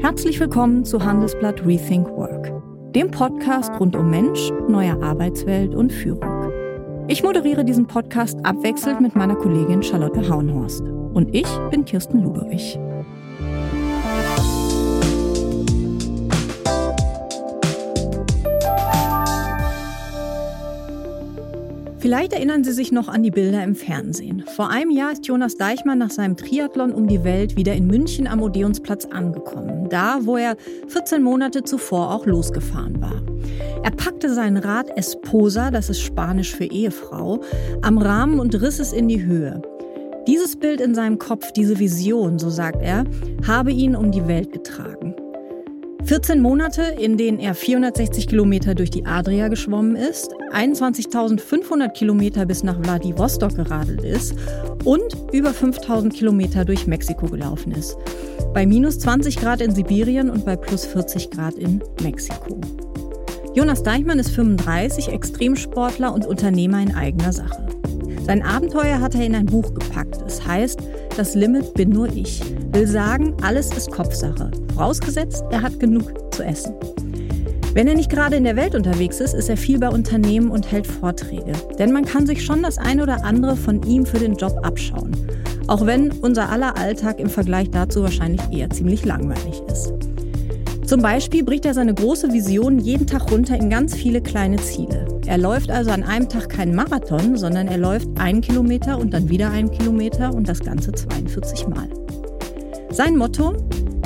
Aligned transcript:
Herzlich 0.00 0.38
willkommen 0.38 0.84
zu 0.84 1.02
Handelsblatt 1.02 1.64
Rethink 1.64 2.08
Work, 2.08 2.52
dem 2.92 3.10
Podcast 3.10 3.72
rund 3.80 3.96
um 3.96 4.10
Mensch, 4.10 4.50
neue 4.68 5.02
Arbeitswelt 5.02 5.74
und 5.74 5.90
Führung. 5.90 6.52
Ich 7.08 7.22
moderiere 7.22 7.64
diesen 7.64 7.86
Podcast 7.86 8.38
abwechselnd 8.44 9.00
mit 9.00 9.16
meiner 9.16 9.36
Kollegin 9.36 9.82
Charlotte 9.82 10.28
Hauenhorst. 10.28 10.82
Und 10.82 11.34
ich 11.34 11.48
bin 11.70 11.84
Kirsten 11.86 12.22
Ludowig. 12.22 12.78
Vielleicht 22.06 22.34
erinnern 22.34 22.62
Sie 22.62 22.70
sich 22.70 22.92
noch 22.92 23.08
an 23.08 23.24
die 23.24 23.32
Bilder 23.32 23.64
im 23.64 23.74
Fernsehen. 23.74 24.44
Vor 24.54 24.70
einem 24.70 24.92
Jahr 24.92 25.10
ist 25.10 25.26
Jonas 25.26 25.56
Deichmann 25.56 25.98
nach 25.98 26.12
seinem 26.12 26.36
Triathlon 26.36 26.92
um 26.92 27.08
die 27.08 27.24
Welt 27.24 27.56
wieder 27.56 27.74
in 27.74 27.88
München 27.88 28.28
am 28.28 28.40
Odeonsplatz 28.42 29.06
angekommen. 29.06 29.88
Da, 29.90 30.20
wo 30.20 30.36
er 30.36 30.56
14 30.86 31.20
Monate 31.20 31.64
zuvor 31.64 32.14
auch 32.14 32.24
losgefahren 32.24 33.02
war. 33.02 33.20
Er 33.82 33.90
packte 33.90 34.32
sein 34.32 34.56
Rad 34.56 34.96
Esposa, 34.96 35.72
das 35.72 35.90
ist 35.90 36.00
Spanisch 36.00 36.54
für 36.54 36.66
Ehefrau, 36.66 37.40
am 37.82 37.98
Rahmen 37.98 38.38
und 38.38 38.54
riss 38.54 38.78
es 38.78 38.92
in 38.92 39.08
die 39.08 39.24
Höhe. 39.24 39.60
Dieses 40.28 40.54
Bild 40.54 40.80
in 40.80 40.94
seinem 40.94 41.18
Kopf, 41.18 41.50
diese 41.50 41.80
Vision, 41.80 42.38
so 42.38 42.50
sagt 42.50 42.82
er, 42.82 43.02
habe 43.48 43.72
ihn 43.72 43.96
um 43.96 44.12
die 44.12 44.28
Welt 44.28 44.52
getragen. 44.52 45.15
14 46.06 46.40
Monate, 46.40 46.82
in 46.82 47.16
denen 47.16 47.40
er 47.40 47.52
460 47.52 48.28
Kilometer 48.28 48.76
durch 48.76 48.90
die 48.90 49.04
Adria 49.04 49.48
geschwommen 49.48 49.96
ist, 49.96 50.30
21.500 50.52 51.88
Kilometer 51.88 52.46
bis 52.46 52.62
nach 52.62 52.80
Vladivostok 52.80 53.56
geradelt 53.56 54.04
ist 54.04 54.32
und 54.84 55.16
über 55.32 55.50
5.000 55.50 56.10
Kilometer 56.10 56.64
durch 56.64 56.86
Mexiko 56.86 57.26
gelaufen 57.26 57.72
ist. 57.72 57.96
Bei 58.54 58.64
minus 58.66 59.00
20 59.00 59.36
Grad 59.36 59.60
in 59.60 59.74
Sibirien 59.74 60.30
und 60.30 60.44
bei 60.44 60.54
plus 60.54 60.86
40 60.86 61.30
Grad 61.30 61.54
in 61.54 61.82
Mexiko. 62.00 62.60
Jonas 63.54 63.82
Deichmann 63.82 64.20
ist 64.20 64.30
35, 64.30 65.08
Extremsportler 65.08 66.14
und 66.14 66.24
Unternehmer 66.24 66.80
in 66.80 66.94
eigener 66.94 67.32
Sache. 67.32 67.66
Sein 68.24 68.44
Abenteuer 68.44 69.00
hat 69.00 69.16
er 69.16 69.26
in 69.26 69.34
ein 69.34 69.46
Buch 69.46 69.74
gepackt. 69.74 70.22
Es 70.24 70.46
heißt, 70.46 70.80
das 71.16 71.34
Limit 71.34 71.74
bin 71.74 71.90
nur 71.90 72.08
ich. 72.14 72.42
Will 72.72 72.86
sagen, 72.86 73.34
alles 73.42 73.72
ist 73.74 73.90
Kopfsache. 73.90 74.50
Vorausgesetzt, 74.74 75.42
er 75.50 75.62
hat 75.62 75.80
genug 75.80 76.12
zu 76.34 76.42
essen. 76.42 76.74
Wenn 77.72 77.88
er 77.88 77.94
nicht 77.94 78.10
gerade 78.10 78.36
in 78.36 78.44
der 78.44 78.56
Welt 78.56 78.74
unterwegs 78.74 79.20
ist, 79.20 79.34
ist 79.34 79.48
er 79.48 79.56
viel 79.56 79.78
bei 79.78 79.88
Unternehmen 79.88 80.50
und 80.50 80.70
hält 80.70 80.86
Vorträge. 80.86 81.52
Denn 81.78 81.92
man 81.92 82.04
kann 82.04 82.26
sich 82.26 82.44
schon 82.44 82.62
das 82.62 82.78
eine 82.78 83.02
oder 83.02 83.24
andere 83.24 83.56
von 83.56 83.82
ihm 83.82 84.04
für 84.04 84.18
den 84.18 84.34
Job 84.34 84.58
abschauen. 84.62 85.16
Auch 85.66 85.86
wenn 85.86 86.12
unser 86.12 86.50
aller 86.50 86.76
Alltag 86.76 87.18
im 87.18 87.28
Vergleich 87.28 87.70
dazu 87.70 88.02
wahrscheinlich 88.02 88.42
eher 88.50 88.70
ziemlich 88.70 89.04
langweilig 89.04 89.62
ist. 89.70 89.92
Zum 90.86 91.02
Beispiel 91.02 91.44
bricht 91.44 91.64
er 91.64 91.74
seine 91.74 91.94
große 91.94 92.32
Vision 92.32 92.78
jeden 92.78 93.06
Tag 93.06 93.30
runter 93.30 93.56
in 93.56 93.70
ganz 93.70 93.94
viele 93.94 94.20
kleine 94.20 94.56
Ziele. 94.56 95.15
Er 95.26 95.38
läuft 95.38 95.70
also 95.70 95.90
an 95.90 96.04
einem 96.04 96.28
Tag 96.28 96.48
keinen 96.50 96.74
Marathon, 96.74 97.36
sondern 97.36 97.66
er 97.66 97.78
läuft 97.78 98.08
einen 98.18 98.40
Kilometer 98.40 98.96
und 98.98 99.12
dann 99.12 99.28
wieder 99.28 99.50
einen 99.50 99.70
Kilometer 99.70 100.32
und 100.32 100.48
das 100.48 100.60
Ganze 100.60 100.92
42 100.92 101.66
Mal. 101.66 101.88
Sein 102.90 103.16
Motto, 103.16 103.54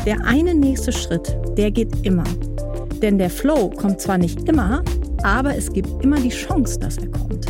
der 0.06 0.24
eine 0.24 0.54
nächste 0.54 0.92
Schritt, 0.92 1.36
der 1.58 1.70
geht 1.70 1.94
immer. 2.04 2.24
Denn 3.02 3.18
der 3.18 3.28
Flow 3.28 3.68
kommt 3.68 4.00
zwar 4.00 4.16
nicht 4.16 4.48
immer, 4.48 4.82
aber 5.22 5.54
es 5.54 5.70
gibt 5.70 6.02
immer 6.02 6.16
die 6.16 6.30
Chance, 6.30 6.78
dass 6.78 6.96
er 6.96 7.08
kommt. 7.08 7.46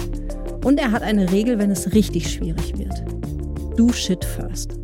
Und 0.64 0.80
er 0.80 0.91
hat 0.91 1.02
eine 1.02 1.30
Regel, 1.30 1.58
wenn 1.58 1.70
es 1.70 1.92
richtig 1.92 2.28
schwierig 2.28 2.76
wird. 2.76 3.04
Do 3.76 3.92
shit 3.92 4.24
first. 4.24 4.80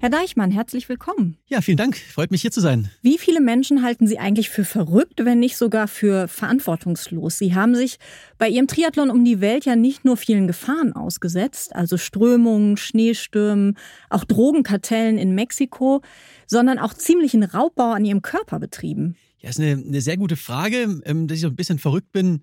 Herr 0.00 0.10
Deichmann, 0.10 0.52
herzlich 0.52 0.88
willkommen. 0.88 1.38
Ja, 1.48 1.60
vielen 1.60 1.76
Dank. 1.76 1.96
Freut 1.96 2.30
mich 2.30 2.40
hier 2.42 2.52
zu 2.52 2.60
sein. 2.60 2.88
Wie 3.02 3.18
viele 3.18 3.40
Menschen 3.40 3.82
halten 3.82 4.06
Sie 4.06 4.20
eigentlich 4.20 4.48
für 4.48 4.64
verrückt, 4.64 5.24
wenn 5.24 5.40
nicht 5.40 5.56
sogar 5.56 5.88
für 5.88 6.28
verantwortungslos? 6.28 7.38
Sie 7.38 7.56
haben 7.56 7.74
sich 7.74 7.98
bei 8.38 8.48
Ihrem 8.48 8.68
Triathlon 8.68 9.10
um 9.10 9.24
die 9.24 9.40
Welt 9.40 9.64
ja 9.64 9.74
nicht 9.74 10.04
nur 10.04 10.16
vielen 10.16 10.46
Gefahren 10.46 10.92
ausgesetzt, 10.92 11.74
also 11.74 11.96
Strömungen, 11.96 12.76
Schneestürmen, 12.76 13.76
auch 14.08 14.22
Drogenkartellen 14.22 15.18
in 15.18 15.34
Mexiko, 15.34 16.00
sondern 16.46 16.78
auch 16.78 16.94
ziemlichen 16.94 17.42
Raubbau 17.42 17.90
an 17.90 18.04
Ihrem 18.04 18.22
Körper 18.22 18.60
betrieben. 18.60 19.16
Ja, 19.40 19.50
ist 19.50 19.58
eine, 19.58 19.82
eine 19.84 20.00
sehr 20.00 20.16
gute 20.16 20.36
Frage. 20.36 21.00
Ähm, 21.06 21.26
dass 21.26 21.36
ich 21.36 21.42
so 21.42 21.48
ein 21.48 21.56
bisschen 21.56 21.80
verrückt 21.80 22.12
bin, 22.12 22.42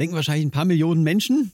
denken 0.00 0.16
wahrscheinlich 0.16 0.44
ein 0.44 0.50
paar 0.50 0.64
Millionen 0.64 1.04
Menschen. 1.04 1.52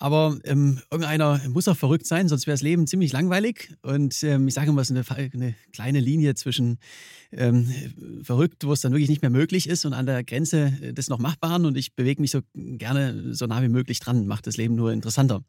Aber 0.00 0.38
ähm, 0.44 0.80
irgendeiner 0.90 1.40
muss 1.50 1.68
auch 1.68 1.76
verrückt 1.76 2.06
sein, 2.06 2.26
sonst 2.26 2.46
wäre 2.46 2.54
das 2.54 2.62
Leben 2.62 2.86
ziemlich 2.86 3.12
langweilig. 3.12 3.74
Und 3.82 4.22
ähm, 4.22 4.48
ich 4.48 4.54
sage 4.54 4.70
immer, 4.70 4.80
es 4.80 4.90
ist 4.90 4.96
eine, 4.96 5.30
eine 5.34 5.54
kleine 5.74 6.00
Linie 6.00 6.34
zwischen 6.34 6.78
ähm, 7.32 7.70
verrückt, 8.22 8.64
wo 8.64 8.72
es 8.72 8.80
dann 8.80 8.92
wirklich 8.92 9.10
nicht 9.10 9.20
mehr 9.20 9.30
möglich 9.30 9.68
ist, 9.68 9.84
und 9.84 9.92
an 9.92 10.06
der 10.06 10.24
Grenze 10.24 10.70
des 10.94 11.10
noch 11.10 11.18
Machbaren. 11.18 11.66
Und 11.66 11.76
ich 11.76 11.94
bewege 11.94 12.22
mich 12.22 12.30
so 12.30 12.40
gerne 12.54 13.34
so 13.34 13.46
nah 13.46 13.62
wie 13.62 13.68
möglich 13.68 14.00
dran, 14.00 14.26
macht 14.26 14.46
das 14.46 14.56
Leben 14.56 14.74
nur 14.74 14.90
interessanter. 14.90 15.44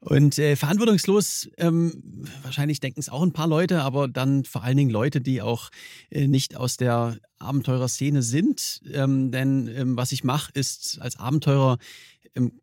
Und 0.00 0.38
äh, 0.38 0.56
verantwortungslos, 0.56 1.50
ähm, 1.58 2.26
wahrscheinlich 2.42 2.80
denken 2.80 3.00
es 3.00 3.10
auch 3.10 3.22
ein 3.22 3.32
paar 3.32 3.46
Leute, 3.46 3.82
aber 3.82 4.08
dann 4.08 4.44
vor 4.44 4.62
allen 4.62 4.76
Dingen 4.76 4.90
Leute, 4.90 5.20
die 5.20 5.42
auch 5.42 5.70
äh, 6.10 6.26
nicht 6.26 6.56
aus 6.56 6.78
der 6.78 7.18
Abenteurerszene 7.38 8.22
sind. 8.22 8.80
Ähm, 8.90 9.30
denn 9.30 9.68
ähm, 9.68 9.96
was 9.96 10.12
ich 10.12 10.24
mache, 10.24 10.52
ist 10.54 10.98
als 11.00 11.18
Abenteurer 11.18 11.78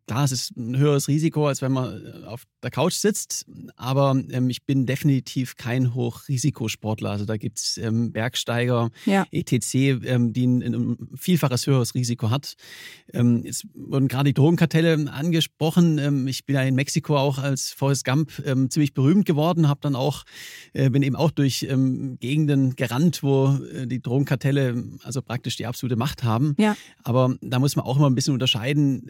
klar, 0.06 0.24
es 0.24 0.32
ist 0.32 0.56
ein 0.56 0.76
höheres 0.76 1.08
Risiko, 1.08 1.46
als 1.46 1.62
wenn 1.62 1.72
man 1.72 2.04
äh, 2.04 2.26
auf 2.26 2.44
der 2.62 2.70
Couch 2.70 2.94
sitzt, 2.94 3.46
aber 3.76 4.20
ähm, 4.30 4.50
ich 4.50 4.64
bin 4.64 4.86
definitiv 4.86 5.56
kein 5.56 5.94
Hochrisikosportler. 5.94 7.10
Also 7.10 7.24
da 7.24 7.36
gibt 7.36 7.58
es 7.58 7.78
ähm, 7.78 8.12
Bergsteiger, 8.12 8.90
ja. 9.04 9.26
etc., 9.30 9.74
ähm, 9.74 10.32
die 10.32 10.46
ein, 10.46 10.62
ein, 10.62 10.96
vielfaches 11.14 11.66
höheres 11.66 11.94
Risiko 11.94 12.30
hat. 12.30 12.54
Ähm, 13.12 13.44
es 13.46 13.66
wurden 13.74 14.08
gerade 14.08 14.30
die 14.30 14.34
Drogenkartelle 14.34 15.10
angesprochen. 15.12 15.98
Ähm, 15.98 16.26
ich 16.26 16.46
bin 16.46 16.56
ja 16.56 16.62
in 16.62 16.74
Mexiko 16.74 17.16
auch 17.16 17.38
als 17.38 17.70
Forrest 17.70 18.04
Gump 18.04 18.42
ähm, 18.44 18.70
ziemlich 18.70 18.94
berühmt 18.94 19.26
geworden, 19.26 19.68
habe 19.68 19.80
dann 19.82 19.94
auch, 19.94 20.24
äh, 20.72 20.90
bin 20.90 21.02
eben 21.02 21.16
auch 21.16 21.30
durch 21.30 21.66
Gegenden 21.68 22.76
gerannt, 22.76 23.22
wo 23.22 23.58
äh, 23.72 23.86
die 23.86 24.00
Drogenkartelle 24.00 24.84
also 25.02 25.22
praktisch 25.22 25.56
die 25.56 25.66
absolute 25.66 25.96
Macht 25.96 26.24
haben. 26.24 26.54
Ja. 26.58 26.76
Aber 27.04 27.36
da 27.40 27.58
muss 27.58 27.76
man 27.76 27.84
auch 27.84 27.96
immer 27.96 28.08
ein 28.08 28.14
bisschen 28.14 28.32
unterscheiden, 28.32 29.08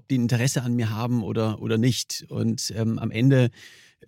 ob 0.00 0.08
die 0.08 0.14
Interesse 0.14 0.62
an 0.62 0.74
mir 0.74 0.90
haben 0.90 1.22
oder, 1.22 1.60
oder 1.60 1.76
nicht. 1.76 2.24
Und 2.28 2.72
ähm, 2.74 2.98
am 2.98 3.10
Ende 3.10 3.50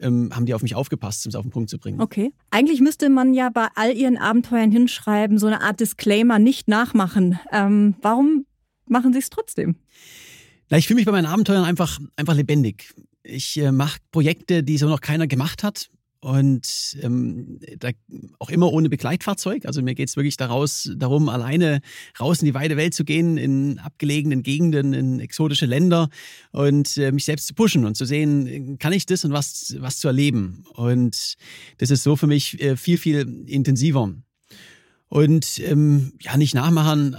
ähm, 0.01 0.31
haben 0.35 0.47
die 0.47 0.55
auf 0.55 0.63
mich 0.63 0.75
aufgepasst, 0.75 1.27
um 1.27 1.31
es 1.31 1.37
auf 1.37 1.43
den 1.43 1.51
Punkt 1.51 1.69
zu 1.69 1.79
bringen. 1.79 2.01
Okay. 2.01 2.33
Eigentlich 2.51 2.81
müsste 2.81 3.11
man 3.11 3.35
ja 3.35 3.51
bei 3.51 3.69
all 3.75 3.93
ihren 3.95 4.17
Abenteuern 4.17 4.71
hinschreiben, 4.71 5.39
so 5.39 5.47
eine 5.47 5.61
Art 5.61 5.81
Disclaimer, 5.81 6.39
nicht 6.39 6.67
nachmachen. 6.67 7.39
Ähm, 7.53 7.95
warum 8.01 8.47
machen 8.87 9.13
sie 9.13 9.19
es 9.19 9.29
trotzdem? 9.29 9.77
Na, 10.71 10.79
ich 10.79 10.87
fühle 10.87 10.97
mich 10.97 11.07
bei 11.07 11.13
meinen 11.13 11.27
Abenteuern 11.27 11.65
einfach, 11.65 12.01
einfach 12.17 12.35
lebendig. 12.35 12.95
Ich 13.23 13.59
äh, 13.59 13.71
mache 13.71 13.99
Projekte, 14.11 14.63
die 14.63 14.79
so 14.79 14.89
noch 14.89 15.03
keiner 15.03 15.27
gemacht 15.27 15.63
hat 15.63 15.91
und 16.22 16.97
ähm, 17.03 17.59
da 17.81 17.91
auch 18.38 18.49
immer 18.49 18.72
ohne 18.72 18.88
Begleitfahrzeug. 18.88 19.66
Also 19.66 19.83
mir 19.83 19.97
geht 19.97 20.09
es 20.09 20.16
wirklich 20.16 20.37
daraus, 20.37 20.88
darum, 20.97 21.28
alleine 21.28 21.81
raus 22.21 22.41
in 22.41 22.47
die 22.47 22.55
weite 22.55 22.77
Welt 22.77 22.94
zu 22.94 23.05
gehen, 23.05 23.37
in 23.37 23.81
abgelegenen 23.81 24.44
Gegenden, 24.44 24.93
in 24.94 25.19
exotische 25.19 25.66
Länder 25.66 26.09
und 26.53 26.97
äh, 26.97 27.11
mich 27.11 27.25
selbst 27.25 27.49
zu 27.49 27.55
pushen 27.55 27.84
und 27.84 27.97
zu 27.97 28.05
sehen, 28.05 28.78
kann 28.78 28.93
ich 28.93 29.05
das 29.05 29.25
und 29.25 29.32
was, 29.32 29.75
was 29.81 29.99
zu 29.99 30.06
erleben. 30.06 30.65
Und 30.75 31.34
das 31.78 31.91
ist 31.91 32.05
so 32.05 32.15
für 32.15 32.28
mich 32.28 32.61
äh, 32.62 32.77
viel, 32.77 32.99
viel 32.99 33.44
intensiver. 33.47 34.15
Und 35.12 35.59
ähm, 35.59 36.15
ja, 36.23 36.39
nicht 36.39 36.55
nachmachen. 36.55 37.15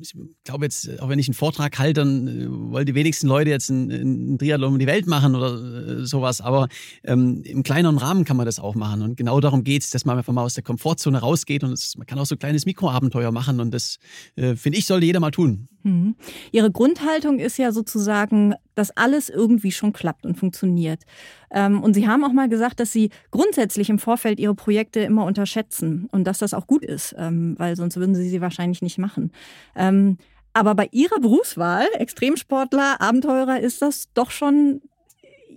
Ich 0.00 0.14
glaube 0.44 0.66
jetzt, 0.66 1.00
auch 1.00 1.08
wenn 1.08 1.18
ich 1.18 1.26
einen 1.26 1.34
Vortrag 1.34 1.76
halte, 1.76 2.02
dann 2.02 2.28
äh, 2.28 2.46
wollen 2.48 2.86
die 2.86 2.94
wenigsten 2.94 3.26
Leute 3.26 3.50
jetzt 3.50 3.68
einen, 3.68 3.90
einen 3.90 4.38
Triathlon 4.38 4.74
um 4.74 4.78
die 4.78 4.86
Welt 4.86 5.08
machen 5.08 5.34
oder 5.34 5.54
äh, 5.54 6.06
sowas. 6.06 6.40
Aber 6.40 6.68
ähm, 7.02 7.42
im 7.44 7.64
kleineren 7.64 7.98
Rahmen 7.98 8.24
kann 8.24 8.36
man 8.36 8.46
das 8.46 8.60
auch 8.60 8.76
machen. 8.76 9.02
Und 9.02 9.16
genau 9.16 9.40
darum 9.40 9.64
geht 9.64 9.82
es, 9.82 9.90
dass 9.90 10.04
man 10.04 10.18
einfach 10.18 10.32
mal 10.32 10.44
aus 10.44 10.54
der 10.54 10.62
Komfortzone 10.62 11.18
rausgeht. 11.18 11.64
Und 11.64 11.72
es, 11.72 11.96
man 11.96 12.06
kann 12.06 12.16
auch 12.20 12.26
so 12.26 12.36
ein 12.36 12.38
kleines 12.38 12.64
Mikroabenteuer 12.64 13.32
machen. 13.32 13.58
Und 13.58 13.74
das, 13.74 13.96
äh, 14.36 14.54
finde 14.54 14.78
ich, 14.78 14.86
sollte 14.86 15.04
jeder 15.04 15.18
mal 15.18 15.32
tun. 15.32 15.66
Mhm. 15.82 16.14
Ihre 16.52 16.70
Grundhaltung 16.70 17.40
ist 17.40 17.58
ja 17.58 17.72
sozusagen, 17.72 18.54
dass 18.80 18.96
alles 18.96 19.28
irgendwie 19.28 19.72
schon 19.72 19.92
klappt 19.92 20.24
und 20.24 20.38
funktioniert. 20.38 21.02
Ähm, 21.50 21.82
und 21.82 21.92
Sie 21.92 22.08
haben 22.08 22.24
auch 22.24 22.32
mal 22.32 22.48
gesagt, 22.48 22.80
dass 22.80 22.92
Sie 22.92 23.10
grundsätzlich 23.30 23.90
im 23.90 23.98
Vorfeld 23.98 24.40
Ihre 24.40 24.54
Projekte 24.54 25.00
immer 25.00 25.26
unterschätzen 25.26 26.08
und 26.12 26.24
dass 26.24 26.38
das 26.38 26.54
auch 26.54 26.66
gut 26.66 26.82
ist, 26.82 27.14
ähm, 27.18 27.56
weil 27.58 27.76
sonst 27.76 27.96
würden 27.96 28.14
Sie 28.14 28.30
sie 28.30 28.40
wahrscheinlich 28.40 28.80
nicht 28.80 28.96
machen. 28.96 29.32
Ähm, 29.76 30.16
aber 30.54 30.74
bei 30.74 30.88
Ihrer 30.92 31.20
Berufswahl, 31.20 31.86
Extremsportler, 31.98 33.02
Abenteurer, 33.02 33.60
ist 33.60 33.82
das 33.82 34.08
doch 34.14 34.30
schon, 34.30 34.80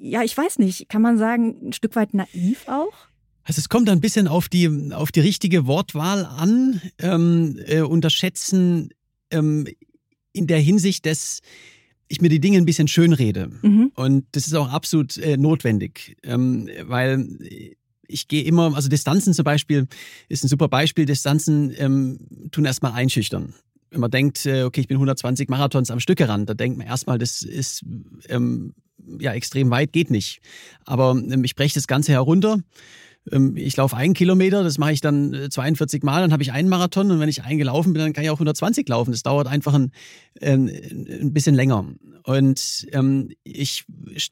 ja, 0.02 0.22
ich 0.22 0.38
weiß 0.38 0.60
nicht, 0.60 0.90
kann 0.90 1.02
man 1.02 1.18
sagen, 1.18 1.70
ein 1.70 1.74
Stück 1.74 1.96
weit 1.96 2.14
naiv 2.14 2.68
auch? 2.68 2.94
Also 3.46 3.60
es 3.60 3.70
kommt 3.70 3.90
ein 3.90 4.02
bisschen 4.02 4.28
auf 4.28 4.50
die, 4.50 4.92
auf 4.94 5.14
die 5.14 5.22
richtige 5.22 5.66
Wortwahl 5.66 6.26
an. 6.26 6.82
Ähm, 7.00 7.58
äh, 7.68 7.80
unterschätzen 7.80 8.90
ähm, 9.32 9.66
in 10.34 10.48
der 10.48 10.60
Hinsicht, 10.60 11.06
dass 11.06 11.40
ich 12.14 12.22
mir 12.22 12.30
die 12.30 12.40
Dinge 12.40 12.58
ein 12.58 12.66
bisschen 12.66 12.88
schönrede. 12.88 13.50
Mhm. 13.62 13.92
Und 13.96 14.26
das 14.32 14.48
ist 14.48 14.54
auch 14.54 14.72
absolut 14.72 15.18
äh, 15.18 15.36
notwendig, 15.36 16.16
ähm, 16.24 16.70
weil 16.84 17.28
ich 18.08 18.28
gehe 18.28 18.44
immer, 18.44 18.76
also 18.76 18.88
Distanzen 18.88 19.34
zum 19.34 19.44
Beispiel 19.44 19.88
ist 20.30 20.44
ein 20.44 20.48
super 20.48 20.68
Beispiel. 20.68 21.06
Distanzen 21.06 21.74
ähm, 21.78 22.20
tun 22.52 22.66
erstmal 22.66 22.94
einschüchtern. 22.94 23.56
Wenn 23.90 24.00
man 24.00 24.12
denkt, 24.12 24.46
äh, 24.46 24.64
okay, 24.64 24.82
ich 24.82 24.88
bin 24.88 24.96
120 24.96 25.50
Marathons 25.50 25.92
am 25.92 26.00
Stück 26.00 26.18
gerannt, 26.18 26.50
da 26.50 26.54
denkt 26.54 26.78
man 26.78 26.88
erstmal, 26.88 27.18
das 27.18 27.42
ist 27.42 27.84
ähm, 28.30 28.74
ja 29.20 29.34
extrem 29.34 29.70
weit, 29.72 29.92
geht 29.92 30.12
nicht. 30.12 30.42
Aber 30.86 31.12
ähm, 31.12 31.44
ich 31.44 31.56
breche 31.56 31.76
das 31.76 31.88
Ganze 31.88 32.12
herunter 32.12 32.60
ähm, 33.32 33.56
ich 33.56 33.78
laufe 33.78 33.96
einen 33.96 34.14
Kilometer, 34.14 34.64
das 34.64 34.78
mache 34.78 34.92
ich 34.92 35.02
dann 35.02 35.48
42 35.50 36.02
äh, 36.02 36.06
Mal, 36.06 36.22
dann 36.22 36.34
habe 36.34 36.44
ich 36.44 36.52
einen 36.52 36.70
Marathon 36.70 37.12
und 37.12 37.20
wenn 37.20 37.30
ich 37.30 37.44
eingelaufen 37.44 37.94
bin, 37.94 38.02
dann 38.02 38.14
kann 38.14 38.24
ich 38.24 38.30
auch 38.30 38.36
120 38.36 38.88
laufen. 38.90 39.12
Das 39.12 39.24
dauert 39.24 39.48
einfach 39.48 39.74
ein, 39.74 39.92
ähm, 40.42 40.70
ein 40.70 41.34
bisschen 41.34 41.56
länger. 41.56 41.86
Und 42.24 42.88
ähm, 42.92 43.32
ich 43.44 43.86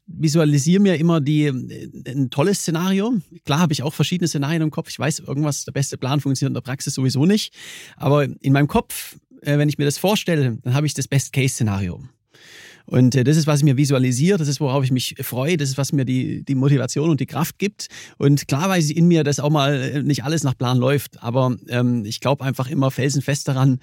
visualisiere 0.08 0.82
mir 0.82 0.96
immer 0.96 1.20
die, 1.20 1.48
ein 1.48 2.30
tolles 2.30 2.60
Szenario. 2.60 3.14
Klar 3.46 3.60
habe 3.60 3.74
ich 3.74 3.84
auch 3.84 3.94
verschiedene 3.94 4.28
Szenarien 4.28 4.62
im 4.62 4.72
Kopf. 4.72 4.90
Ich 4.90 4.98
weiß, 4.98 5.20
irgendwas, 5.20 5.66
der 5.66 5.74
beste 5.74 5.98
Plan 5.98 6.22
funktioniert 6.22 6.52
in 6.52 6.54
der 6.54 6.62
Praxis 6.62 6.94
sowieso 6.94 7.26
nicht. 7.26 7.54
Aber 7.98 8.24
in 8.24 8.54
meinem 8.54 8.68
Kopf, 8.68 9.18
äh, 9.42 9.58
wenn 9.58 9.70
ich 9.70 9.78
mir 9.78 9.86
das 9.86 9.98
vorstelle, 9.98 10.58
dann 10.64 10.74
habe 10.74 10.88
ich 10.88 10.94
das 10.94 11.08
Best-Case-Szenario. 11.08 12.02
Und 12.86 13.16
äh, 13.16 13.24
das 13.24 13.38
ist, 13.38 13.48
was 13.48 13.60
ich 13.60 13.66
mir 13.66 13.78
visualisiere, 13.78 14.38
das 14.38 14.48
ist, 14.48 14.60
worauf 14.60 14.84
ich 14.84 14.92
mich 14.92 15.16
freue, 15.22 15.58
das 15.58 15.70
ist, 15.70 15.78
was 15.78 15.94
mir 15.94 16.06
die, 16.06 16.44
die 16.44 16.56
Motivation 16.56 17.10
und 17.10 17.20
die 17.20 17.26
Kraft 17.26 17.60
gibt. 17.60 17.88
Und 18.18 18.48
klar 18.48 18.70
weiß 18.70 18.90
ich 18.90 18.98
in 18.98 19.08
mir, 19.08 19.24
dass 19.24 19.40
auch 19.40 19.50
mal 19.50 19.74
äh, 19.74 20.04
nicht 20.04 20.24
alles 20.24 20.44
nach 20.44 20.58
Plan 20.58 20.78
läuft, 20.78 21.22
aber 21.22 21.56
ähm, 21.70 22.06
ich 22.06 22.20
glaube 22.20 22.44
einfach 22.44 22.70
immer 22.70 22.92
felsenfest 22.92 23.48
daran, 23.48 23.80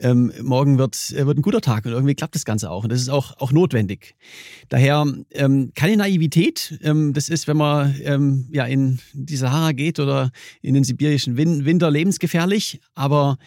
ähm, 0.00 0.32
morgen 0.42 0.78
wird, 0.78 1.12
äh, 1.16 1.26
wird 1.26 1.38
ein 1.38 1.42
guter 1.42 1.60
Tag 1.60 1.86
und 1.86 1.92
irgendwie 1.92 2.14
klappt 2.14 2.34
das 2.34 2.44
Ganze 2.44 2.70
auch. 2.70 2.84
Und 2.84 2.92
das 2.92 3.00
ist 3.00 3.08
auch, 3.08 3.36
auch 3.38 3.52
notwendig. 3.52 4.14
Daher 4.68 5.06
ähm, 5.32 5.72
keine 5.74 5.96
Naivität, 5.96 6.78
ähm, 6.82 7.12
das 7.12 7.28
ist, 7.28 7.48
wenn 7.48 7.56
man 7.56 7.94
ähm, 8.02 8.48
ja, 8.52 8.64
in 8.64 8.98
die 9.12 9.36
Sahara 9.36 9.72
geht 9.72 9.98
oder 10.00 10.30
in 10.60 10.74
den 10.74 10.84
sibirischen 10.84 11.36
Win 11.36 11.64
Winter 11.64 11.90
lebensgefährlich, 11.90 12.80
aber 12.94 13.38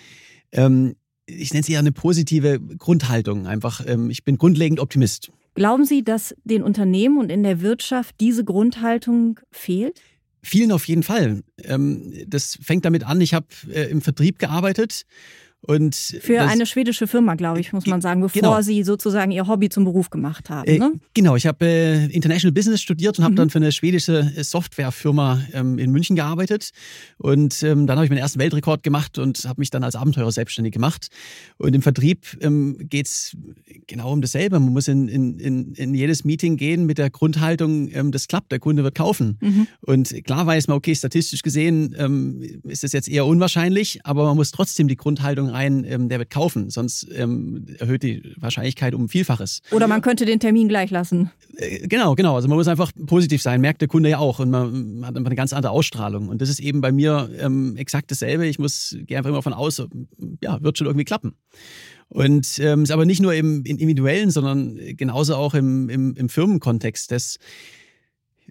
ähm, 0.51 0.95
ich 1.25 1.53
nenne 1.53 1.61
es 1.61 1.69
eher 1.69 1.79
eine 1.79 1.91
positive 1.91 2.59
Grundhaltung. 2.59 3.47
Einfach, 3.47 3.85
ähm, 3.85 4.09
ich 4.09 4.23
bin 4.23 4.37
grundlegend 4.37 4.79
Optimist. 4.79 5.31
Glauben 5.55 5.85
Sie, 5.85 6.03
dass 6.03 6.35
den 6.43 6.63
Unternehmen 6.63 7.17
und 7.17 7.31
in 7.31 7.43
der 7.43 7.61
Wirtschaft 7.61 8.15
diese 8.19 8.43
Grundhaltung 8.43 9.39
fehlt? 9.51 10.01
Vielen 10.43 10.71
auf 10.71 10.87
jeden 10.87 11.03
Fall. 11.03 11.43
Ähm, 11.63 12.13
das 12.27 12.59
fängt 12.61 12.85
damit 12.85 13.05
an, 13.05 13.19
ich 13.21 13.33
habe 13.33 13.47
äh, 13.73 13.89
im 13.89 14.01
Vertrieb 14.01 14.37
gearbeitet 14.37 15.05
und 15.67 15.95
Für 15.95 16.41
eine 16.41 16.65
schwedische 16.67 17.07
Firma, 17.07 17.33
glaube 17.33 17.59
ich, 17.59 17.73
muss 17.73 17.87
man 17.87 17.99
sagen, 17.99 18.21
bevor 18.21 18.39
genau. 18.39 18.61
Sie 18.61 18.83
sozusagen 18.83 19.31
Ihr 19.31 19.47
Hobby 19.47 19.69
zum 19.69 19.83
Beruf 19.83 20.11
gemacht 20.11 20.51
haben. 20.51 20.67
Äh, 20.67 20.77
ne? 20.77 20.91
Äh, 20.93 20.99
genau, 21.15 21.35
ich 21.35 21.47
habe 21.47 21.65
äh, 21.65 22.05
International 22.05 22.51
Business 22.51 22.81
studiert 22.81 23.17
und 23.17 23.23
habe 23.23 23.31
mhm. 23.31 23.37
dann 23.37 23.49
für 23.49 23.57
eine 23.57 23.71
schwedische 23.71 24.31
äh, 24.35 24.43
Softwarefirma 24.43 25.41
ähm, 25.53 25.79
in 25.79 25.91
München 25.91 26.15
gearbeitet. 26.15 26.69
Und 27.17 27.63
ähm, 27.63 27.87
dann 27.87 27.97
habe 27.97 28.05
ich 28.05 28.11
meinen 28.11 28.19
ersten 28.19 28.39
Weltrekord 28.39 28.83
gemacht 28.83 29.17
und 29.17 29.43
habe 29.45 29.59
mich 29.59 29.71
dann 29.71 29.83
als 29.83 29.95
Abenteurer 29.95 30.31
selbstständig 30.31 30.71
gemacht. 30.71 31.07
Und 31.57 31.73
im 31.75 31.81
Vertrieb 31.81 32.37
ähm, 32.41 32.77
geht 32.79 33.07
es 33.07 33.35
genau 33.87 34.11
um 34.11 34.21
dasselbe. 34.21 34.59
Man 34.59 34.71
muss 34.71 34.87
in, 34.87 35.07
in, 35.07 35.39
in, 35.39 35.73
in, 35.73 35.95
jedes 35.95 36.23
Meeting 36.25 36.57
gehen 36.57 36.85
mit 36.85 36.99
der 36.99 37.09
Grundhaltung, 37.09 37.89
ähm, 37.91 38.11
das 38.11 38.27
klappt, 38.27 38.51
der 38.51 38.59
Kunde 38.59 38.83
wird 38.83 38.93
kaufen. 38.93 39.39
Mhm. 39.41 39.67
Und 39.81 40.25
klar 40.25 40.45
weiß 40.45 40.67
man, 40.67 40.77
okay, 40.77 40.93
statistisch 40.93 41.41
gesehen 41.41 41.95
ähm, 41.97 42.43
ist 42.63 42.83
das 42.83 42.91
jetzt 42.91 43.09
eher 43.09 43.25
unwahrscheinlich, 43.25 44.01
aber 44.03 44.25
man 44.25 44.35
muss 44.35 44.51
trotzdem 44.51 44.87
die 44.87 44.95
Grundhaltung 44.95 45.54
rein, 45.55 45.85
ähm, 45.87 46.09
der 46.09 46.19
wird 46.19 46.29
kaufen, 46.29 46.69
sonst 46.69 47.07
ähm, 47.15 47.65
erhöht 47.79 48.03
die 48.03 48.33
Wahrscheinlichkeit 48.37 48.93
um 48.93 49.09
Vielfaches. 49.09 49.61
Oder 49.71 49.87
man 49.87 50.01
könnte 50.01 50.25
den 50.25 50.39
Termin 50.39 50.67
gleich 50.67 50.91
lassen. 50.91 51.31
Äh, 51.57 51.87
genau, 51.87 52.15
genau. 52.15 52.35
Also 52.35 52.47
man 52.47 52.57
muss 52.57 52.67
einfach 52.67 52.91
positiv 53.07 53.41
sein, 53.41 53.61
merkt 53.61 53.81
der 53.81 53.87
Kunde 53.87 54.09
ja 54.09 54.19
auch 54.19 54.39
und 54.39 54.51
man 54.51 55.01
hat 55.03 55.15
einfach 55.15 55.29
eine 55.29 55.35
ganz 55.35 55.53
andere 55.53 55.71
Ausstrahlung. 55.71 56.29
Und 56.29 56.41
das 56.41 56.49
ist 56.49 56.59
eben 56.59 56.81
bei 56.81 56.91
mir 56.91 57.29
ähm, 57.39 57.75
exakt 57.77 58.11
dasselbe. 58.11 58.45
Ich 58.45 58.59
muss 58.59 58.95
gehe 59.07 59.17
einfach 59.17 59.29
immer 59.29 59.41
von 59.41 59.53
aus, 59.53 59.81
ja, 60.41 60.61
wird 60.61 60.77
schon 60.77 60.87
irgendwie 60.87 61.05
klappen. 61.05 61.35
Und 62.09 62.59
ähm, 62.59 62.83
ist 62.83 62.91
aber 62.91 63.05
nicht 63.05 63.21
nur 63.21 63.33
im, 63.33 63.63
im 63.65 63.77
individuellen, 63.77 64.29
sondern 64.29 64.79
genauso 64.95 65.35
auch 65.35 65.53
im, 65.53 65.89
im, 65.89 66.15
im 66.15 66.29
Firmenkontext. 66.29 67.11
Das 67.11 67.37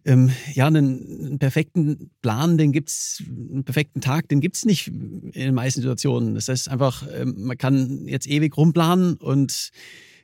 ähm, 0.05 0.31
ja, 0.53 0.67
einen, 0.67 1.27
einen, 1.27 1.39
perfekten 1.39 2.11
Plan, 2.21 2.59
den 2.59 2.73
gibt's, 2.73 3.23
einen 3.27 3.65
perfekten 3.65 4.01
Tag, 4.01 4.29
den 4.29 4.41
gibt's 4.41 4.65
nicht 4.65 4.89
in 4.89 5.33
den 5.33 5.55
meisten 5.55 5.81
Situationen. 5.81 6.35
Das 6.35 6.49
heißt 6.49 6.69
einfach, 6.69 7.07
ähm, 7.13 7.35
man 7.39 7.57
kann 7.57 8.07
jetzt 8.07 8.29
ewig 8.29 8.57
rumplanen 8.57 9.15
und 9.15 9.71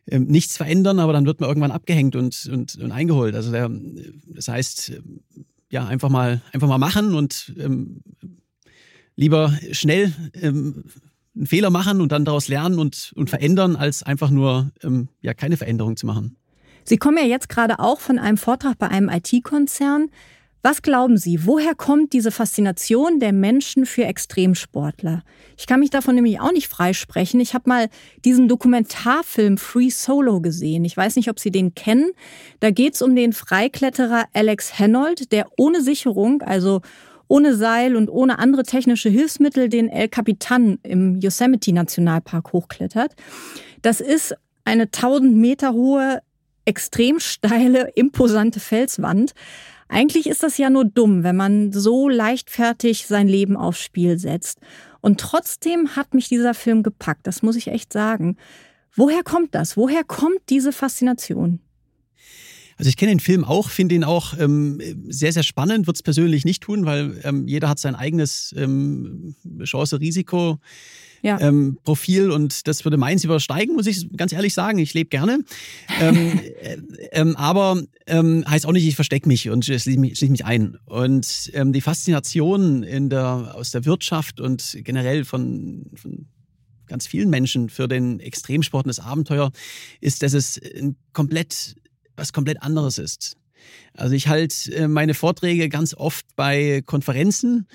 ähm, 0.06 0.26
nichts 0.26 0.56
verändern, 0.56 0.98
aber 0.98 1.12
dann 1.12 1.26
wird 1.26 1.40
man 1.40 1.48
irgendwann 1.48 1.70
abgehängt 1.70 2.16
und, 2.16 2.48
und, 2.52 2.76
und 2.76 2.92
eingeholt. 2.92 3.34
Also 3.34 3.52
der, 3.52 3.70
das 4.26 4.48
heißt, 4.48 5.00
ja, 5.70 5.86
einfach 5.86 6.08
mal, 6.08 6.42
einfach 6.52 6.68
mal 6.68 6.78
machen 6.78 7.14
und 7.14 7.54
ähm, 7.58 8.02
lieber 9.16 9.56
schnell 9.72 10.12
ähm, 10.34 10.84
einen 11.34 11.46
Fehler 11.46 11.70
machen 11.70 12.00
und 12.00 12.12
dann 12.12 12.24
daraus 12.24 12.48
lernen 12.48 12.78
und, 12.78 13.12
und 13.14 13.30
verändern, 13.30 13.76
als 13.76 14.02
einfach 14.02 14.30
nur 14.30 14.72
ähm, 14.82 15.08
ja, 15.22 15.32
keine 15.32 15.56
Veränderung 15.56 15.96
zu 15.96 16.06
machen. 16.06 16.36
Sie 16.84 16.96
kommen 16.96 17.18
ja 17.18 17.24
jetzt 17.24 17.48
gerade 17.48 17.78
auch 17.78 18.00
von 18.00 18.18
einem 18.18 18.36
Vortrag 18.36 18.78
bei 18.78 18.88
einem 18.88 19.08
IT-Konzern. 19.08 20.10
Was 20.62 20.82
glauben 20.82 21.16
Sie, 21.16 21.46
woher 21.46 21.74
kommt 21.74 22.12
diese 22.12 22.30
Faszination 22.30 23.18
der 23.18 23.32
Menschen 23.32 23.86
für 23.86 24.04
Extremsportler? 24.04 25.22
Ich 25.56 25.66
kann 25.66 25.80
mich 25.80 25.88
davon 25.88 26.14
nämlich 26.14 26.38
auch 26.38 26.52
nicht 26.52 26.68
freisprechen. 26.68 27.40
Ich 27.40 27.54
habe 27.54 27.66
mal 27.66 27.88
diesen 28.26 28.46
Dokumentarfilm 28.46 29.56
Free 29.56 29.88
Solo 29.88 30.42
gesehen. 30.42 30.84
Ich 30.84 30.94
weiß 30.94 31.16
nicht, 31.16 31.30
ob 31.30 31.40
Sie 31.40 31.50
den 31.50 31.74
kennen. 31.74 32.10
Da 32.60 32.70
geht 32.70 32.94
es 32.94 33.00
um 33.00 33.16
den 33.16 33.32
Freikletterer 33.32 34.24
Alex 34.34 34.78
Henold, 34.78 35.32
der 35.32 35.46
ohne 35.56 35.80
Sicherung, 35.80 36.42
also 36.42 36.82
ohne 37.26 37.54
Seil 37.54 37.96
und 37.96 38.10
ohne 38.10 38.38
andere 38.38 38.64
technische 38.64 39.08
Hilfsmittel 39.08 39.70
den 39.70 39.88
El 39.88 40.08
Capitan 40.08 40.78
im 40.82 41.20
Yosemite 41.20 41.72
Nationalpark 41.72 42.52
hochklettert. 42.52 43.14
Das 43.80 44.02
ist 44.02 44.34
eine 44.64 44.82
1000 44.82 45.36
Meter 45.36 45.72
hohe 45.72 46.20
extrem 46.64 47.20
steile, 47.20 47.90
imposante 47.94 48.60
Felswand. 48.60 49.32
Eigentlich 49.88 50.28
ist 50.28 50.42
das 50.42 50.56
ja 50.56 50.70
nur 50.70 50.84
dumm, 50.84 51.24
wenn 51.24 51.36
man 51.36 51.72
so 51.72 52.08
leichtfertig 52.08 53.06
sein 53.06 53.28
Leben 53.28 53.56
aufs 53.56 53.82
Spiel 53.82 54.18
setzt. 54.18 54.60
Und 55.00 55.18
trotzdem 55.18 55.96
hat 55.96 56.14
mich 56.14 56.28
dieser 56.28 56.54
Film 56.54 56.82
gepackt, 56.82 57.26
das 57.26 57.42
muss 57.42 57.56
ich 57.56 57.68
echt 57.68 57.92
sagen. 57.92 58.36
Woher 58.94 59.22
kommt 59.22 59.54
das? 59.54 59.76
Woher 59.76 60.04
kommt 60.04 60.40
diese 60.48 60.72
Faszination? 60.72 61.60
Also 62.76 62.88
ich 62.88 62.96
kenne 62.96 63.12
den 63.12 63.20
Film 63.20 63.44
auch, 63.44 63.68
finde 63.68 63.94
ihn 63.94 64.04
auch 64.04 64.38
ähm, 64.38 64.80
sehr, 65.08 65.32
sehr 65.32 65.42
spannend, 65.42 65.86
würde 65.86 65.98
es 65.98 66.02
persönlich 66.02 66.46
nicht 66.46 66.62
tun, 66.62 66.86
weil 66.86 67.20
ähm, 67.24 67.46
jeder 67.46 67.68
hat 67.68 67.78
sein 67.78 67.94
eigenes 67.94 68.54
ähm, 68.56 69.34
Chance-Risiko 69.62 70.58
ja. 71.22 71.40
ähm, 71.40 71.78
Profil 71.84 72.30
und 72.30 72.66
das 72.66 72.84
würde 72.84 72.96
meins 72.96 73.24
übersteigen, 73.24 73.74
muss 73.74 73.86
ich 73.86 74.08
ganz 74.16 74.32
ehrlich 74.32 74.54
sagen. 74.54 74.78
Ich 74.78 74.94
lebe 74.94 75.08
gerne. 75.08 75.40
ähm, 76.00 76.40
äh, 76.62 76.76
ähm, 77.12 77.36
aber 77.36 77.82
ähm, 78.06 78.44
heißt 78.48 78.66
auch 78.66 78.72
nicht, 78.72 78.86
ich 78.86 78.94
verstecke 78.94 79.28
mich 79.28 79.48
und 79.50 79.64
schließe 79.64 79.90
mich, 79.98 80.18
schließ 80.18 80.30
mich 80.30 80.44
ein. 80.44 80.76
Und 80.86 81.50
ähm, 81.54 81.72
die 81.72 81.80
Faszination 81.80 82.82
in 82.82 83.10
der, 83.10 83.54
aus 83.54 83.70
der 83.70 83.84
Wirtschaft 83.84 84.40
und 84.40 84.78
generell 84.82 85.24
von, 85.24 85.90
von 85.94 86.26
ganz 86.86 87.06
vielen 87.06 87.30
Menschen 87.30 87.68
für 87.68 87.86
den 87.86 88.20
Extremsport 88.20 88.84
und 88.84 88.88
das 88.88 89.00
Abenteuer 89.00 89.52
ist, 90.00 90.22
dass 90.22 90.32
es 90.32 90.60
komplett 91.12 91.76
was 92.20 92.32
komplett 92.32 92.62
anderes 92.62 92.98
ist. 92.98 93.36
Also 93.94 94.14
ich 94.14 94.28
halte 94.28 94.72
äh, 94.74 94.88
meine 94.88 95.14
Vorträge 95.14 95.68
ganz 95.68 95.94
oft 95.94 96.24
bei 96.36 96.82
Konferenzen 96.86 97.66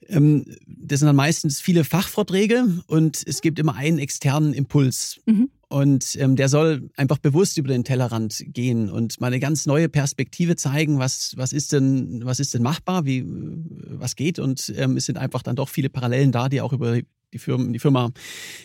das 0.00 1.00
sind 1.00 1.06
dann 1.06 1.16
meistens 1.16 1.60
viele 1.60 1.84
Fachvorträge 1.84 2.82
und 2.86 3.22
es 3.26 3.40
gibt 3.40 3.58
immer 3.58 3.74
einen 3.74 3.98
externen 3.98 4.54
Impuls. 4.54 5.20
Mhm. 5.26 5.50
Und 5.68 6.16
ähm, 6.18 6.34
der 6.36 6.48
soll 6.48 6.88
einfach 6.96 7.18
bewusst 7.18 7.58
über 7.58 7.68
den 7.68 7.84
Tellerrand 7.84 8.42
gehen 8.46 8.88
und 8.88 9.20
mal 9.20 9.26
eine 9.26 9.38
ganz 9.38 9.66
neue 9.66 9.90
Perspektive 9.90 10.56
zeigen, 10.56 10.98
was, 10.98 11.34
was, 11.36 11.52
ist, 11.52 11.72
denn, 11.72 12.24
was 12.24 12.40
ist 12.40 12.54
denn 12.54 12.62
machbar, 12.62 13.04
wie, 13.04 13.22
was 13.26 14.16
geht. 14.16 14.38
Und 14.38 14.72
ähm, 14.76 14.96
es 14.96 15.04
sind 15.04 15.18
einfach 15.18 15.42
dann 15.42 15.56
doch 15.56 15.68
viele 15.68 15.90
Parallelen 15.90 16.32
da, 16.32 16.48
die 16.48 16.62
auch 16.62 16.72
über 16.72 16.98
die 17.34 17.38
Firma, 17.38 17.70
die 17.70 17.78
Firma 17.78 18.10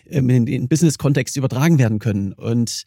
ähm, 0.09 0.29
in 0.29 0.45
den 0.45 0.69
Business-Kontext 0.69 1.35
übertragen 1.35 1.77
werden 1.77 1.99
können. 1.99 2.31
Und 2.31 2.83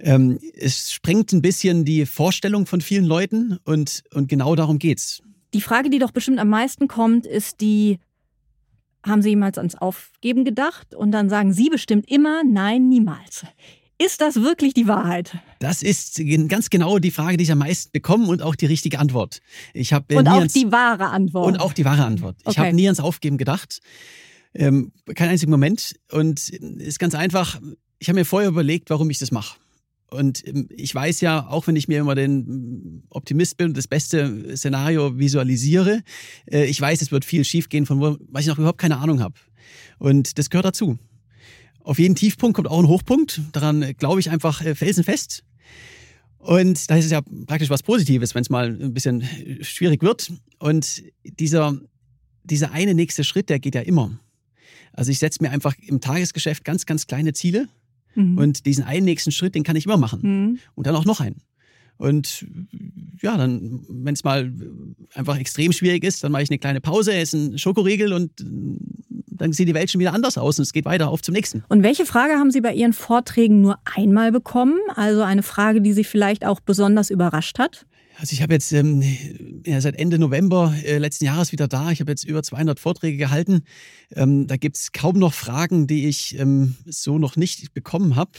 ähm, 0.00 0.40
es 0.54 0.90
sprengt 0.92 1.32
ein 1.32 1.42
bisschen 1.42 1.84
die 1.84 2.06
Vorstellung 2.06 2.66
von 2.66 2.80
vielen 2.80 3.04
Leuten 3.04 3.58
und, 3.64 4.02
und 4.12 4.28
genau 4.28 4.56
darum 4.56 4.80
geht's. 4.80 5.22
Die 5.54 5.60
Frage, 5.60 5.88
die 5.88 6.00
doch 6.00 6.10
bestimmt 6.10 6.40
am 6.40 6.48
meisten 6.48 6.88
kommt, 6.88 7.26
ist 7.26 7.60
die, 7.60 7.98
haben 9.06 9.22
Sie 9.22 9.30
jemals 9.30 9.56
ans 9.56 9.76
Aufgeben 9.76 10.44
gedacht? 10.44 10.94
Und 10.94 11.12
dann 11.12 11.28
sagen 11.28 11.52
Sie 11.52 11.70
bestimmt 11.70 12.10
immer, 12.10 12.42
nein, 12.44 12.88
niemals. 12.88 13.46
Ist 13.96 14.20
das 14.20 14.34
wirklich 14.42 14.74
die 14.74 14.88
Wahrheit? 14.88 15.38
Das 15.60 15.82
ist 15.82 16.20
ganz 16.48 16.68
genau 16.68 16.98
die 16.98 17.12
Frage, 17.12 17.36
die 17.36 17.44
ich 17.44 17.52
am 17.52 17.58
meisten 17.58 17.92
bekomme 17.92 18.26
und 18.26 18.42
auch 18.42 18.56
die 18.56 18.66
richtige 18.66 18.98
Antwort. 18.98 19.40
Ich 19.72 19.92
hab, 19.92 20.10
äh, 20.10 20.16
und 20.16 20.26
auch 20.26 20.38
ans, 20.38 20.52
die 20.52 20.72
wahre 20.72 21.06
Antwort. 21.10 21.46
Und 21.46 21.60
auch 21.60 21.72
die 21.72 21.84
wahre 21.84 22.04
Antwort. 22.04 22.36
Okay. 22.40 22.50
Ich 22.50 22.58
habe 22.58 22.72
nie 22.72 22.86
ans 22.86 22.98
Aufgeben 22.98 23.38
gedacht. 23.38 23.80
Ähm, 24.54 24.92
keinen 25.14 25.30
einzigen 25.30 25.52
Moment. 25.52 25.94
Und 26.10 26.48
ist 26.48 26.98
ganz 26.98 27.14
einfach, 27.14 27.60
ich 28.00 28.08
habe 28.08 28.18
mir 28.18 28.24
vorher 28.24 28.48
überlegt, 28.48 28.90
warum 28.90 29.08
ich 29.10 29.18
das 29.18 29.30
mache. 29.30 29.56
Und 30.10 30.46
ähm, 30.46 30.68
ich 30.70 30.94
weiß 30.94 31.20
ja, 31.20 31.46
auch 31.46 31.66
wenn 31.66 31.76
ich 31.76 31.88
mir 31.88 31.98
immer 31.98 32.14
den 32.14 33.02
Optimist 33.10 33.56
bin 33.56 33.68
und 33.68 33.76
das 33.76 33.88
beste 33.88 34.56
Szenario 34.56 35.18
visualisiere, 35.18 36.02
äh, 36.50 36.64
ich 36.66 36.80
weiß, 36.80 37.02
es 37.02 37.12
wird 37.12 37.24
viel 37.24 37.44
schiefgehen, 37.44 37.86
von 37.86 38.00
wo 38.00 38.38
ich 38.38 38.46
noch 38.46 38.58
überhaupt 38.58 38.78
keine 38.78 38.98
Ahnung 38.98 39.20
habe. 39.20 39.34
Und 39.98 40.38
das 40.38 40.50
gehört 40.50 40.66
dazu. 40.66 40.98
Auf 41.80 41.98
jeden 41.98 42.14
Tiefpunkt 42.14 42.56
kommt 42.56 42.68
auch 42.68 42.78
ein 42.78 42.88
Hochpunkt. 42.88 43.40
Daran 43.52 43.82
äh, 43.82 43.94
glaube 43.94 44.20
ich 44.20 44.30
einfach 44.30 44.64
äh, 44.64 44.74
felsenfest. 44.74 45.44
Und 46.38 46.90
da 46.90 46.96
ist 46.96 47.06
es 47.06 47.10
ja 47.10 47.22
praktisch 47.46 47.70
was 47.70 47.82
Positives, 47.82 48.34
wenn 48.34 48.42
es 48.42 48.50
mal 48.50 48.68
ein 48.68 48.92
bisschen 48.92 49.26
schwierig 49.62 50.02
wird. 50.02 50.30
Und 50.58 51.02
dieser, 51.40 51.80
dieser 52.42 52.72
eine 52.72 52.94
nächste 52.94 53.24
Schritt, 53.24 53.48
der 53.48 53.58
geht 53.58 53.74
ja 53.74 53.80
immer. 53.80 54.18
Also 54.92 55.10
ich 55.10 55.18
setze 55.18 55.42
mir 55.42 55.50
einfach 55.50 55.74
im 55.78 56.00
Tagesgeschäft 56.00 56.64
ganz, 56.64 56.84
ganz 56.84 57.06
kleine 57.06 57.32
Ziele. 57.32 57.68
Mhm. 58.14 58.38
Und 58.38 58.66
diesen 58.66 58.84
einen 58.84 59.04
nächsten 59.04 59.32
Schritt, 59.32 59.54
den 59.54 59.62
kann 59.62 59.76
ich 59.76 59.86
immer 59.86 59.96
machen. 59.96 60.20
Mhm. 60.22 60.58
Und 60.74 60.86
dann 60.86 60.96
auch 60.96 61.04
noch 61.04 61.20
einen. 61.20 61.42
Und 61.96 62.46
ja, 63.22 63.36
dann, 63.36 63.84
wenn 63.88 64.14
es 64.14 64.24
mal 64.24 64.52
einfach 65.14 65.38
extrem 65.38 65.72
schwierig 65.72 66.02
ist, 66.02 66.24
dann 66.24 66.32
mache 66.32 66.42
ich 66.42 66.50
eine 66.50 66.58
kleine 66.58 66.80
Pause, 66.80 67.14
esse 67.14 67.36
einen 67.36 67.58
Schokoriegel 67.58 68.12
und 68.12 68.32
dann 69.26 69.52
sieht 69.52 69.68
die 69.68 69.74
Welt 69.74 69.90
schon 69.90 70.00
wieder 70.00 70.12
anders 70.12 70.38
aus 70.38 70.58
und 70.58 70.64
es 70.64 70.72
geht 70.72 70.84
weiter 70.84 71.08
auf 71.08 71.22
zum 71.22 71.34
nächsten. 71.34 71.62
Und 71.68 71.82
welche 71.82 72.06
Frage 72.06 72.34
haben 72.34 72.50
Sie 72.50 72.60
bei 72.60 72.74
Ihren 72.74 72.92
Vorträgen 72.92 73.60
nur 73.60 73.78
einmal 73.84 74.32
bekommen? 74.32 74.78
Also 74.94 75.22
eine 75.22 75.42
Frage, 75.42 75.80
die 75.80 75.92
Sie 75.92 76.04
vielleicht 76.04 76.44
auch 76.44 76.60
besonders 76.60 77.10
überrascht 77.10 77.58
hat? 77.58 77.86
Also 78.18 78.32
ich 78.32 78.42
habe 78.42 78.52
jetzt 78.54 78.72
ähm, 78.72 79.02
ja, 79.66 79.80
seit 79.80 79.96
Ende 79.96 80.18
November 80.18 80.74
äh, 80.84 80.98
letzten 80.98 81.24
Jahres 81.24 81.52
wieder 81.52 81.68
da. 81.68 81.90
Ich 81.90 82.00
habe 82.00 82.12
jetzt 82.12 82.24
über 82.24 82.42
200 82.42 82.78
Vorträge 82.78 83.16
gehalten. 83.16 83.62
Ähm, 84.14 84.46
da 84.46 84.56
gibt 84.56 84.76
es 84.76 84.92
kaum 84.92 85.18
noch 85.18 85.34
Fragen, 85.34 85.86
die 85.86 86.06
ich 86.06 86.38
ähm, 86.38 86.76
so 86.86 87.18
noch 87.18 87.36
nicht 87.36 87.74
bekommen 87.74 88.16
habe. 88.16 88.30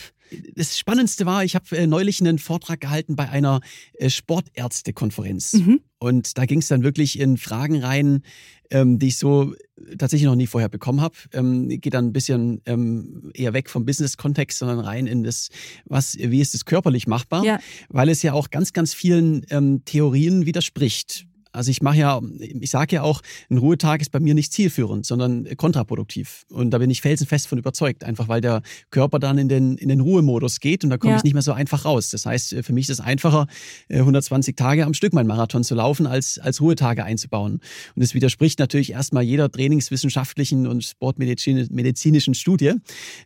Das 0.55 0.77
Spannendste 0.77 1.25
war, 1.25 1.43
ich 1.43 1.55
habe 1.55 1.77
äh, 1.77 1.87
neulich 1.87 2.19
einen 2.19 2.39
Vortrag 2.39 2.81
gehalten 2.81 3.15
bei 3.15 3.29
einer 3.29 3.61
äh, 3.93 4.09
Sportärztekonferenz. 4.09 5.53
Mhm. 5.53 5.81
Und 5.97 6.37
da 6.37 6.45
ging 6.45 6.59
es 6.59 6.67
dann 6.67 6.83
wirklich 6.83 7.19
in 7.19 7.37
Fragen 7.37 7.83
rein, 7.83 8.21
ähm, 8.71 8.99
die 8.99 9.07
ich 9.07 9.17
so 9.17 9.53
tatsächlich 9.97 10.25
noch 10.25 10.35
nie 10.35 10.47
vorher 10.47 10.69
bekommen 10.69 11.01
habe. 11.01 11.15
Ähm, 11.33 11.69
geht 11.69 11.93
dann 11.93 12.07
ein 12.07 12.13
bisschen 12.13 12.61
ähm, 12.65 13.31
eher 13.33 13.53
weg 13.53 13.69
vom 13.69 13.85
Business-Kontext, 13.85 14.59
sondern 14.59 14.79
rein 14.79 15.07
in 15.07 15.23
das, 15.23 15.49
was, 15.85 16.17
wie 16.17 16.41
ist 16.41 16.55
es 16.55 16.65
körperlich 16.65 17.07
machbar, 17.07 17.43
ja. 17.43 17.59
weil 17.89 18.09
es 18.09 18.21
ja 18.21 18.33
auch 18.33 18.49
ganz, 18.49 18.73
ganz 18.73 18.93
vielen 18.93 19.45
ähm, 19.49 19.83
Theorien 19.85 20.45
widerspricht. 20.45 21.27
Also 21.55 21.71
ich 21.71 21.81
mache 21.81 21.97
ja, 21.97 22.21
ich 22.39 22.69
sage 22.69 22.95
ja 22.95 23.03
auch, 23.03 23.21
ein 23.49 23.57
Ruhetag 23.57 24.01
ist 24.01 24.11
bei 24.11 24.19
mir 24.19 24.33
nicht 24.33 24.53
zielführend, 24.53 25.05
sondern 25.05 25.47
kontraproduktiv. 25.57 26.45
Und 26.51 26.71
da 26.71 26.77
bin 26.77 26.89
ich 26.89 27.01
felsenfest 27.01 27.47
von 27.47 27.57
überzeugt, 27.57 28.03
einfach 28.03 28.27
weil 28.27 28.41
der 28.41 28.61
Körper 28.91 29.19
dann 29.19 29.37
in 29.37 29.49
den, 29.49 29.77
in 29.77 29.89
den 29.89 30.01
Ruhemodus 30.01 30.59
geht 30.59 30.83
und 30.83 30.89
da 30.89 30.97
komme 30.97 31.13
ja. 31.13 31.17
ich 31.17 31.23
nicht 31.23 31.33
mehr 31.33 31.41
so 31.41 31.53
einfach 31.53 31.85
raus. 31.85 32.09
Das 32.09 32.25
heißt, 32.25 32.55
für 32.61 32.73
mich 32.73 32.89
ist 32.89 32.99
es 32.99 33.05
einfacher, 33.05 33.47
120 33.89 34.51
äh, 34.51 34.55
Tage 34.55 34.85
am 34.85 34.93
Stück 34.93 35.13
meinen 35.13 35.27
Marathon 35.27 35.63
zu 35.63 35.75
laufen, 35.75 36.07
als, 36.07 36.39
als 36.39 36.61
Ruhetage 36.61 37.03
einzubauen. 37.03 37.53
Und 37.95 38.03
das 38.03 38.13
widerspricht 38.13 38.59
natürlich 38.59 38.91
erstmal 38.91 39.23
jeder 39.23 39.51
trainingswissenschaftlichen 39.51 40.67
und 40.67 40.83
sportmedizinischen 40.83 42.33
Studie. 42.35 42.73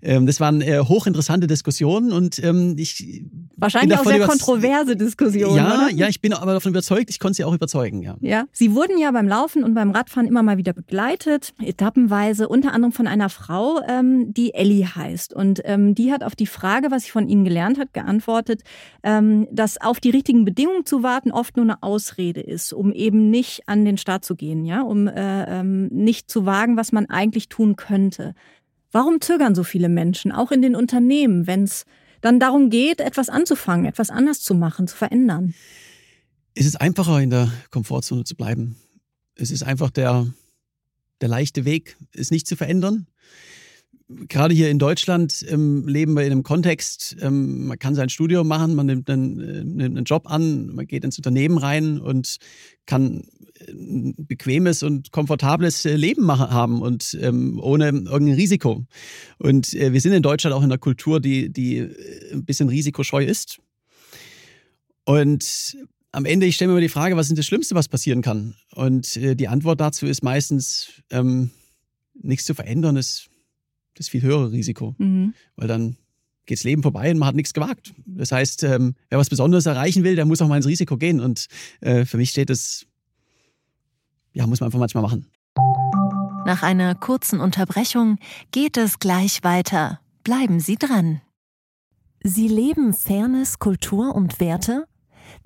Ähm, 0.01 0.25
das 0.25 0.39
waren 0.39 0.61
äh, 0.61 0.79
hochinteressante 0.79 1.47
Diskussionen 1.47 2.11
und 2.11 2.41
ähm, 2.43 2.75
ich. 2.77 3.23
Wahrscheinlich 3.57 3.97
auch 3.97 4.05
sehr 4.05 4.25
kontroverse 4.25 4.95
Diskussionen. 4.95 5.57
Ja, 5.57 5.87
oder? 5.87 5.93
ja, 5.93 6.07
ich 6.07 6.21
bin 6.21 6.33
aber 6.33 6.53
davon 6.53 6.71
überzeugt, 6.71 7.09
ich 7.09 7.19
konnte 7.19 7.37
sie 7.37 7.43
auch 7.43 7.53
überzeugen, 7.53 8.01
ja. 8.01 8.15
Ja, 8.21 8.45
Sie 8.51 8.75
wurden 8.75 8.97
ja 8.97 9.11
beim 9.11 9.27
Laufen 9.27 9.63
und 9.63 9.73
beim 9.73 9.91
Radfahren 9.91 10.27
immer 10.27 10.43
mal 10.43 10.57
wieder 10.57 10.73
begleitet, 10.73 11.53
etappenweise, 11.61 12.49
unter 12.49 12.73
anderem 12.73 12.91
von 12.91 13.07
einer 13.07 13.29
Frau, 13.29 13.79
ähm, 13.87 14.33
die 14.33 14.53
Ellie 14.53 14.85
heißt. 14.85 15.33
Und 15.33 15.61
ähm, 15.63 15.95
die 15.95 16.11
hat 16.11 16.23
auf 16.23 16.35
die 16.35 16.47
Frage, 16.47 16.91
was 16.91 17.03
sie 17.03 17.11
von 17.11 17.29
Ihnen 17.29 17.45
gelernt 17.45 17.79
hat, 17.79 17.93
geantwortet, 17.93 18.63
ähm, 19.03 19.47
dass 19.51 19.79
auf 19.79 19.99
die 19.99 20.09
richtigen 20.09 20.43
Bedingungen 20.43 20.85
zu 20.85 21.01
warten 21.01 21.31
oft 21.31 21.55
nur 21.55 21.65
eine 21.65 21.81
Ausrede 21.81 22.41
ist, 22.41 22.73
um 22.73 22.91
eben 22.91 23.29
nicht 23.29 23.63
an 23.67 23.85
den 23.85 23.97
Start 23.97 24.25
zu 24.25 24.35
gehen, 24.35 24.65
ja, 24.65 24.81
um 24.81 25.07
äh, 25.07 25.59
ähm, 25.59 25.87
nicht 25.87 26.29
zu 26.29 26.45
wagen, 26.45 26.75
was 26.75 26.91
man 26.91 27.05
eigentlich 27.09 27.47
tun 27.47 27.77
könnte. 27.77 28.35
Warum 28.91 29.21
zögern 29.21 29.55
so 29.55 29.63
viele 29.63 29.87
Menschen, 29.87 30.31
auch 30.31 30.51
in 30.51 30.61
den 30.61 30.75
Unternehmen, 30.75 31.47
wenn 31.47 31.63
es 31.63 31.85
dann 32.21 32.39
darum 32.39 32.69
geht, 32.69 32.99
etwas 32.99 33.29
anzufangen, 33.29 33.85
etwas 33.85 34.09
anders 34.09 34.41
zu 34.41 34.55
machen, 34.55 34.87
zu 34.87 34.97
verändern? 34.97 35.53
Ist 36.59 36.65
es 36.65 36.75
einfacher, 36.75 37.21
in 37.21 37.29
der 37.29 37.49
Komfortzone 37.71 38.25
zu 38.25 38.35
bleiben. 38.35 38.75
Es 39.35 39.49
ist 39.49 39.63
einfach 39.63 39.91
der, 39.91 40.27
der 41.21 41.29
leichte 41.29 41.63
Weg, 41.63 41.95
es 42.13 42.31
nicht 42.31 42.47
zu 42.47 42.57
verändern. 42.57 43.07
Gerade 44.09 44.53
hier 44.53 44.69
in 44.69 44.77
Deutschland 44.77 45.45
ähm, 45.47 45.87
leben 45.87 46.15
wir 46.15 46.23
in 46.23 46.33
einem 46.33 46.43
Kontext, 46.43 47.15
ähm, 47.21 47.67
man 47.67 47.79
kann 47.79 47.95
sein 47.95 48.09
Studium 48.09 48.45
machen, 48.45 48.75
man 48.75 48.87
nimmt 48.87 49.09
einen, 49.09 49.39
äh, 49.39 49.63
nimmt 49.63 49.95
einen 49.97 50.03
Job 50.03 50.29
an, 50.29 50.75
man 50.75 50.85
geht 50.85 51.05
ins 51.05 51.17
Unternehmen 51.17 51.57
rein 51.59 51.97
und 51.97 52.37
kann 52.85 53.23
ein 53.69 54.15
bequemes 54.17 54.83
und 54.83 55.13
komfortables 55.13 55.85
äh, 55.85 55.95
Leben 55.95 56.25
machen, 56.25 56.49
haben 56.49 56.81
und 56.81 57.17
ähm, 57.21 57.57
ohne 57.63 57.85
irgendein 57.85 58.33
Risiko. 58.33 58.85
Und 59.37 59.73
äh, 59.75 59.93
wir 59.93 60.01
sind 60.01 60.11
in 60.11 60.23
Deutschland 60.23 60.53
auch 60.53 60.63
in 60.63 60.71
einer 60.71 60.77
Kultur, 60.77 61.21
die, 61.21 61.53
die 61.53 61.77
äh, 61.77 62.33
ein 62.33 62.43
bisschen 62.43 62.67
risikoscheu 62.67 63.23
ist. 63.23 63.59
Und 65.05 65.77
am 66.11 66.25
Ende, 66.25 66.45
ich 66.45 66.55
stelle 66.55 66.69
mir 66.69 66.73
immer 66.73 66.81
die 66.81 66.89
Frage, 66.89 67.15
was 67.15 67.29
ist 67.29 67.37
das 67.37 67.45
Schlimmste, 67.45 67.75
was 67.75 67.87
passieren 67.87 68.21
kann? 68.21 68.55
Und 68.73 69.15
äh, 69.17 69.35
die 69.35 69.47
Antwort 69.47 69.79
dazu 69.79 70.05
ist 70.05 70.23
meistens, 70.23 70.89
ähm, 71.11 71.51
nichts 72.13 72.45
zu 72.45 72.53
verändern 72.53 72.95
ist 72.95 73.29
das 73.95 74.09
viel 74.09 74.21
höhere 74.21 74.51
Risiko. 74.51 74.95
Mhm. 74.97 75.33
Weil 75.55 75.67
dann 75.67 75.97
geht 76.45 76.57
das 76.57 76.63
Leben 76.63 76.81
vorbei 76.81 77.11
und 77.11 77.19
man 77.19 77.27
hat 77.27 77.35
nichts 77.35 77.53
gewagt. 77.53 77.93
Das 78.05 78.31
heißt, 78.31 78.63
ähm, 78.63 78.95
wer 79.09 79.19
was 79.19 79.29
Besonderes 79.29 79.65
erreichen 79.65 80.03
will, 80.03 80.15
der 80.15 80.25
muss 80.25 80.41
auch 80.41 80.47
mal 80.47 80.57
ins 80.57 80.65
Risiko 80.65 80.97
gehen. 80.97 81.19
Und 81.19 81.47
äh, 81.81 82.05
für 82.05 82.17
mich 82.17 82.31
steht 82.31 82.49
es, 82.49 82.87
ja, 84.33 84.47
muss 84.47 84.59
man 84.59 84.67
einfach 84.67 84.79
manchmal 84.79 85.03
machen. 85.03 85.27
Nach 86.45 86.63
einer 86.63 86.95
kurzen 86.95 87.39
Unterbrechung 87.39 88.17
geht 88.51 88.77
es 88.77 88.99
gleich 88.99 89.43
weiter. 89.43 89.99
Bleiben 90.23 90.59
Sie 90.59 90.77
dran. 90.77 91.21
Sie 92.23 92.47
leben 92.47 92.93
Fairness, 92.93 93.59
Kultur 93.59 94.15
und 94.15 94.39
Werte? 94.39 94.85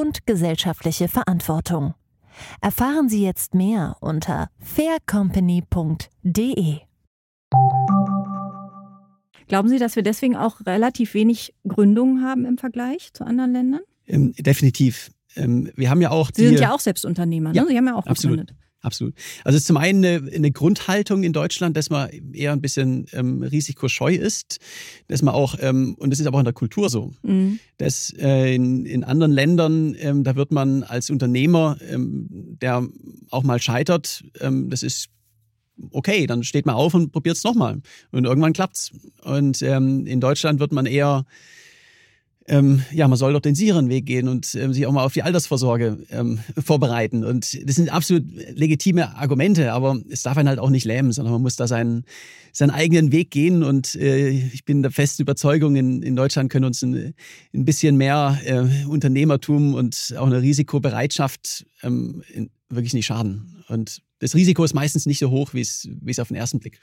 und 0.00 0.26
gesellschaftliche 0.26 1.08
Verantwortung. 1.08 1.94
Erfahren 2.62 3.10
Sie 3.10 3.22
jetzt 3.22 3.54
mehr 3.54 3.96
unter 4.00 4.48
faircompany.de. 4.58 6.78
Glauben 9.46 9.68
Sie, 9.68 9.78
dass 9.78 9.96
wir 9.96 10.02
deswegen 10.02 10.36
auch 10.36 10.64
relativ 10.64 11.14
wenig 11.14 11.54
Gründungen 11.68 12.24
haben 12.24 12.46
im 12.46 12.56
Vergleich 12.56 13.12
zu 13.12 13.24
anderen 13.24 13.52
Ländern? 13.52 13.82
Ähm, 14.06 14.32
definitiv. 14.38 15.10
Ähm, 15.36 15.70
wir 15.76 15.90
haben 15.90 16.00
ja 16.00 16.10
auch. 16.10 16.30
Sie 16.32 16.46
sind 16.46 16.60
ja 16.60 16.72
auch 16.72 16.80
Selbstunternehmer, 16.80 17.50
ne? 17.50 17.56
ja, 17.56 17.66
Sie 17.66 17.76
haben 17.76 17.86
ja 17.86 17.94
auch 17.94 18.06
absolut. 18.06 18.38
gegründet. 18.38 18.56
Absolut. 18.82 19.14
Also 19.44 19.56
es 19.56 19.62
ist 19.62 19.66
zum 19.66 19.76
einen 19.76 20.04
eine, 20.04 20.32
eine, 20.32 20.50
Grundhaltung 20.52 21.22
in 21.22 21.34
Deutschland, 21.34 21.76
dass 21.76 21.90
man 21.90 22.08
eher 22.32 22.52
ein 22.52 22.62
bisschen 22.62 23.06
ähm, 23.12 23.42
risikoscheu 23.42 24.14
ist, 24.14 24.58
dass 25.08 25.20
man 25.20 25.34
auch, 25.34 25.56
ähm, 25.60 25.94
und 25.98 26.10
das 26.10 26.18
ist 26.18 26.26
aber 26.26 26.36
auch 26.36 26.40
in 26.40 26.46
der 26.46 26.54
Kultur 26.54 26.88
so, 26.88 27.12
mhm. 27.22 27.58
dass 27.76 28.10
äh, 28.18 28.54
in, 28.54 28.86
in 28.86 29.04
anderen 29.04 29.32
Ländern, 29.32 29.94
ähm, 29.98 30.24
da 30.24 30.34
wird 30.34 30.50
man 30.50 30.82
als 30.82 31.10
Unternehmer, 31.10 31.76
ähm, 31.90 32.56
der 32.62 32.88
auch 33.30 33.42
mal 33.42 33.60
scheitert, 33.60 34.24
ähm, 34.40 34.70
das 34.70 34.82
ist 34.82 35.10
okay, 35.92 36.26
dann 36.26 36.42
steht 36.42 36.64
man 36.64 36.74
auf 36.74 36.94
und 36.94 37.12
probiert 37.12 37.36
es 37.36 37.44
nochmal. 37.44 37.80
Und 38.12 38.24
irgendwann 38.24 38.52
klappt's. 38.52 38.92
Und 39.22 39.62
ähm, 39.62 40.06
in 40.06 40.20
Deutschland 40.20 40.60
wird 40.60 40.72
man 40.72 40.86
eher 40.86 41.24
ähm, 42.50 42.82
ja, 42.90 43.06
man 43.06 43.16
soll 43.16 43.32
doch 43.32 43.40
den 43.40 43.54
sicheren 43.54 43.88
Weg 43.88 44.06
gehen 44.06 44.26
und 44.26 44.56
ähm, 44.56 44.72
sich 44.72 44.84
auch 44.84 44.92
mal 44.92 45.04
auf 45.04 45.12
die 45.12 45.22
Altersvorsorge 45.22 45.98
ähm, 46.10 46.40
vorbereiten. 46.58 47.24
Und 47.24 47.56
das 47.64 47.76
sind 47.76 47.92
absolut 47.92 48.24
legitime 48.54 49.16
Argumente, 49.16 49.72
aber 49.72 49.96
es 50.10 50.24
darf 50.24 50.36
einen 50.36 50.48
halt 50.48 50.58
auch 50.58 50.68
nicht 50.68 50.84
lähmen, 50.84 51.12
sondern 51.12 51.32
man 51.32 51.42
muss 51.42 51.54
da 51.54 51.68
seinen, 51.68 52.04
seinen 52.52 52.70
eigenen 52.70 53.12
Weg 53.12 53.30
gehen. 53.30 53.62
Und 53.62 53.94
äh, 53.94 54.30
ich 54.30 54.64
bin 54.64 54.82
der 54.82 54.90
festen 54.90 55.22
Überzeugung, 55.22 55.76
in, 55.76 56.02
in 56.02 56.16
Deutschland 56.16 56.50
können 56.50 56.64
uns 56.64 56.82
ein, 56.82 57.14
ein 57.54 57.64
bisschen 57.64 57.96
mehr 57.96 58.40
äh, 58.44 58.84
Unternehmertum 58.84 59.74
und 59.74 60.14
auch 60.18 60.26
eine 60.26 60.42
Risikobereitschaft 60.42 61.66
ähm, 61.84 62.24
wirklich 62.68 62.94
nicht 62.94 63.06
schaden. 63.06 63.62
Und 63.68 64.02
das 64.18 64.34
Risiko 64.34 64.64
ist 64.64 64.74
meistens 64.74 65.06
nicht 65.06 65.20
so 65.20 65.30
hoch, 65.30 65.54
wie 65.54 65.60
es, 65.60 65.88
wie 66.02 66.10
es 66.10 66.18
auf 66.18 66.28
den 66.28 66.36
ersten 66.36 66.58
Blick 66.58 66.80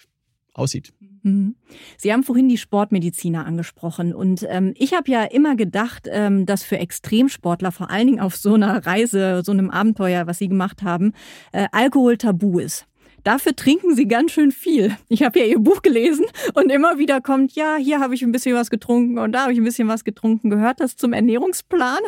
aussieht. 0.57 0.93
Mhm. 1.23 1.55
Sie 1.97 2.11
haben 2.11 2.23
vorhin 2.23 2.49
die 2.49 2.57
Sportmediziner 2.57 3.45
angesprochen 3.45 4.13
und 4.13 4.45
ähm, 4.49 4.73
ich 4.75 4.93
habe 4.93 5.11
ja 5.11 5.23
immer 5.23 5.55
gedacht, 5.55 6.07
ähm, 6.09 6.45
dass 6.45 6.63
für 6.63 6.77
Extremsportler, 6.77 7.71
vor 7.71 7.89
allen 7.89 8.07
Dingen 8.07 8.19
auf 8.19 8.35
so 8.35 8.53
einer 8.53 8.85
Reise, 8.85 9.41
so 9.43 9.51
einem 9.51 9.69
Abenteuer, 9.69 10.27
was 10.27 10.39
Sie 10.39 10.47
gemacht 10.47 10.83
haben, 10.83 11.13
äh, 11.51 11.67
Alkohol 11.71 12.17
tabu 12.17 12.59
ist. 12.59 12.87
Dafür 13.23 13.55
trinken 13.55 13.93
sie 13.93 14.07
ganz 14.07 14.31
schön 14.31 14.53
viel. 14.53 14.95
Ich 15.09 15.21
habe 15.21 15.39
ja 15.39 15.45
ihr 15.45 15.59
Buch 15.59 15.81
gelesen 15.81 16.25
und 16.53 16.71
immer 16.71 16.97
wieder 16.97 17.19
kommt, 17.19 17.53
ja, 17.55 17.75
hier 17.75 17.99
habe 17.99 18.15
ich 18.15 18.23
ein 18.23 18.31
bisschen 18.31 18.55
was 18.55 18.69
getrunken 18.69 19.17
und 19.17 19.33
da 19.33 19.41
habe 19.41 19.51
ich 19.51 19.59
ein 19.59 19.65
bisschen 19.65 19.89
was 19.89 20.05
getrunken. 20.05 20.49
Gehört 20.49 20.79
das 20.79 20.95
zum 20.95 21.11
Ernährungsplan? 21.11 21.99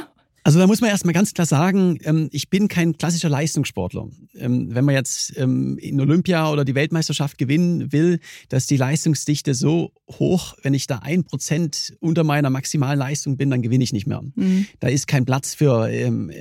Also 0.44 0.60
da 0.60 0.68
muss 0.68 0.82
man 0.82 0.90
erstmal 0.90 1.14
ganz 1.14 1.34
klar 1.34 1.46
sagen, 1.46 1.98
ähm, 2.04 2.30
ich 2.32 2.50
bin 2.50 2.68
kein 2.68 2.98
klassischer 2.98 3.30
Leistungssportler. 3.30 4.08
Ähm, 4.36 4.74
wenn 4.74 4.86
man 4.86 4.96
jetzt 4.96 5.38
ähm, 5.38 5.78
in 5.78 6.00
Olympia 6.00 6.50
oder 6.52 6.66
die 6.66 6.76
Weltmeisterschaft 6.76 7.38
gewinnen 7.38 7.92
will, 7.92 8.20
dass 8.50 8.68
die 8.68 8.78
Leistungsdichte 8.78 9.54
so 9.54 9.92
hoch, 10.10 10.56
wenn 10.64 10.74
ich 10.74 10.88
da 10.88 11.00
ein 11.00 11.24
Prozent 11.24 11.94
unter 12.00 12.24
meiner 12.24 12.50
maximalen 12.50 13.00
Leistung 13.00 13.38
bin, 13.38 13.50
dann 13.50 13.62
gewinne 13.62 13.84
ich 13.84 13.94
nicht 13.94 14.08
mehr. 14.08 14.22
Mhm. 14.36 14.68
Da 14.80 14.88
ist 14.88 15.08
kein 15.08 15.26
Platz 15.26 15.54
für 15.54 15.90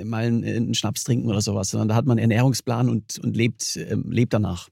mal 0.04 0.24
einen 0.24 0.74
Schnaps 0.74 1.04
trinken 1.04 1.28
oder 1.28 1.40
sowas, 1.40 1.70
sondern 1.70 1.88
da 1.88 1.94
hat 1.94 2.06
man 2.06 2.18
einen 2.18 2.30
Ernährungsplan 2.30 2.88
und, 2.88 3.18
und 3.18 3.36
lebt, 3.36 3.78
lebt 4.04 4.32
danach. 4.32 4.68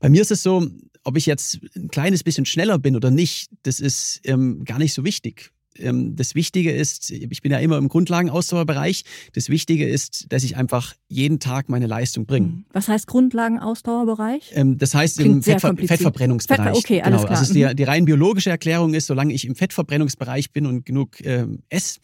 Bei 0.00 0.08
mir 0.08 0.22
ist 0.22 0.30
es 0.30 0.42
so, 0.42 0.66
ob 1.04 1.16
ich 1.16 1.26
jetzt 1.26 1.60
ein 1.76 1.88
kleines 1.88 2.24
bisschen 2.24 2.46
schneller 2.46 2.78
bin 2.78 2.96
oder 2.96 3.10
nicht, 3.10 3.50
das 3.62 3.80
ist 3.80 4.22
gar 4.22 4.78
nicht 4.78 4.92
so 4.92 5.04
wichtig 5.04 5.52
ähm, 5.80 6.16
das 6.16 6.34
Wichtige 6.34 6.72
ist, 6.72 7.10
ich 7.10 7.42
bin 7.42 7.52
ja 7.52 7.58
immer 7.58 7.78
im 7.78 7.88
Grundlagenausdauerbereich, 7.88 9.04
das 9.34 9.48
Wichtige 9.48 9.88
ist, 9.88 10.32
dass 10.32 10.44
ich 10.44 10.56
einfach 10.56 10.94
jeden 11.08 11.40
Tag 11.40 11.68
meine 11.68 11.86
Leistung 11.86 12.26
bringe. 12.26 12.48
Mhm. 12.48 12.64
Was 12.72 12.88
heißt 12.88 13.06
Grundlagenausdauerbereich? 13.06 14.52
Ähm, 14.54 14.78
das 14.78 14.94
heißt 14.94 15.18
Klingt 15.18 15.36
im 15.36 15.42
Fettver 15.42 15.74
Fettverbrennungsbereich. 15.76 16.66
Fett, 16.66 16.76
okay, 16.76 17.02
alles 17.02 17.22
genau. 17.22 17.28
klar. 17.28 17.38
Also 17.38 17.54
die, 17.54 17.74
die 17.74 17.84
rein 17.84 18.04
biologische 18.04 18.50
Erklärung 18.50 18.94
ist, 18.94 19.06
solange 19.06 19.32
ich 19.32 19.44
im 19.44 19.54
Fettverbrennungsbereich 19.54 20.52
bin 20.52 20.66
und 20.66 20.84
genug 20.84 21.24
ähm, 21.24 21.60
esse, 21.68 22.00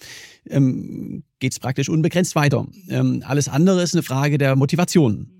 ähm, 0.48 1.24
geht 1.38 1.52
es 1.52 1.60
praktisch 1.60 1.88
unbegrenzt 1.88 2.34
weiter. 2.36 2.66
Ähm, 2.88 3.22
alles 3.26 3.48
andere 3.48 3.82
ist 3.82 3.94
eine 3.94 4.02
Frage 4.02 4.38
der 4.38 4.56
Motivation. 4.56 5.32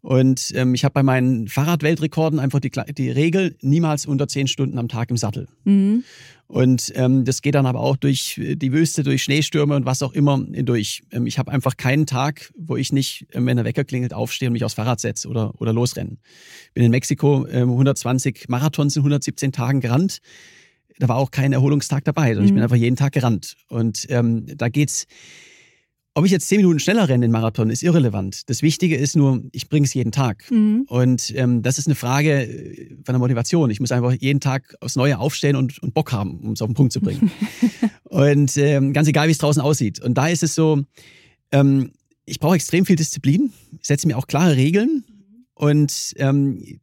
Und 0.00 0.52
ähm, 0.54 0.74
ich 0.74 0.84
habe 0.84 0.94
bei 0.94 1.02
meinen 1.02 1.48
Fahrradweltrekorden 1.48 2.38
einfach 2.38 2.60
die, 2.60 2.70
die 2.96 3.10
Regel, 3.10 3.56
niemals 3.60 4.06
unter 4.06 4.26
zehn 4.28 4.46
Stunden 4.46 4.78
am 4.78 4.88
Tag 4.88 5.10
im 5.10 5.16
Sattel. 5.16 5.48
Mhm. 5.64 6.04
Und 6.50 6.92
ähm, 6.96 7.24
das 7.24 7.42
geht 7.42 7.54
dann 7.54 7.64
aber 7.64 7.78
auch 7.78 7.96
durch 7.96 8.40
die 8.44 8.72
Wüste, 8.72 9.04
durch 9.04 9.22
Schneestürme 9.22 9.76
und 9.76 9.86
was 9.86 10.02
auch 10.02 10.12
immer 10.12 10.36
durch. 10.38 11.02
Ähm, 11.12 11.28
ich 11.28 11.38
habe 11.38 11.52
einfach 11.52 11.76
keinen 11.76 12.06
Tag, 12.06 12.52
wo 12.58 12.76
ich 12.76 12.92
nicht, 12.92 13.28
ähm, 13.30 13.46
wenn 13.46 13.56
der 13.56 13.64
Wecker 13.64 13.84
klingelt, 13.84 14.12
aufstehe 14.12 14.48
und 14.48 14.54
mich 14.54 14.64
aufs 14.64 14.74
Fahrrad 14.74 14.98
setze 14.98 15.28
oder, 15.28 15.52
oder 15.60 15.72
losrenne. 15.72 16.16
Bin 16.74 16.82
in 16.82 16.90
Mexiko 16.90 17.46
ähm, 17.46 17.70
120 17.70 18.48
Marathons 18.48 18.96
in 18.96 19.00
117 19.02 19.52
Tagen 19.52 19.80
gerannt. 19.80 20.18
Da 20.98 21.08
war 21.08 21.18
auch 21.18 21.30
kein 21.30 21.52
Erholungstag 21.52 22.02
dabei, 22.04 22.34
sondern 22.34 22.42
mhm. 22.42 22.46
ich 22.46 22.52
bin 22.52 22.58
mhm. 22.58 22.64
einfach 22.64 22.76
jeden 22.76 22.96
Tag 22.96 23.12
gerannt. 23.12 23.54
Und 23.68 24.06
ähm, 24.08 24.46
da 24.56 24.68
geht's 24.68 25.06
ob 26.14 26.24
ich 26.24 26.32
jetzt 26.32 26.48
zehn 26.48 26.58
Minuten 26.58 26.80
schneller 26.80 27.08
renne 27.08 27.22
den 27.22 27.30
Marathon, 27.30 27.70
ist 27.70 27.82
irrelevant. 27.82 28.48
Das 28.50 28.62
Wichtige 28.62 28.96
ist 28.96 29.16
nur, 29.16 29.42
ich 29.52 29.68
bringe 29.68 29.86
es 29.86 29.94
jeden 29.94 30.10
Tag. 30.10 30.50
Mhm. 30.50 30.84
Und 30.88 31.32
ähm, 31.36 31.62
das 31.62 31.78
ist 31.78 31.86
eine 31.86 31.94
Frage 31.94 32.42
äh, 32.42 32.88
von 33.04 33.12
der 33.12 33.18
Motivation. 33.18 33.70
Ich 33.70 33.78
muss 33.78 33.92
einfach 33.92 34.12
jeden 34.12 34.40
Tag 34.40 34.74
aufs 34.80 34.96
Neue 34.96 35.18
aufstellen 35.18 35.56
und, 35.56 35.78
und 35.80 35.94
Bock 35.94 36.12
haben, 36.12 36.40
um 36.40 36.52
es 36.52 36.62
auf 36.62 36.68
den 36.68 36.74
Punkt 36.74 36.92
zu 36.92 37.00
bringen. 37.00 37.30
und 38.04 38.56
ähm, 38.56 38.92
ganz 38.92 39.06
egal, 39.06 39.28
wie 39.28 39.32
es 39.32 39.38
draußen 39.38 39.62
aussieht. 39.62 40.00
Und 40.00 40.14
da 40.14 40.26
ist 40.26 40.42
es 40.42 40.54
so, 40.54 40.82
ähm, 41.52 41.92
ich 42.24 42.40
brauche 42.40 42.56
extrem 42.56 42.86
viel 42.86 42.96
Disziplin, 42.96 43.52
setze 43.80 44.08
mir 44.08 44.18
auch 44.18 44.26
klare 44.26 44.56
Regeln. 44.56 45.04
Und 45.54 46.14
ähm, 46.16 46.80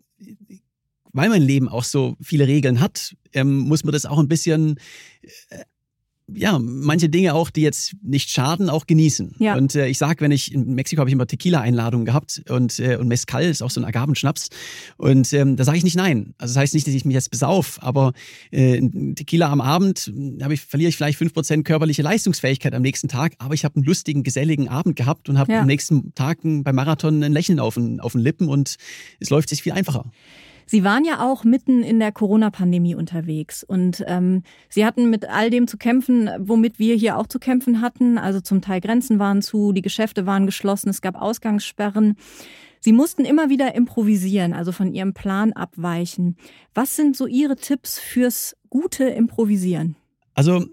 weil 1.12 1.29
mein 1.29 1.41
Leben 1.41 1.67
auch 1.67 1.84
so 1.84 2.15
viele 2.22 2.48
Regeln 2.48 2.79
hat, 2.79 3.15
ähm, 3.34 3.60
muss 3.60 3.84
man 3.84 3.91
das 3.91 4.05
auch 4.05 4.19
ein 4.19 4.27
bisschen 4.27 4.79
äh, 5.50 5.63
ja, 6.34 6.60
manche 6.60 7.07
Dinge 7.07 7.34
auch, 7.34 7.50
die 7.50 7.62
jetzt 7.62 7.96
nicht 8.03 8.29
schaden, 8.29 8.69
auch 8.69 8.86
genießen. 8.86 9.36
Ja. 9.39 9.55
Und 9.55 9.75
äh, 9.75 9.88
ich 9.88 9.98
sag, 9.98 10.19
wenn 10.19 10.31
ich 10.31 10.53
in 10.53 10.75
Mexiko 10.75 11.00
habe 11.00 11.10
ich 11.10 11.13
immer 11.13 11.25
Tequila-Einladungen 11.25 12.05
gehabt 12.05 12.43
und, 12.50 12.79
äh, 12.79 12.98
und 12.98 13.07
Mezcal 13.07 13.46
ist 13.46 13.62
auch 13.62 13.69
so 13.69 13.79
ein 13.79 13.86
Agavenschnaps. 13.86 14.50
Und 14.98 15.31
ähm, 15.31 15.55
da 15.55 15.63
sage 15.63 15.77
ich 15.77 15.86
nicht 15.86 15.96
nein. 15.96 16.34
Also 16.38 16.53
das 16.53 16.62
heißt 16.62 16.74
nicht, 16.74 16.86
dass 16.86 16.93
ich 16.93 17.05
mich 17.05 17.13
jetzt 17.13 17.31
besauf, 17.31 17.81
aber 17.81 18.12
äh, 18.51 18.81
Tequila 19.15 19.49
am 19.49 19.62
Abend 19.62 20.12
hm, 20.13 20.39
ich, 20.51 20.62
verliere 20.62 20.89
ich 20.89 20.97
vielleicht 20.97 21.17
fünf 21.17 21.34
Prozent 21.34 21.65
körperliche 21.65 22.01
Leistungsfähigkeit 22.01 22.73
am 22.73 22.82
nächsten 22.82 23.08
Tag, 23.08 23.34
aber 23.39 23.54
ich 23.54 23.63
habe 23.63 23.75
einen 23.75 23.86
lustigen, 23.86 24.23
geselligen 24.23 24.67
Abend 24.67 24.97
gehabt 24.97 25.30
und 25.30 25.39
habe 25.39 25.54
ja. 25.54 25.62
am 25.62 25.67
nächsten 25.67 26.13
Tag 26.13 26.39
beim 26.43 26.75
Marathon 26.75 27.23
ein 27.23 27.32
Lächeln 27.32 27.60
auf 27.60 27.75
den, 27.75 28.01
auf 28.01 28.12
den 28.12 28.21
Lippen 28.21 28.49
und 28.49 28.75
es 29.19 29.30
läuft 29.30 29.49
sich 29.49 29.63
viel 29.63 29.71
einfacher. 29.71 30.12
Sie 30.69 30.84
waren 30.84 31.06
ja 31.06 31.25
auch 31.25 31.45
mitten 31.45 31.82
in 31.82 31.99
der 31.99 32.12
Corona-Pandemie 32.12 32.93
unterwegs 32.93 33.63
und 33.63 34.03
ähm, 34.06 34.43
Sie 34.69 34.86
hatten 34.86 35.10
mit 35.10 35.27
all 35.27 35.49
dem 35.49 35.65
zu 35.67 35.77
kämpfen, 35.77 36.30
womit 36.39 36.77
wir 36.77 36.95
hier 36.95 37.17
auch 37.17 37.27
zu 37.27 37.39
kämpfen 37.39 37.82
hatten. 37.82 38.17
Also 38.17 38.41
zum 38.41 38.62
Teil 38.62 38.82
Grenzen 38.82 39.17
waren 39.17 39.41
zu, 39.41 39.71
die 39.71 39.82
Geschäfte 39.82 40.25
waren 40.25 40.45
geschlossen, 40.45 40.89
es 40.89 41.01
gab 41.01 41.15
Ausgangssperren. 41.15 42.17
Sie 42.82 42.91
mussten 42.91 43.23
immer 43.25 43.49
wieder 43.49 43.73
improvisieren, 43.75 44.53
also 44.53 44.71
von 44.71 44.93
Ihrem 44.93 45.13
Plan 45.13 45.53
abweichen. 45.53 46.36
Was 46.73 46.95
sind 46.95 47.15
so 47.15 47.25
Ihre 47.27 47.56
Tipps 47.56 47.97
fürs 47.97 48.56
gute 48.69 49.06
Improvisieren? 49.06 49.95
Also 50.34 50.65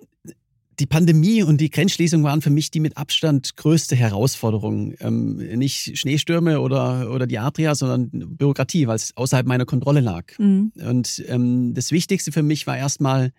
die 0.78 0.86
Pandemie 0.86 1.42
und 1.42 1.60
die 1.60 1.70
Grenzschließung 1.70 2.22
waren 2.24 2.42
für 2.42 2.50
mich 2.50 2.70
die 2.70 2.80
mit 2.80 2.96
Abstand 2.96 3.56
größte 3.56 3.96
Herausforderung. 3.96 4.94
Ähm, 5.00 5.36
nicht 5.36 5.98
Schneestürme 5.98 6.60
oder, 6.60 7.10
oder 7.10 7.26
die 7.26 7.38
Adria, 7.38 7.74
sondern 7.74 8.10
Bürokratie, 8.36 8.86
weil 8.86 8.96
es 8.96 9.16
außerhalb 9.16 9.46
meiner 9.46 9.66
Kontrolle 9.66 10.00
lag. 10.00 10.26
Mhm. 10.38 10.72
Und 10.86 11.24
ähm, 11.28 11.74
das 11.74 11.92
Wichtigste 11.92 12.32
für 12.32 12.42
mich 12.42 12.66
war 12.66 12.76
erstmal 12.76 13.32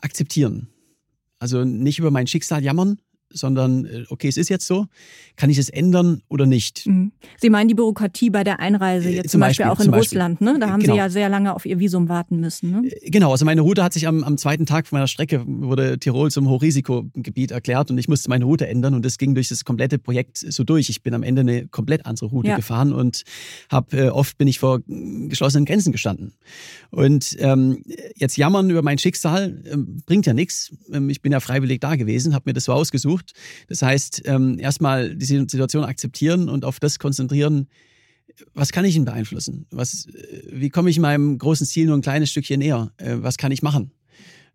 akzeptieren. 0.00 0.68
Also 1.38 1.64
nicht 1.64 1.98
über 1.98 2.10
mein 2.10 2.26
Schicksal 2.26 2.62
jammern, 2.62 3.00
sondern 3.32 3.84
äh, 3.84 4.04
okay, 4.08 4.28
es 4.28 4.36
ist 4.36 4.48
jetzt 4.48 4.66
so, 4.66 4.86
kann 5.36 5.50
ich 5.50 5.58
es 5.58 5.68
ändern 5.68 6.22
oder 6.28 6.46
nicht? 6.46 6.86
Mhm. 6.86 7.12
Sie 7.38 7.50
meinen 7.50 7.68
die 7.68 7.74
Bürokratie 7.74 8.30
bei 8.30 8.44
der 8.44 8.60
Einreise 8.60 9.08
äh, 9.08 9.16
jetzt 9.16 9.30
zum, 9.30 9.40
Beispiel, 9.40 9.66
Beispiel 9.66 9.84
auch 9.84 9.86
in 9.86 9.94
Russland, 9.94 10.40
ne? 10.40 10.58
Da 10.58 10.70
haben 10.70 10.80
genau. 10.80 10.94
Sie 10.94 10.98
ja 10.98 11.08
sehr 11.08 11.28
lange 11.28 11.54
auf 11.54 11.66
Ihr 11.66 11.78
Visum 11.78 12.08
warten 12.08 12.40
müssen. 12.40 12.70
Ne? 12.70 12.88
Äh, 12.88 13.10
genau, 13.10 13.32
also 13.32 13.44
meine 13.44 13.60
Route 13.60 13.82
hat 13.82 13.92
sich 13.92 14.06
am, 14.06 14.24
am 14.24 14.36
zweiten 14.38 14.66
Tag 14.66 14.86
von 14.86 14.96
meiner 14.96 15.06
Strecke, 15.06 15.42
wurde 15.46 15.98
Tirol 15.98 16.30
zum 16.30 16.48
Hochrisikogebiet 16.48 17.50
erklärt 17.50 17.90
und 17.90 17.98
ich 17.98 18.08
musste 18.08 18.28
meine 18.28 18.44
Route 18.44 18.66
ändern 18.66 18.94
und 18.94 19.04
das 19.04 19.18
ging 19.18 19.34
durch 19.34 19.48
das 19.48 19.64
komplette 19.64 19.98
Projekt 19.98 20.38
so 20.38 20.64
durch. 20.64 20.88
Ich 20.90 21.02
bin 21.02 21.14
am 21.14 21.22
Ende 21.22 21.40
eine 21.40 21.68
komplett 21.68 22.06
andere 22.06 22.26
Route 22.26 22.48
ja. 22.48 22.56
gefahren 22.56 22.92
und 22.92 23.22
habe 23.70 23.96
äh, 23.96 24.08
oft 24.08 24.38
bin 24.38 24.48
ich 24.48 24.58
vor 24.58 24.80
geschlossenen 24.86 25.64
Grenzen 25.64 25.92
gestanden. 25.92 26.34
Und 26.90 27.36
ähm, 27.38 27.82
jetzt 28.16 28.36
jammern 28.36 28.70
über 28.70 28.82
mein 28.82 28.98
Schicksal 28.98 29.62
äh, 29.64 29.76
bringt 30.06 30.26
ja 30.26 30.34
nichts. 30.34 30.72
Ähm, 30.92 31.08
ich 31.10 31.22
bin 31.22 31.32
ja 31.32 31.40
freiwillig 31.40 31.80
da 31.80 31.96
gewesen, 31.96 32.34
habe 32.34 32.50
mir 32.50 32.54
das 32.54 32.64
so 32.64 32.72
ausgesucht 32.72 33.19
gesucht. 33.20 33.32
Das 33.68 33.82
heißt, 33.82 34.22
ähm, 34.26 34.58
erstmal 34.58 35.14
die 35.14 35.24
Situation 35.24 35.84
akzeptieren 35.84 36.48
und 36.48 36.64
auf 36.64 36.80
das 36.80 36.98
konzentrieren, 36.98 37.68
was 38.54 38.72
kann 38.72 38.84
ich 38.84 38.96
ihn 38.96 39.04
beeinflussen? 39.04 39.66
Was, 39.70 40.06
äh, 40.06 40.42
wie 40.50 40.70
komme 40.70 40.90
ich 40.90 40.98
meinem 40.98 41.38
großen 41.38 41.66
Ziel 41.66 41.86
nur 41.86 41.96
ein 41.96 42.02
kleines 42.02 42.30
Stückchen 42.30 42.60
näher? 42.60 42.92
Äh, 42.96 43.16
was 43.18 43.36
kann 43.36 43.52
ich 43.52 43.62
machen? 43.62 43.92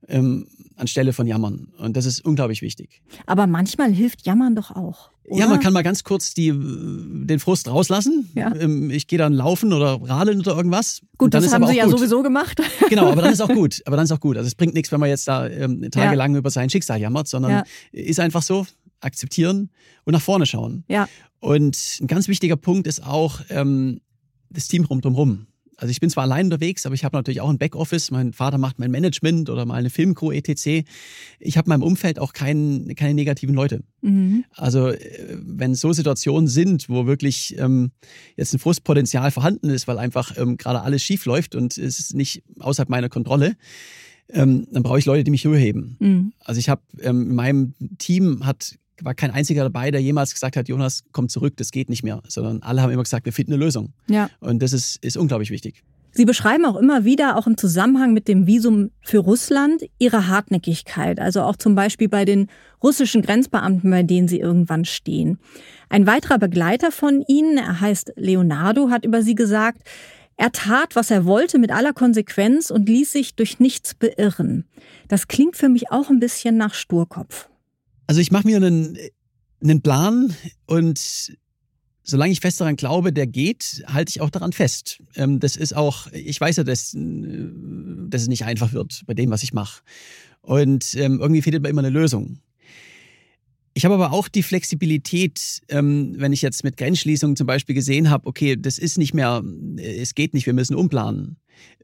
Ähm, 0.08 0.48
anstelle 0.76 1.14
von 1.14 1.26
Jammern. 1.26 1.70
Und 1.78 1.98
das 1.98 2.06
ist 2.06 2.24
unglaublich 2.24 2.62
wichtig. 2.62 3.02
Aber 3.26 3.48
manchmal 3.48 3.92
hilft 3.92 4.26
Jammern 4.26 4.56
doch 4.56 4.72
auch. 4.72 5.12
Oder? 5.24 5.40
Ja, 5.40 5.48
man 5.48 5.60
kann 5.60 5.74
mal 5.74 5.82
ganz 5.82 6.04
kurz 6.04 6.34
die, 6.34 6.52
den 6.52 7.40
Frust 7.40 7.68
rauslassen. 7.68 8.30
Ja. 8.36 8.54
Ähm, 8.56 8.92
ich 8.92 9.08
gehe 9.08 9.18
dann 9.18 9.34
laufen 9.34 9.74
oder 9.74 10.00
radeln 10.02 10.40
oder 10.40 10.56
irgendwas. 10.56 11.02
Gut, 11.18 11.34
das 11.34 11.52
haben 11.52 11.66
Sie 11.66 11.78
ja 11.78 11.86
gut. 11.86 11.98
sowieso 11.98 12.22
gemacht. 12.22 12.62
Genau, 12.90 13.10
aber 13.10 13.24
dann 13.24 13.34
ist 13.34 13.42
auch 13.42 13.50
gut. 13.54 13.82
Aber 13.86 13.96
dann 13.96 14.06
ist 14.06 14.12
auch 14.12 14.20
gut. 14.20 14.38
Also 14.38 14.48
es 14.48 14.54
bringt 14.54 14.76
nichts, 14.76 14.92
wenn 14.92 15.00
man 15.00 15.10
jetzt 15.10 15.28
da 15.28 15.48
ähm, 15.48 15.90
tagelang 15.90 16.34
ja. 16.34 16.40
über 16.40 16.52
sein 16.52 16.70
Schicksal 16.70 17.02
jammert, 17.02 17.28
sondern 17.28 17.52
ja. 17.52 17.64
ist 17.92 18.20
einfach 18.20 18.44
so, 18.44 18.68
akzeptieren 19.00 19.70
und 20.04 20.14
nach 20.14 20.22
vorne 20.22 20.46
schauen. 20.46 20.84
Ja. 20.88 21.08
Und 21.40 22.00
ein 22.02 22.08
ganz 22.08 22.28
wichtiger 22.28 22.58
Punkt 22.58 22.88
ist 22.88 23.04
auch 23.04 23.42
ähm, 23.50 24.02
das 24.50 24.68
Team 24.68 24.86
rundherum. 24.86 25.48
Also 25.78 25.92
ich 25.92 26.00
bin 26.00 26.10
zwar 26.10 26.24
allein 26.24 26.46
unterwegs, 26.46 26.86
aber 26.86 26.96
ich 26.96 27.04
habe 27.04 27.16
natürlich 27.18 27.42
auch 27.42 27.50
ein 27.50 27.58
Backoffice. 27.58 28.12
Mein 28.12 28.34
Vater 28.34 28.58
macht 28.58 28.80
mein 28.80 28.92
Management 28.92 29.50
oder 29.50 29.66
mal 29.66 29.76
eine 29.76 29.90
Filmcrew 29.90 30.32
etc. 30.32 30.86
Ich 31.40 31.58
habe 31.58 31.66
in 31.66 31.70
meinem 31.70 31.84
Umfeld 31.84 32.20
auch 32.20 32.34
kein, 32.34 32.94
keine 32.96 33.14
negativen 33.14 33.56
Leute. 33.56 33.84
Mhm. 34.02 34.46
Also 34.52 34.90
äh, 34.90 35.38
wenn 35.42 35.76
so 35.76 35.92
Situationen 35.94 36.48
sind, 36.48 36.90
wo 36.90 37.08
wirklich 37.08 37.58
ähm, 37.58 37.92
jetzt 38.38 38.54
ein 38.54 38.60
Frustpotenzial 38.60 39.32
vorhanden 39.32 39.70
ist, 39.70 39.88
weil 39.88 39.98
einfach 39.98 40.38
ähm, 40.38 40.58
gerade 40.58 40.82
alles 40.82 41.04
schief 41.04 41.26
läuft 41.26 41.56
und 41.56 41.78
es 41.78 42.00
ist 42.00 42.14
nicht 42.14 42.44
außerhalb 42.60 42.90
meiner 42.90 43.10
Kontrolle, 43.10 43.56
ähm, 44.30 44.68
dann 44.72 44.84
brauche 44.84 45.00
ich 45.00 45.06
Leute, 45.06 45.24
die 45.24 45.32
mich 45.32 45.46
höher 45.46 45.58
heben. 45.58 45.98
Mhm. 46.00 46.34
Also 46.40 46.60
ich 46.60 46.70
habe 46.70 46.82
ähm, 47.02 47.30
in 47.30 47.36
meinem 47.36 47.74
Team 47.98 48.46
hat 48.46 48.78
war 49.02 49.14
kein 49.14 49.32
einziger 49.32 49.64
dabei, 49.64 49.92
der 49.92 50.02
jemals 50.02 50.34
gesagt 50.34 50.56
hat, 50.56 50.68
Jonas, 50.68 51.04
komm 51.12 51.30
zurück, 51.30 51.56
das 51.58 51.72
geht 51.72 51.90
nicht 51.90 52.04
mehr, 52.04 52.22
sondern 52.28 52.62
alle 52.62 52.82
haben 52.82 52.92
immer 52.92 53.04
gesagt, 53.04 53.26
wir 53.26 53.34
finden 53.34 53.54
eine 53.54 53.64
Lösung. 53.64 53.94
Ja. 54.08 54.30
Und 54.40 54.62
das 54.62 54.74
ist, 54.74 55.04
ist 55.04 55.18
unglaublich 55.18 55.50
wichtig. 55.52 55.84
Sie 56.18 56.24
beschreiben 56.24 56.64
auch 56.64 56.78
immer 56.78 57.04
wieder, 57.04 57.38
auch 57.38 57.46
im 57.46 57.58
Zusammenhang 57.58 58.14
mit 58.14 58.30
dem 58.30 58.48
Visum 58.48 58.92
für 59.02 59.18
Russland, 59.18 59.84
Ihre 60.00 60.30
Hartnäckigkeit, 60.30 61.20
also 61.20 61.42
auch 61.42 61.58
zum 61.58 61.76
Beispiel 61.76 62.08
bei 62.08 62.24
den 62.24 62.48
russischen 62.82 63.22
Grenzbeamten, 63.22 63.92
bei 63.92 64.04
denen 64.04 64.30
Sie 64.30 64.40
irgendwann 64.40 64.86
stehen. 64.86 65.40
Ein 65.90 66.08
weiterer 66.08 66.40
Begleiter 66.40 66.92
von 66.92 67.22
Ihnen, 67.28 67.58
er 67.58 67.82
heißt 67.82 68.14
Leonardo, 68.16 68.90
hat 68.90 69.04
über 69.04 69.22
Sie 69.24 69.36
gesagt, 69.36 69.82
Er 70.38 70.52
tat, 70.52 70.96
was 70.96 71.12
er 71.12 71.26
wollte, 71.26 71.60
mit 71.60 71.72
aller 71.72 71.94
Konsequenz 71.94 72.70
und 72.70 72.90
ließ 72.90 73.12
sich 73.12 73.36
durch 73.36 73.60
nichts 73.60 73.94
beirren. 73.94 74.66
Das 75.08 75.28
klingt 75.28 75.56
für 75.56 75.70
mich 75.70 75.92
auch 75.92 76.10
ein 76.10 76.20
bisschen 76.20 76.58
nach 76.58 76.74
Sturkopf. 76.74 77.50
Also 78.08 78.22
ich 78.22 78.32
mache 78.32 78.48
mir 78.48 78.58
einen, 78.58 78.98
einen 79.62 79.82
Plan 79.82 80.36
und 80.66 81.36
solange 82.04 82.32
ich 82.32 82.40
fest 82.40 82.62
daran 82.62 82.76
glaube, 82.76 83.12
der 83.12 83.28
geht, 83.28 83.84
halte 83.88 84.10
ich 84.10 84.22
auch 84.22 84.30
daran 84.30 84.54
fest. 84.54 85.02
Ähm, 85.16 85.40
das 85.40 85.56
ist 85.56 85.76
auch, 85.76 86.08
ich 86.12 86.40
weiß 86.40 86.58
ja, 86.58 86.64
dass, 86.64 86.94
äh, 86.94 87.50
dass 88.08 88.22
es 88.22 88.28
nicht 88.28 88.46
einfach 88.46 88.74
wird 88.74 89.02
bei 89.06 89.14
dem, 89.14 89.32
was 89.32 89.44
ich 89.44 89.54
mache. 89.54 89.82
Und 90.42 90.94
ähm, 90.96 91.20
irgendwie 91.20 91.42
findet 91.42 91.64
man 91.64 91.72
immer 91.72 91.82
eine 91.82 91.90
Lösung. 91.90 92.40
Ich 93.74 93.84
habe 93.84 93.96
aber 93.96 94.14
auch 94.14 94.30
die 94.30 94.44
Flexibilität, 94.44 95.62
ähm, 95.68 96.14
wenn 96.18 96.32
ich 96.32 96.42
jetzt 96.42 96.64
mit 96.64 96.78
Grenzschließungen 96.78 97.36
zum 97.36 97.48
Beispiel 97.48 97.76
gesehen 97.76 98.10
habe, 98.10 98.28
okay, 98.28 98.56
das 98.56 98.78
ist 98.78 98.98
nicht 98.98 99.14
mehr, 99.14 99.44
es 99.78 100.16
geht 100.16 100.34
nicht, 100.34 100.46
wir 100.46 100.54
müssen 100.54 100.76
umplanen, 100.76 101.38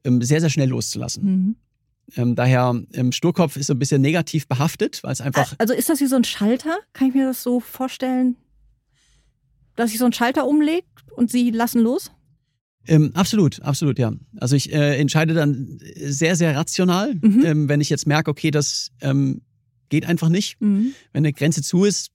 sehr, 0.06 0.40
sehr 0.40 0.50
schnell 0.50 0.70
loszulassen. 0.70 1.24
Mhm. 1.24 1.56
Ähm, 2.16 2.36
daher, 2.36 2.82
ähm, 2.94 3.12
Sturkopf 3.12 3.56
ist 3.58 3.68
so 3.68 3.74
ein 3.74 3.80
bisschen 3.80 4.02
negativ 4.02 4.48
behaftet, 4.48 5.02
weil 5.04 5.14
es 5.14 5.22
einfach. 5.22 5.54
Also 5.58 5.74
ist 5.74 5.90
das 5.90 6.00
wie 6.02 6.08
so 6.08 6.16
ein 6.16 6.24
Schalter? 6.24 6.78
Kann 6.94 7.10
ich 7.10 7.14
mir 7.16 7.28
das 7.28 7.44
so 7.44 7.60
vorstellen? 7.60 8.36
Dass 9.76 9.92
sich 9.92 10.00
so 10.00 10.06
ein 10.06 10.14
Schalter 10.14 10.48
umlegt 10.48 10.88
und 11.16 11.32
Sie 11.32 11.52
lassen 11.52 11.82
los? 11.82 12.12
Ähm, 12.88 13.12
absolut, 13.14 13.62
absolut, 13.62 14.00
ja. 14.00 14.12
Also 14.38 14.56
ich 14.56 14.74
äh, 14.74 14.98
entscheide 14.98 15.34
dann 15.34 15.80
sehr, 15.96 16.36
sehr 16.36 16.56
rational, 16.56 17.14
mhm. 17.16 17.46
ähm, 17.46 17.70
wenn 17.70 17.80
ich 17.80 17.90
jetzt 17.90 18.08
merke, 18.08 18.32
okay, 18.32 18.52
das 18.52 18.92
ähm, 19.02 19.42
geht 19.90 20.06
einfach 20.08 20.30
nicht. 20.30 20.60
Mhm. 20.60 20.94
Wenn 21.14 21.24
eine 21.24 21.34
Grenze 21.34 21.62
zu 21.62 21.86
ist, 21.86 22.12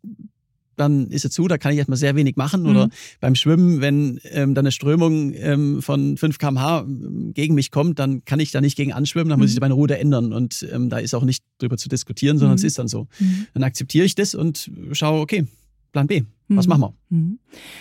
dann 0.77 1.09
ist 1.09 1.23
sie 1.23 1.31
zu, 1.31 1.49
da 1.49 1.59
kann 1.59 1.73
ich 1.73 1.79
erstmal 1.79 1.97
sehr 1.97 2.15
wenig 2.17 2.37
machen. 2.37 2.63
Mhm. 2.63 2.69
Oder 2.69 2.89
beim 3.21 3.35
Schwimmen, 3.35 3.81
wenn 3.81 4.21
ähm, 4.31 4.55
dann 4.55 4.65
eine 4.65 4.73
Strömung 4.73 5.33
ähm, 5.35 5.83
von 5.83 6.17
5 6.17 6.39
km/h 6.39 6.81
ähm, 6.81 7.33
gegen 7.35 7.55
mich 7.55 7.71
kommt, 7.71 7.99
dann 7.99 8.25
kann 8.25 8.41
ich 8.41 8.51
da 8.51 8.61
nicht 8.61 8.77
gegen 8.77 8.93
anschwimmen, 8.93 9.31
dann 9.31 9.39
muss 9.39 9.51
ich 9.51 9.57
mhm. 9.57 9.63
meine 9.63 9.75
Route 9.75 9.99
ändern. 9.99 10.33
Und 10.33 10.67
ähm, 10.73 10.89
da 10.89 10.99
ist 10.99 11.15
auch 11.15 11.25
nicht 11.25 11.45
drüber 11.59 11.77
zu 11.77 11.89
diskutieren, 11.89 12.39
sondern 12.39 12.57
es 12.57 12.63
mhm. 12.63 12.69
ist 12.69 12.79
dann 12.79 12.89
so. 12.89 13.09
Mhm. 13.19 13.47
Dann 13.55 13.63
akzeptiere 13.63 14.05
ich 14.05 14.15
das 14.15 14.35
und 14.35 14.71
schaue, 14.93 15.21
okay, 15.21 15.47
Plan 15.93 16.07
B. 16.07 16.23
Was 16.49 16.69
machen 16.69 16.95
wir? 17.09 17.39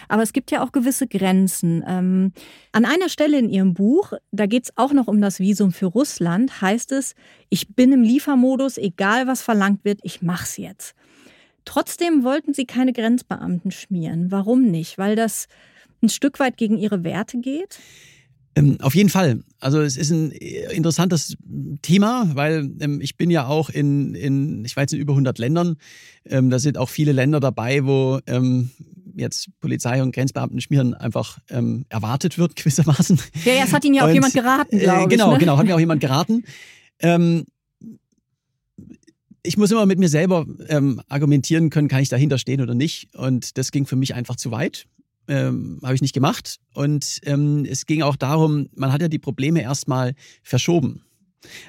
Aber 0.07 0.23
es 0.23 0.33
gibt 0.33 0.49
ja 0.49 0.63
auch 0.63 0.71
gewisse 0.71 1.05
Grenzen. 1.05 1.83
Ähm, 1.87 2.31
an 2.71 2.85
einer 2.85 3.09
Stelle 3.09 3.37
in 3.37 3.49
Ihrem 3.49 3.73
Buch, 3.75 4.13
da 4.31 4.47
geht 4.47 4.63
es 4.63 4.73
auch 4.75 4.91
noch 4.91 5.07
um 5.07 5.21
das 5.21 5.39
Visum 5.39 5.71
für 5.71 5.85
Russland, 5.85 6.61
heißt 6.61 6.91
es, 6.93 7.13
ich 7.49 7.75
bin 7.75 7.91
im 7.91 8.01
Liefermodus, 8.01 8.77
egal 8.77 9.27
was 9.27 9.43
verlangt 9.43 9.85
wird, 9.85 9.99
ich 10.01 10.23
mach's 10.23 10.57
jetzt. 10.57 10.95
Trotzdem 11.65 12.23
wollten 12.23 12.53
Sie 12.53 12.65
keine 12.65 12.93
Grenzbeamten 12.93 13.71
schmieren. 13.71 14.31
Warum 14.31 14.63
nicht? 14.63 14.97
Weil 14.97 15.15
das 15.15 15.47
ein 16.01 16.09
Stück 16.09 16.39
weit 16.39 16.57
gegen 16.57 16.77
Ihre 16.77 17.03
Werte 17.03 17.39
geht? 17.39 17.79
Ähm, 18.55 18.77
auf 18.81 18.95
jeden 18.95 19.09
Fall. 19.09 19.43
Also 19.59 19.81
es 19.81 19.97
ist 19.97 20.11
ein 20.11 20.31
äh, 20.31 20.73
interessantes 20.73 21.35
Thema, 21.81 22.29
weil 22.33 22.71
ähm, 22.79 23.01
ich 23.01 23.17
bin 23.17 23.29
ja 23.29 23.47
auch 23.47 23.69
in, 23.69 24.15
in, 24.15 24.63
ich 24.63 24.75
weiß 24.75 24.93
in 24.93 24.99
über 24.99 25.13
100 25.13 25.37
Ländern. 25.39 25.75
Ähm, 26.25 26.49
da 26.49 26.59
sind 26.59 26.77
auch 26.77 26.89
viele 26.89 27.11
Länder 27.11 27.41
dabei, 27.41 27.85
wo 27.85 28.19
ähm, 28.27 28.69
jetzt 29.15 29.49
Polizei 29.59 30.01
und 30.01 30.15
Grenzbeamten 30.15 30.61
schmieren 30.61 30.93
einfach 30.93 31.39
ähm, 31.49 31.85
erwartet 31.89 32.37
wird 32.37 32.55
gewissermaßen. 32.55 33.19
Ja, 33.43 33.53
ja, 33.53 33.63
es 33.65 33.73
hat 33.73 33.83
Ihnen 33.83 33.95
ja 33.95 34.03
auch 34.03 34.07
und, 34.07 34.13
jemand 34.13 34.33
geraten, 34.33 34.79
glaube 34.79 35.03
äh, 35.03 35.07
Genau, 35.07 35.27
ich, 35.27 35.33
ne? 35.33 35.39
genau, 35.39 35.57
hat 35.57 35.65
mir 35.65 35.75
auch 35.75 35.79
jemand 35.79 35.99
geraten. 35.99 36.45
Ähm, 36.99 37.45
ich 39.45 39.57
muss 39.57 39.71
immer 39.71 39.85
mit 39.85 39.99
mir 39.99 40.09
selber 40.09 40.45
ähm, 40.67 41.01
argumentieren 41.07 41.69
können, 41.69 41.87
kann 41.87 42.01
ich 42.01 42.09
dahinter 42.09 42.37
stehen 42.37 42.61
oder 42.61 42.73
nicht. 42.73 43.13
Und 43.15 43.57
das 43.57 43.71
ging 43.71 43.85
für 43.85 43.95
mich 43.95 44.15
einfach 44.15 44.35
zu 44.35 44.51
weit 44.51 44.87
ähm, 45.27 45.79
habe 45.83 45.95
ich 45.95 46.01
nicht 46.01 46.13
gemacht. 46.13 46.59
Und 46.73 47.21
ähm, 47.23 47.65
es 47.69 47.85
ging 47.85 48.01
auch 48.01 48.15
darum, 48.15 48.69
man 48.75 48.91
hat 48.91 49.01
ja 49.01 49.07
die 49.07 49.19
Probleme 49.19 49.61
erstmal 49.61 50.13
verschoben. 50.43 51.03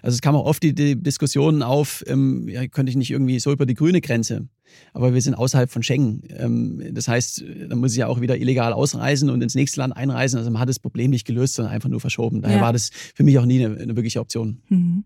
Also 0.03 0.15
es 0.15 0.21
kam 0.21 0.37
auch 0.37 0.45
oft 0.45 0.63
die, 0.63 0.75
die 0.75 1.01
Diskussion 1.01 1.63
auf, 1.63 2.05
ähm, 2.07 2.49
ja, 2.49 2.67
könnte 2.67 2.91
ich 2.91 2.97
nicht 2.97 3.11
irgendwie 3.11 3.39
so 3.39 3.53
über 3.53 3.67
die 3.67 3.75
grüne 3.75 4.01
Grenze. 4.01 4.49
Aber 4.93 5.15
wir 5.15 5.23
sind 5.23 5.35
außerhalb 5.35 5.71
von 5.71 5.83
Schengen. 5.83 6.23
Ähm, 6.37 6.83
das 6.93 7.09
heißt, 7.09 7.45
da 7.69 7.77
muss 7.77 7.93
ich 7.93 7.99
ja 7.99 8.09
auch 8.09 8.21
wieder 8.21 8.37
illegal 8.37 8.73
ausreisen 8.73 9.31
und 9.31 9.43
ins 9.43 9.55
nächste 9.55 9.81
Land 9.81 9.97
einreisen. 9.97 10.39
Also 10.39 10.51
man 10.51 10.61
hat 10.61 10.69
das 10.69 10.79
Problem 10.79 11.11
nicht 11.11 11.27
gelöst, 11.27 11.55
sondern 11.55 11.73
einfach 11.73 11.89
nur 11.89 12.01
verschoben. 12.01 12.43
Daher 12.43 12.57
ja. 12.57 12.63
war 12.63 12.73
das 12.73 12.91
für 13.15 13.23
mich 13.23 13.39
auch 13.39 13.47
nie 13.47 13.65
eine, 13.65 13.79
eine 13.79 13.97
wirkliche 13.97 14.21
Option. 14.21 14.61
Mhm. 14.69 15.05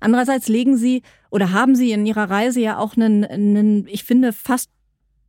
Andererseits 0.00 0.48
legen 0.48 0.76
Sie 0.76 1.02
oder 1.30 1.52
haben 1.52 1.74
Sie 1.74 1.92
in 1.92 2.06
Ihrer 2.06 2.30
Reise 2.30 2.60
ja 2.60 2.78
auch 2.78 2.96
einen, 2.96 3.24
einen 3.24 3.86
ich 3.88 4.04
finde, 4.04 4.32
fast 4.32 4.70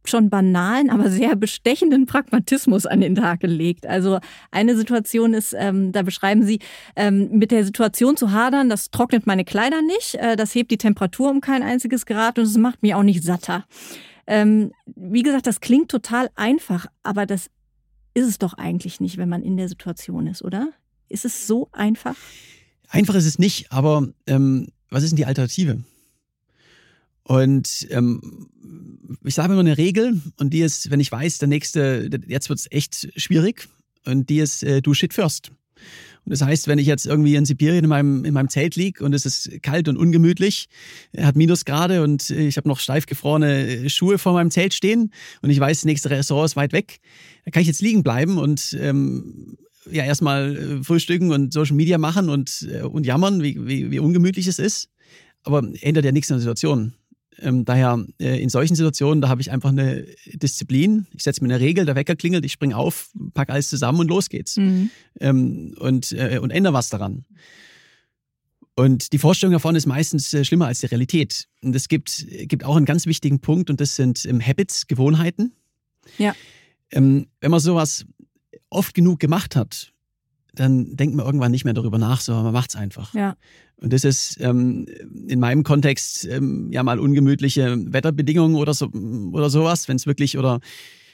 schon 0.10 0.30
banalen, 0.30 0.90
aber 0.90 1.10
sehr 1.10 1.36
bestechenden 1.36 2.06
Pragmatismus 2.06 2.86
an 2.86 3.02
den 3.02 3.16
Tag 3.16 3.40
gelegt. 3.40 3.86
Also 3.86 4.20
eine 4.52 4.76
Situation 4.76 5.34
ist, 5.34 5.56
ähm, 5.58 5.92
da 5.92 6.02
beschreiben 6.02 6.44
Sie, 6.44 6.60
ähm, 6.96 7.30
mit 7.32 7.52
der 7.52 7.64
Situation 7.64 8.18
zu 8.18 8.32
hadern, 8.32 8.70
das 8.70 8.92
trocknet 8.92 9.28
meine 9.28 9.46
Kleider 9.46 9.82
nicht, 9.82 10.16
äh, 10.16 10.36
das 10.36 10.56
hebt 10.56 10.72
die 10.72 10.78
Temperatur 10.78 11.30
um 11.30 11.42
kein 11.42 11.64
einziges 11.64 12.06
Grad 12.06 12.40
und 12.40 12.46
es 12.46 12.58
macht 12.58 12.82
mich 12.82 12.94
auch 12.94 13.04
nicht 13.04 13.24
satter. 13.24 13.66
Ähm, 14.26 14.72
wie 14.86 15.24
gesagt, 15.24 15.48
das 15.48 15.62
klingt 15.62 15.90
total 15.90 16.30
einfach, 16.36 16.88
aber 17.04 17.26
das 17.26 17.50
ist 18.14 18.28
es 18.28 18.40
doch 18.40 18.54
eigentlich 18.54 19.00
nicht, 19.00 19.18
wenn 19.18 19.30
man 19.30 19.44
in 19.44 19.58
der 19.58 19.70
Situation 19.70 20.28
ist, 20.28 20.44
oder? 20.44 20.70
Ist 21.08 21.24
es 21.24 21.48
so 21.48 21.70
einfach? 21.72 22.16
Einfach 22.90 23.16
ist 23.16 23.26
es 23.26 23.40
nicht, 23.40 23.72
aber 23.72 24.08
ähm, 24.26 24.68
was 24.90 25.04
ist 25.04 25.12
denn 25.12 25.18
die 25.18 25.26
Alternative? 25.26 25.84
Und 27.24 27.88
ähm, 27.90 28.50
ich 29.24 29.36
sage 29.36 29.54
immer 29.54 29.62
eine 29.62 29.78
Regel 29.78 30.22
und 30.38 30.54
die 30.54 30.62
ist, 30.62 30.92
wenn 30.92 31.00
ich 31.00 31.12
weiß, 31.12 31.38
der 31.38 31.48
nächste, 31.48 32.10
jetzt 32.28 32.50
wird 32.50 32.60
es 32.60 32.68
echt 32.72 33.10
schwierig 33.16 33.68
und 34.06 34.30
die 34.30 34.40
ist, 34.40 34.64
äh, 34.64 34.82
du 34.82 34.94
shit 34.94 35.14
first. 35.14 35.52
Und 36.26 36.32
das 36.32 36.42
heißt, 36.42 36.68
wenn 36.68 36.78
ich 36.78 36.88
jetzt 36.88 37.06
irgendwie 37.06 37.36
in 37.36 37.46
Sibirien 37.46 37.86
in 37.86 37.90
meinem, 37.90 38.26
in 38.26 38.34
meinem 38.34 38.50
Zelt 38.50 38.76
liege 38.76 39.04
und 39.04 39.14
es 39.14 39.26
ist 39.26 39.50
kalt 39.62 39.88
und 39.88 39.96
ungemütlich, 39.96 40.68
hat 41.18 41.38
Minusgrade 41.38 42.04
und 42.04 42.30
ich 42.30 42.58
habe 42.58 42.68
noch 42.68 42.80
steif 42.80 43.06
gefrorene 43.06 43.90
Schuhe 43.90 44.18
vor 44.18 44.34
meinem 44.34 44.52
Zelt 44.52 44.74
stehen 44.74 45.14
und 45.42 45.50
ich 45.50 45.60
weiß, 45.60 45.78
das 45.78 45.86
nächste 45.86 46.10
Restaurant 46.10 46.50
ist 46.50 46.56
weit 46.58 46.74
weg, 46.74 47.00
dann 47.46 47.54
kann 47.54 47.62
ich 47.62 47.68
jetzt 47.68 47.82
liegen 47.82 48.04
bleiben 48.04 48.38
und 48.38 48.78
ähm, 48.80 49.58
ja 49.92 50.04
erstmal 50.04 50.58
äh, 50.58 50.84
frühstücken 50.84 51.32
und 51.32 51.54
Social 51.54 51.76
Media 51.76 51.98
machen 51.98 52.30
und, 52.30 52.68
äh, 52.72 52.82
und 52.82 53.06
jammern, 53.06 53.42
wie, 53.42 53.66
wie, 53.66 53.92
wie 53.92 54.00
ungemütlich 54.00 54.48
es 54.48 54.60
ist. 54.60 54.90
Aber 55.44 55.64
ändert 55.82 56.06
ja 56.06 56.12
nichts 56.12 56.30
an 56.30 56.36
der 56.38 56.42
Situation. 56.42 56.94
Ähm, 57.40 57.66
daher 57.66 58.04
äh, 58.20 58.42
in 58.42 58.50
solchen 58.50 58.76
Situationen, 58.76 59.22
da 59.22 59.30
habe 59.30 59.42
ich 59.42 59.52
einfach 59.52 59.70
eine 59.70 60.06
Disziplin. 60.34 61.08
Ich 61.14 61.24
setze 61.24 61.44
mir 61.44 61.54
eine 61.54 61.64
Regel, 61.64 61.86
der 61.86 61.96
Wecker 61.96 62.16
klingelt, 62.16 62.46
ich 62.46 62.52
springe 62.52 62.76
auf, 62.76 63.12
packe 63.34 63.54
alles 63.54 63.70
zusammen 63.70 64.00
und 64.00 64.08
los 64.08 64.30
geht's. 64.30 64.58
Mhm. 64.58 64.90
Ähm, 65.20 65.76
und, 65.80 66.12
äh, 66.14 66.40
und 66.42 66.52
ändere 66.52 66.74
was 66.74 66.90
daran. 66.90 67.26
Und 68.76 69.12
die 69.12 69.18
Vorstellung 69.18 69.54
davon 69.54 69.76
ist 69.76 69.88
meistens 69.88 70.34
äh, 70.34 70.46
schlimmer 70.46 70.68
als 70.68 70.82
die 70.82 70.86
Realität. 70.86 71.48
Und 71.62 71.76
es 71.76 71.88
gibt, 71.88 72.28
gibt 72.48 72.64
auch 72.64 72.76
einen 72.76 72.86
ganz 72.86 73.08
wichtigen 73.08 73.40
Punkt 73.40 73.70
und 73.70 73.82
das 73.82 73.96
sind 73.96 74.26
ähm, 74.26 74.40
Habits, 74.40 74.88
Gewohnheiten. 74.88 75.54
Ja. 76.18 76.36
Ähm, 76.92 77.28
wenn 77.42 77.52
man 77.52 77.60
sowas 77.60 78.06
oft 78.70 78.94
genug 78.94 79.20
gemacht 79.20 79.56
hat, 79.56 79.94
dann 80.60 80.96
denkt 80.96 81.16
man 81.16 81.26
irgendwann 81.26 81.52
nicht 81.52 81.66
mehr 81.66 81.74
darüber 81.74 81.98
nach, 81.98 82.22
sondern 82.22 82.46
man 82.46 82.54
macht 82.54 82.72
es 82.72 82.76
einfach. 82.76 83.14
Ja. 83.14 83.36
Und 83.80 83.94
das 83.94 84.04
ist 84.04 84.38
ähm, 84.42 84.88
in 85.28 85.40
meinem 85.40 85.64
Kontext 85.64 86.26
ähm, 86.26 86.72
ja 86.72 86.84
mal 86.84 87.00
ungemütliche 87.00 87.78
Wetterbedingungen 87.94 88.56
oder 88.56 88.74
so 88.74 88.88
oder 89.32 89.50
sowas, 89.50 89.88
wenn 89.88 89.98
es 89.98 90.08
wirklich 90.08 90.38
oder 90.38 90.60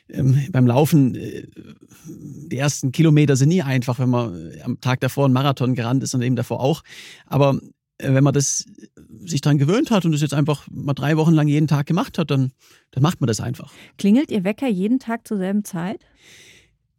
ähm, 0.09 0.47
beim 0.51 0.65
Laufen 0.65 1.15
äh, 1.15 1.47
die 2.05 2.57
ersten 2.57 2.91
Kilometer 2.91 3.35
sind 3.35 3.49
nie 3.49 3.61
einfach, 3.61 3.99
wenn 3.99 4.09
man 4.09 4.51
am 4.63 4.79
Tag 4.79 5.01
davor 5.01 5.25
einen 5.25 5.33
Marathon 5.33 5.75
gerannt 5.75 6.03
ist 6.03 6.13
und 6.13 6.21
eben 6.21 6.35
davor 6.35 6.61
auch. 6.61 6.83
Aber 7.25 7.59
äh, 7.97 8.13
wenn 8.13 8.23
man 8.23 8.33
das 8.33 8.65
sich 9.25 9.41
daran 9.41 9.57
gewöhnt 9.57 9.91
hat 9.91 10.05
und 10.05 10.11
das 10.11 10.21
jetzt 10.21 10.33
einfach 10.33 10.67
mal 10.71 10.93
drei 10.93 11.17
Wochen 11.17 11.33
lang 11.33 11.47
jeden 11.47 11.67
Tag 11.67 11.85
gemacht 11.85 12.17
hat, 12.17 12.31
dann, 12.31 12.51
dann 12.91 13.03
macht 13.03 13.21
man 13.21 13.27
das 13.27 13.39
einfach. 13.39 13.71
Klingelt 13.97 14.31
Ihr 14.31 14.43
Wecker 14.43 14.67
jeden 14.67 14.99
Tag 14.99 15.27
zur 15.27 15.37
selben 15.37 15.63
Zeit? 15.63 16.05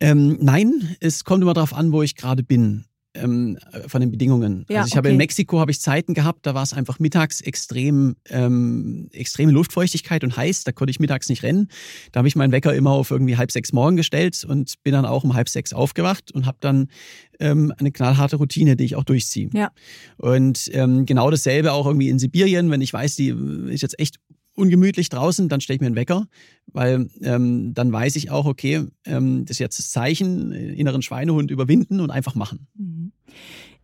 Ähm, 0.04 0.38
nein, 0.40 0.96
es 1.00 1.24
kommt 1.24 1.42
immer 1.42 1.54
darauf 1.54 1.74
an, 1.74 1.92
wo 1.92 2.02
ich 2.02 2.14
gerade 2.14 2.42
bin 2.42 2.84
ähm, 3.14 3.58
von 3.86 4.00
den 4.00 4.10
Bedingungen. 4.10 4.66
Ja, 4.68 4.78
also 4.80 4.88
ich 4.88 4.92
okay. 4.92 4.98
habe 4.98 5.08
in 5.10 5.16
Mexiko 5.16 5.60
habe 5.60 5.70
ich 5.70 5.80
Zeiten 5.80 6.14
gehabt, 6.14 6.46
da 6.46 6.54
war 6.54 6.62
es 6.62 6.72
einfach 6.72 6.98
mittags 6.98 7.40
extrem 7.40 8.16
ähm, 8.28 9.08
extreme 9.12 9.52
Luftfeuchtigkeit 9.52 10.24
und 10.24 10.36
heiß. 10.36 10.64
Da 10.64 10.72
konnte 10.72 10.90
ich 10.90 11.00
mittags 11.00 11.28
nicht 11.28 11.42
rennen. 11.42 11.68
Da 12.12 12.18
habe 12.18 12.28
ich 12.28 12.36
meinen 12.36 12.52
Wecker 12.52 12.74
immer 12.74 12.90
auf 12.90 13.10
irgendwie 13.10 13.36
halb 13.36 13.50
sechs 13.50 13.72
morgen 13.72 13.96
gestellt 13.96 14.44
und 14.44 14.74
bin 14.82 14.92
dann 14.92 15.06
auch 15.06 15.24
um 15.24 15.34
halb 15.34 15.48
sechs 15.48 15.72
aufgewacht 15.72 16.32
und 16.32 16.46
habe 16.46 16.58
dann 16.60 16.88
ähm, 17.40 17.72
eine 17.78 17.92
knallharte 17.92 18.36
Routine, 18.36 18.76
die 18.76 18.84
ich 18.84 18.96
auch 18.96 19.04
durchziehe. 19.04 19.48
Ja. 19.52 19.70
Und 20.18 20.70
ähm, 20.74 21.06
genau 21.06 21.30
dasselbe 21.30 21.72
auch 21.72 21.86
irgendwie 21.86 22.08
in 22.08 22.18
Sibirien, 22.18 22.70
wenn 22.70 22.80
ich 22.80 22.92
weiß, 22.92 23.16
die 23.16 23.34
ist 23.70 23.82
jetzt 23.82 23.98
echt 23.98 24.16
ungemütlich 24.54 25.08
draußen, 25.08 25.48
dann 25.48 25.60
stelle 25.60 25.76
ich 25.76 25.80
mir 25.80 25.88
einen 25.88 25.96
Wecker, 25.96 26.26
weil 26.66 27.08
ähm, 27.22 27.74
dann 27.74 27.92
weiß 27.92 28.16
ich 28.16 28.30
auch, 28.30 28.46
okay, 28.46 28.86
ähm, 29.04 29.44
das 29.44 29.56
ist 29.56 29.58
jetzt 29.58 29.78
das 29.78 29.90
Zeichen, 29.90 30.52
äh, 30.52 30.72
inneren 30.74 31.02
Schweinehund 31.02 31.50
überwinden 31.50 32.00
und 32.00 32.10
einfach 32.10 32.34
machen. 32.34 32.66
Mhm. 32.74 33.12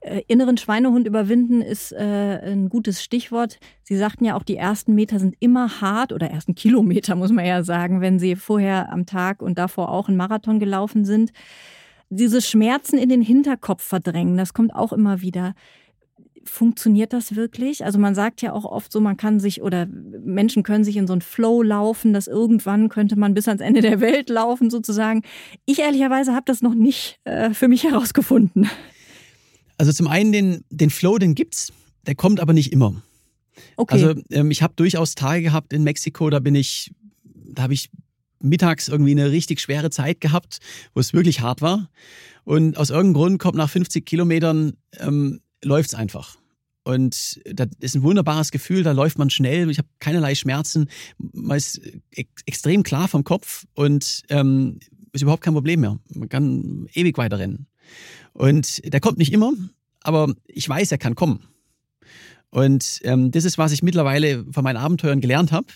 Äh, 0.03 0.23
inneren 0.29 0.57
Schweinehund 0.57 1.07
überwinden 1.07 1.61
ist 1.61 1.93
äh, 1.93 2.41
ein 2.43 2.71
gutes 2.71 3.03
Stichwort. 3.03 3.59
Sie 3.83 3.97
sagten 3.97 4.25
ja 4.25 4.35
auch, 4.35 4.43
die 4.43 4.57
ersten 4.57 4.95
Meter 4.95 5.19
sind 5.19 5.37
immer 5.41 5.83
hart 5.83 6.13
oder 6.13 6.31
ersten 6.31 6.55
Kilometer, 6.55 7.15
muss 7.17 7.33
man 7.33 7.45
ja 7.45 7.63
sagen, 7.63 8.01
wenn 8.01 8.19
Sie 8.19 8.35
vorher 8.35 8.91
am 8.91 9.05
Tag 9.05 9.43
und 9.43 9.59
davor 9.59 9.91
auch 9.91 10.09
einen 10.09 10.17
Marathon 10.17 10.59
gelaufen 10.59 11.05
sind. 11.05 11.33
Diese 12.09 12.41
Schmerzen 12.41 12.99
in 12.99 13.09
den 13.09 13.23
Hinterkopf 13.23 13.85
verdrängen, 13.85 14.37
das 14.37 14.55
kommt 14.55 14.75
auch 14.75 14.93
immer 14.93 15.21
wieder. 15.21 15.55
Funktioniert 16.45 17.13
das 17.13 17.37
wirklich? 17.37 17.85
Also 17.85 17.99
man 17.99 18.15
sagt 18.15 18.41
ja 18.43 18.53
auch 18.53 18.65
oft 18.65 18.91
so, 18.91 19.01
man 19.01 19.17
kann 19.17 19.41
sich 19.41 19.63
oder 19.63 19.87
Menschen 19.87 20.63
können 20.63 20.85
sich 20.85 20.97
in 20.97 21.07
so 21.07 21.13
einen 21.13 21.23
Flow 21.23 21.63
laufen, 21.63 22.13
dass 22.13 22.27
irgendwann 22.27 22.89
könnte 22.89 23.17
man 23.17 23.35
bis 23.35 23.47
ans 23.47 23.61
Ende 23.61 23.83
der 23.83 24.01
Welt 24.01 24.31
laufen 24.31 24.71
sozusagen. 24.71 25.23
Ich 25.67 25.79
ehrlicherweise 25.79 26.33
habe 26.33 26.45
das 26.47 26.63
noch 26.63 26.75
nicht 26.75 27.19
äh, 27.25 27.53
für 27.53 27.69
mich 27.69 27.85
herausgefunden. 27.85 28.71
Also 29.77 29.93
zum 29.93 30.09
einen 30.09 30.33
den, 30.33 30.65
den 30.71 30.91
Flow, 30.91 31.19
den 31.19 31.35
gibt's, 31.35 31.73
der 32.07 32.15
kommt 32.15 32.41
aber 32.41 32.53
nicht 32.53 32.73
immer. 32.73 33.03
Okay. 33.77 33.95
Also 33.95 34.21
ähm, 34.31 34.51
ich 34.51 34.63
habe 34.63 34.75
durchaus 34.77 35.15
Tage 35.15 35.43
gehabt 35.43 35.73
in 35.73 35.85
Mexiko, 35.85 36.31
da 36.31 36.39
bin 36.39 36.55
ich, 36.55 36.93
da 37.25 37.63
habe 37.63 37.75
ich 37.75 37.91
mittags 38.43 38.89
irgendwie 38.89 39.13
eine 39.13 39.31
richtig 39.31 39.61
schwere 39.61 39.91
Zeit 39.91 40.21
gehabt, 40.21 40.59
wo 40.95 41.01
es 41.01 41.13
wirklich 41.13 41.41
hart 41.41 41.61
war. 41.61 41.91
Und 42.45 42.77
aus 42.77 42.91
irgendeinem 42.91 43.15
Grund 43.15 43.39
kommt 43.39 43.57
nach 43.57 43.71
50 43.71 44.05
Kilometern 44.05 44.75
ähm, 44.99 45.41
läuft 45.63 45.91
es 45.91 45.95
einfach. 45.95 46.37
Und 46.83 47.41
das 47.45 47.69
ist 47.81 47.95
ein 47.95 48.03
wunderbares 48.03 48.51
Gefühl, 48.51 48.83
da 48.83 48.93
läuft 48.93 49.19
man 49.19 49.31
schnell, 49.31 49.71
ich 49.71 49.79
habe 49.79 49.89
keinerlei 49.99 50.35
Schmerzen, 50.35 50.89
man 51.19 51.57
ist 51.57 51.81
ex 52.11 52.43
extrem 52.47 52.83
klar 52.83 53.07
vom 53.07 53.23
Kopf 53.23 53.67
und 53.75 54.23
ähm, 54.31 54.81
ist 55.13 55.23
überhaupt 55.23 55.43
kein 55.43 55.55
Problem 55.55 55.81
mehr. 55.81 55.99
Man 56.15 56.29
kann 56.29 56.89
ewig 56.95 57.19
weiterrennen. 57.19 57.67
Und 58.33 58.93
der 58.93 59.01
kommt 59.01 59.19
nicht 59.19 59.33
immer, 59.33 59.53
aber 60.03 60.35
ich 60.47 60.69
weiß, 60.69 60.91
er 60.93 60.99
kann 60.99 61.15
kommen. 61.15 61.45
Und 62.51 63.01
ähm, 63.05 63.31
das 63.31 63.45
ist, 63.45 63.59
was 63.59 63.73
ich 63.73 63.83
mittlerweile 63.83 64.45
von 64.51 64.65
meinen 64.65 64.77
Abenteuern 64.77 65.21
gelernt 65.21 65.53
habe. 65.53 65.67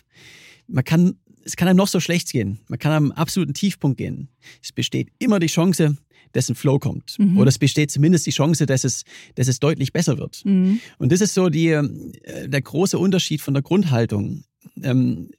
Man 0.66 0.84
kann, 0.84 1.16
es 1.44 1.56
kann 1.56 1.68
einem 1.68 1.76
noch 1.76 1.88
so 1.88 2.00
schlecht 2.00 2.32
gehen. 2.32 2.60
Man 2.68 2.78
kann 2.78 2.92
am 2.92 3.12
absoluten 3.12 3.54
Tiefpunkt 3.54 3.98
gehen. 3.98 4.28
Es 4.62 4.72
besteht 4.72 5.12
immer 5.18 5.38
die 5.38 5.46
Chance, 5.46 5.96
dass 6.34 6.48
ein 6.48 6.54
Flow 6.54 6.78
kommt. 6.78 7.18
Mhm. 7.18 7.38
Oder 7.38 7.48
es 7.48 7.58
besteht 7.58 7.90
zumindest 7.90 8.26
die 8.26 8.30
Chance, 8.30 8.66
dass 8.66 8.84
es, 8.84 9.04
dass 9.36 9.48
es 9.48 9.60
deutlich 9.60 9.92
besser 9.92 10.18
wird. 10.18 10.44
Mhm. 10.44 10.80
Und 10.98 11.12
das 11.12 11.20
ist 11.20 11.34
so 11.34 11.48
die, 11.48 11.68
äh, 11.68 12.48
der 12.48 12.60
große 12.60 12.98
Unterschied 12.98 13.40
von 13.40 13.54
der 13.54 13.62
Grundhaltung. 13.62 14.44
Ähm, 14.82 15.30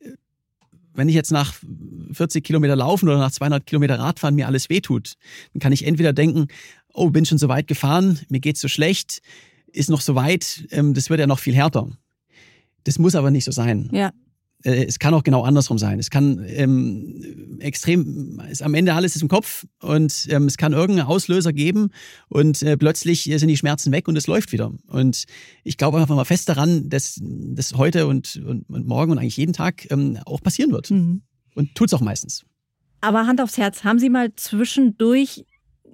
wenn 0.94 1.10
ich 1.10 1.16
jetzt 1.16 1.32
nach 1.32 1.54
40 2.14 2.44
Kilometer 2.44 2.76
laufen 2.76 3.10
oder 3.10 3.18
nach 3.18 3.32
200 3.32 3.66
Kilometer 3.66 4.00
Radfahren 4.00 4.36
mir 4.36 4.48
alles 4.48 4.70
wehtut, 4.70 5.16
dann 5.54 5.60
kann 5.60 5.74
ich 5.74 5.86
entweder 5.86 6.14
denken, 6.14 6.48
oh, 6.94 7.10
bin 7.10 7.26
schon 7.26 7.38
so 7.38 7.50
weit 7.50 7.68
gefahren, 7.68 8.20
mir 8.30 8.40
geht's 8.40 8.62
so 8.62 8.70
schlecht, 8.70 9.22
ist 9.68 9.90
noch 9.90 10.00
so 10.00 10.16
weit, 10.16 10.66
ähm, 10.72 10.94
das 10.94 11.10
wird 11.10 11.20
ja 11.20 11.28
noch 11.28 11.40
viel 11.40 11.54
härter. 11.54 11.90
Das 12.86 13.00
muss 13.00 13.16
aber 13.16 13.32
nicht 13.32 13.44
so 13.44 13.52
sein. 13.52 13.90
Ja. 13.92 14.12
Äh, 14.66 14.86
es 14.86 15.00
kann 15.00 15.14
auch 15.14 15.24
genau 15.24 15.44
andersrum 15.44 15.78
sein. 15.78 16.00
Es 16.00 16.10
kann 16.10 16.44
ähm, 16.48 17.58
extrem, 17.60 18.42
ist 18.50 18.64
am 18.64 18.74
Ende 18.74 18.94
alles 18.94 19.16
ist 19.16 19.22
im 19.22 19.28
Kopf 19.28 19.66
und 19.82 20.28
ähm, 20.30 20.46
es 20.48 20.58
kann 20.58 20.74
irgendeinen 20.74 21.08
Auslöser 21.08 21.54
geben 21.54 21.92
und 22.28 22.62
äh, 22.64 22.76
plötzlich 22.76 23.24
sind 23.24 23.48
die 23.48 23.58
Schmerzen 23.58 23.92
weg 23.92 24.08
und 24.08 24.18
es 24.18 24.28
läuft 24.28 24.52
wieder. 24.52 24.74
Und 24.88 25.26
ich 25.64 25.78
glaube 25.78 26.00
einfach 26.00 26.16
mal 26.16 26.26
fest 26.26 26.50
daran, 26.50 26.90
dass 26.90 27.20
das 27.22 27.76
heute 27.76 28.08
und, 28.08 28.42
und, 28.46 28.70
und, 28.70 28.88
morgen 28.88 29.12
und 29.12 29.20
eigentlich 29.20 29.38
jeden 29.38 29.54
Tag 29.54 29.90
ähm, 29.92 30.20
auch 30.26 30.42
passieren 30.42 30.72
wird. 30.72 30.92
Mhm. 30.92 31.22
Und 31.54 31.76
tut 31.76 31.88
es 31.88 31.94
auch 31.94 32.02
meistens. 32.02 32.44
Aber 33.02 33.28
Hand 33.28 33.40
aufs 33.40 33.58
Herz, 33.58 33.84
haben 33.84 34.00
Sie 34.00 34.10
mal 34.10 34.34
zwischendurch 34.36 35.46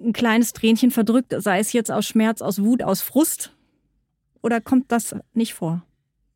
ein 0.02 0.12
kleines 0.12 0.52
Tränchen 0.52 0.90
verdrückt, 0.90 1.34
sei 1.38 1.60
es 1.60 1.72
jetzt 1.72 1.92
aus 1.92 2.06
Schmerz, 2.06 2.40
aus 2.40 2.60
Wut, 2.62 2.82
aus 2.82 3.02
Frust? 3.02 3.54
Oder 4.42 4.60
kommt 4.60 4.90
das 4.90 5.14
nicht 5.34 5.54
vor? 5.54 5.84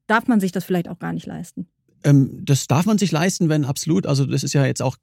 Darf 0.07 0.29
man 0.29 0.39
sich 0.39 0.53
das 0.53 0.65
vielleicht 0.65 0.89
auch 0.89 1.01
gar 1.01 1.13
nicht 1.13 1.27
leisten? 1.27 1.67
Ähm, 2.07 2.45
das 2.45 2.69
darf 2.69 2.87
man 2.87 2.99
sich 2.99 3.11
leisten, 3.11 3.49
wenn 3.49 3.65
absolut, 3.65 4.07
also 4.07 4.27
das 4.27 4.45
ist 4.45 4.53
ja 4.53 4.65
jetzt 4.65 4.81
auch, 4.81 4.97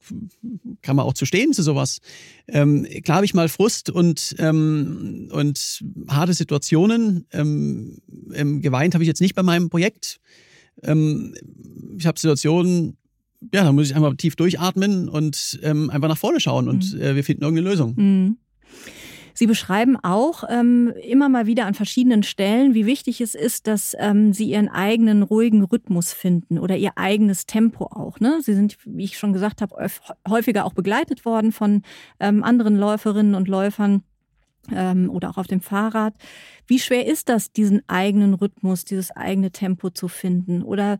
kann 0.81 0.95
man 0.95 1.05
auch 1.05 1.13
zu 1.13 1.25
stehen 1.25 1.51
zu 1.51 1.61
sowas. 1.61 1.99
Ähm, 2.47 2.87
klar 3.03 3.17
habe 3.17 3.25
ich 3.25 3.33
mal 3.33 3.49
Frust 3.49 3.89
und, 3.89 4.33
ähm, 4.39 5.27
und 5.31 5.83
harte 6.07 6.33
Situationen. 6.33 7.25
Ähm, 7.33 7.97
ähm, 8.33 8.61
geweint 8.61 8.93
habe 8.93 9.03
ich 9.03 9.09
jetzt 9.09 9.19
nicht 9.19 9.35
bei 9.35 9.43
meinem 9.43 9.69
Projekt. 9.69 10.21
Ähm, 10.81 11.35
ich 11.97 12.05
habe 12.05 12.17
Situationen, 12.17 12.95
ja, 13.53 13.65
da 13.65 13.73
muss 13.73 13.89
ich 13.89 13.95
einfach 13.95 14.15
tief 14.15 14.37
durchatmen 14.37 15.09
und 15.09 15.59
einfach 15.61 16.07
nach 16.07 16.17
vorne 16.17 16.39
schauen 16.39 16.69
und 16.69 16.93
mhm. 16.93 17.01
äh, 17.01 17.15
wir 17.15 17.23
finden 17.25 17.43
irgendeine 17.43 17.69
Lösung. 17.69 17.95
Mhm. 17.97 18.37
Sie 19.33 19.47
beschreiben 19.47 19.97
auch 20.01 20.43
ähm, 20.49 20.93
immer 21.01 21.29
mal 21.29 21.45
wieder 21.45 21.65
an 21.65 21.73
verschiedenen 21.73 22.23
Stellen, 22.23 22.73
wie 22.73 22.85
wichtig 22.85 23.21
es 23.21 23.35
ist, 23.35 23.67
dass 23.67 23.95
ähm, 23.99 24.33
Sie 24.33 24.49
Ihren 24.49 24.69
eigenen 24.69 25.23
ruhigen 25.23 25.63
Rhythmus 25.63 26.13
finden 26.13 26.59
oder 26.59 26.77
Ihr 26.77 26.91
eigenes 26.95 27.45
Tempo 27.45 27.85
auch. 27.85 28.19
Ne? 28.19 28.39
Sie 28.41 28.53
sind, 28.53 28.77
wie 28.85 29.05
ich 29.05 29.17
schon 29.17 29.33
gesagt 29.33 29.61
habe, 29.61 29.75
häufiger 30.27 30.65
auch 30.65 30.73
begleitet 30.73 31.25
worden 31.25 31.51
von 31.51 31.81
ähm, 32.19 32.43
anderen 32.43 32.77
Läuferinnen 32.77 33.35
und 33.35 33.47
Läufern 33.47 34.03
ähm, 34.71 35.09
oder 35.09 35.29
auch 35.29 35.37
auf 35.37 35.47
dem 35.47 35.61
Fahrrad. 35.61 36.13
Wie 36.67 36.79
schwer 36.79 37.05
ist 37.05 37.29
das, 37.29 37.51
diesen 37.51 37.81
eigenen 37.87 38.33
Rhythmus, 38.33 38.85
dieses 38.85 39.11
eigene 39.11 39.51
Tempo 39.51 39.89
zu 39.89 40.07
finden? 40.07 40.63
Oder 40.63 40.99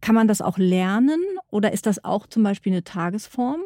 kann 0.00 0.14
man 0.14 0.28
das 0.28 0.40
auch 0.40 0.58
lernen? 0.58 1.20
Oder 1.50 1.72
ist 1.72 1.86
das 1.86 2.04
auch 2.04 2.26
zum 2.26 2.42
Beispiel 2.42 2.72
eine 2.72 2.84
Tagesform? 2.84 3.60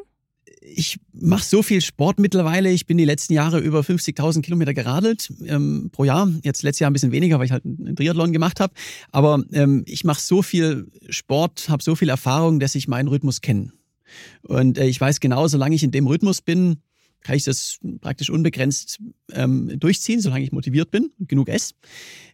Ich 0.61 0.99
mache 1.13 1.45
so 1.45 1.63
viel 1.63 1.81
Sport 1.81 2.19
mittlerweile. 2.19 2.71
Ich 2.71 2.87
bin 2.87 2.99
die 2.99 3.05
letzten 3.05 3.33
Jahre 3.33 3.59
über 3.59 3.81
50.000 3.81 4.43
Kilometer 4.43 4.75
geradelt 4.75 5.33
ähm, 5.47 5.91
pro 5.93 6.05
Jahr. 6.05 6.29
Jetzt 6.43 6.63
letztes 6.63 6.81
Jahr 6.81 6.91
ein 6.91 6.93
bisschen 6.93 7.13
weniger, 7.13 7.39
weil 7.39 7.47
ich 7.47 7.53
halt 7.53 7.65
einen 7.65 7.97
Triathlon 7.97 8.33
gemacht 8.33 8.61
habe. 8.61 8.73
Aber 9.11 9.43
ähm, 9.53 9.85
ich 9.87 10.05
mache 10.05 10.21
so 10.21 10.43
viel 10.43 10.87
Sport, 11.09 11.69
habe 11.69 11.83
so 11.83 11.95
viel 11.95 12.09
Erfahrung, 12.09 12.61
dass 12.61 12.75
ich 12.75 12.89
meinen 12.89 13.09
Rhythmus 13.09 13.41
kenne. 13.41 13.73
Und 14.43 14.79
äh, 14.79 14.87
ich 14.87 15.01
weiß 15.01 15.21
genau, 15.21 15.47
solange 15.49 15.75
ich 15.75 15.83
in 15.83 15.91
dem 15.91 16.07
Rhythmus 16.07 16.41
bin, 16.41 16.83
kann 17.23 17.37
ich 17.37 17.45
das 17.45 17.79
praktisch 18.01 18.31
unbegrenzt 18.31 18.99
ähm, 19.33 19.79
durchziehen, 19.79 20.21
solange 20.21 20.45
ich 20.45 20.53
motiviert 20.53 20.91
bin 20.91 21.11
und 21.19 21.29
genug 21.29 21.49
esse. 21.49 21.75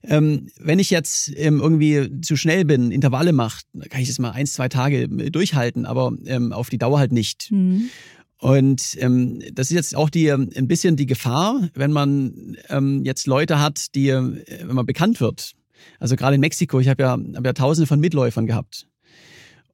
Ähm, 0.03 0.49
wenn 0.59 0.79
ich 0.79 0.91
jetzt 0.91 1.33
ähm, 1.37 1.61
irgendwie 1.61 2.21
zu 2.21 2.37
schnell 2.37 2.65
bin, 2.65 2.91
Intervalle 2.91 3.33
mache, 3.33 3.63
dann 3.73 3.89
kann 3.89 4.01
ich 4.01 4.09
das 4.09 4.19
mal 4.19 4.31
ein, 4.31 4.47
zwei 4.47 4.69
Tage 4.69 5.03
äh, 5.03 5.31
durchhalten, 5.31 5.87
aber 5.87 6.13
ähm, 6.27 6.53
auf 6.53 6.71
die 6.71 6.79
Dauer 6.79 6.99
halt 6.99 7.13
nicht. 7.13 7.51
Mhm. 7.51 7.91
Und 8.39 8.97
ähm, 9.01 9.43
das 9.53 9.71
ist 9.71 9.75
jetzt 9.75 9.97
auch 9.97 10.11
die, 10.11 10.27
ähm, 10.27 10.51
ein 10.55 10.69
bisschen 10.69 10.97
die 10.97 11.07
Gefahr, 11.07 11.69
wenn 11.75 11.91
man 11.91 12.57
ähm, 12.69 13.03
jetzt 13.05 13.27
Leute 13.27 13.61
hat, 13.61 13.95
die, 13.95 14.09
äh, 14.09 14.45
wenn 14.63 14.77
man 14.77 14.87
bekannt 14.87 15.21
wird. 15.21 15.53
Also 15.99 16.17
gerade 16.17 16.35
in 16.35 16.41
Mexiko, 16.41 16.81
ich 16.81 16.89
habe 16.89 17.03
ja, 17.03 17.19
hab 17.35 17.47
ja 17.47 17.53
tausende 17.53 17.87
von 17.87 18.01
Mitläufern 18.01 18.47
gehabt. 18.47 18.89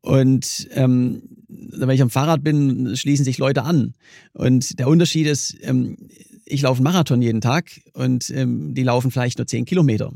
Und 0.03 0.69
ähm, 0.73 1.23
wenn 1.49 1.91
ich 1.91 2.03
am 2.03 2.11
Fahrrad 2.11 2.43
bin, 2.43 2.97
schließen 2.97 3.25
sich 3.25 3.39
Leute 3.39 3.63
an. 3.63 3.95
Und 4.33 4.79
der 4.79 4.89
Unterschied 4.89 5.27
ist, 5.27 5.57
ähm, 5.63 5.97
ich 6.45 6.63
laufe 6.63 6.79
einen 6.79 6.85
Marathon 6.85 7.23
jeden 7.23 7.41
Tag 7.41 7.71
und 7.95 8.31
ähm, 8.31 8.75
die 8.75 8.83
laufen 8.83 9.11
vielleicht 9.11 9.39
nur 9.39 9.47
zehn 9.47 9.65
Kilometer 9.65 10.13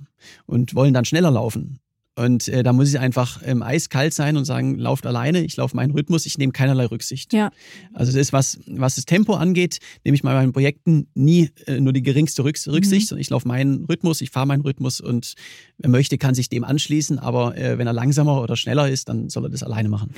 und 0.46 0.74
wollen 0.74 0.92
dann 0.92 1.04
schneller 1.04 1.30
laufen. 1.30 1.78
Und 2.18 2.48
äh, 2.48 2.62
da 2.62 2.72
muss 2.72 2.88
ich 2.88 2.98
einfach 2.98 3.42
ähm, 3.44 3.62
eiskalt 3.62 4.14
sein 4.14 4.38
und 4.38 4.46
sagen, 4.46 4.78
lauft 4.78 5.06
alleine, 5.06 5.44
ich 5.44 5.56
laufe 5.56 5.76
meinen 5.76 5.90
Rhythmus, 5.90 6.24
ich 6.24 6.38
nehme 6.38 6.52
keinerlei 6.52 6.86
Rücksicht. 6.86 7.34
Ja. 7.34 7.50
Also 7.92 8.10
das 8.10 8.20
ist 8.20 8.32
was, 8.32 8.58
was 8.66 8.94
das 8.94 9.04
Tempo 9.04 9.34
angeht, 9.34 9.80
nehme 10.02 10.14
ich 10.14 10.22
bei 10.22 10.32
meinen 10.32 10.54
Projekten 10.54 11.08
nie 11.14 11.50
äh, 11.66 11.78
nur 11.78 11.92
die 11.92 12.02
geringste 12.02 12.42
Rücksicht, 12.42 12.90
mhm. 12.90 13.00
sondern 13.00 13.20
ich 13.20 13.28
laufe 13.28 13.46
meinen 13.46 13.84
Rhythmus, 13.84 14.22
ich 14.22 14.30
fahre 14.30 14.46
meinen 14.46 14.62
Rhythmus 14.62 15.02
und 15.02 15.34
wer 15.76 15.90
möchte, 15.90 16.16
kann 16.16 16.34
sich 16.34 16.48
dem 16.48 16.64
anschließen, 16.64 17.18
aber 17.18 17.54
äh, 17.58 17.76
wenn 17.76 17.86
er 17.86 17.92
langsamer 17.92 18.40
oder 18.40 18.56
schneller 18.56 18.88
ist, 18.88 19.10
dann 19.10 19.28
soll 19.28 19.44
er 19.44 19.50
das 19.50 19.62
alleine 19.62 19.90
machen. 19.90 20.14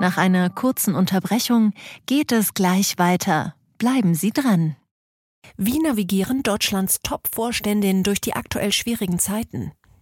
Nach 0.00 0.16
einer 0.16 0.48
kurzen 0.48 0.94
Unterbrechung 0.94 1.74
geht 2.06 2.32
es 2.32 2.54
gleich 2.54 2.98
weiter. 2.98 3.54
Bleiben 3.76 4.14
Sie 4.14 4.30
dran. 4.30 4.76
Wie 5.58 5.78
navigieren 5.80 6.42
Deutschlands 6.42 7.00
Top-Vorständinnen 7.02 8.02
durch 8.02 8.20
die 8.20 8.32
aktuell 8.32 8.72
schwierigen 8.72 9.18
Zeiten? 9.18 9.72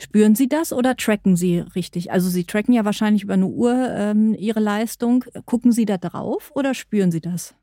Spüren 0.00 0.34
Sie 0.34 0.48
das 0.48 0.72
oder 0.72 0.96
tracken 0.96 1.36
Sie 1.36 1.58
richtig? 1.58 2.12
Also 2.12 2.28
Sie 2.28 2.44
tracken 2.44 2.74
ja 2.74 2.84
wahrscheinlich 2.84 3.22
über 3.22 3.34
eine 3.34 3.46
Uhr 3.46 3.88
ähm, 3.96 4.34
Ihre 4.34 4.60
Leistung. 4.60 5.24
Gucken 5.46 5.72
Sie 5.72 5.84
da 5.84 5.98
drauf 5.98 6.50
oder 6.54 6.74
spüren 6.74 7.10
Sie 7.10 7.20
das? 7.20 7.54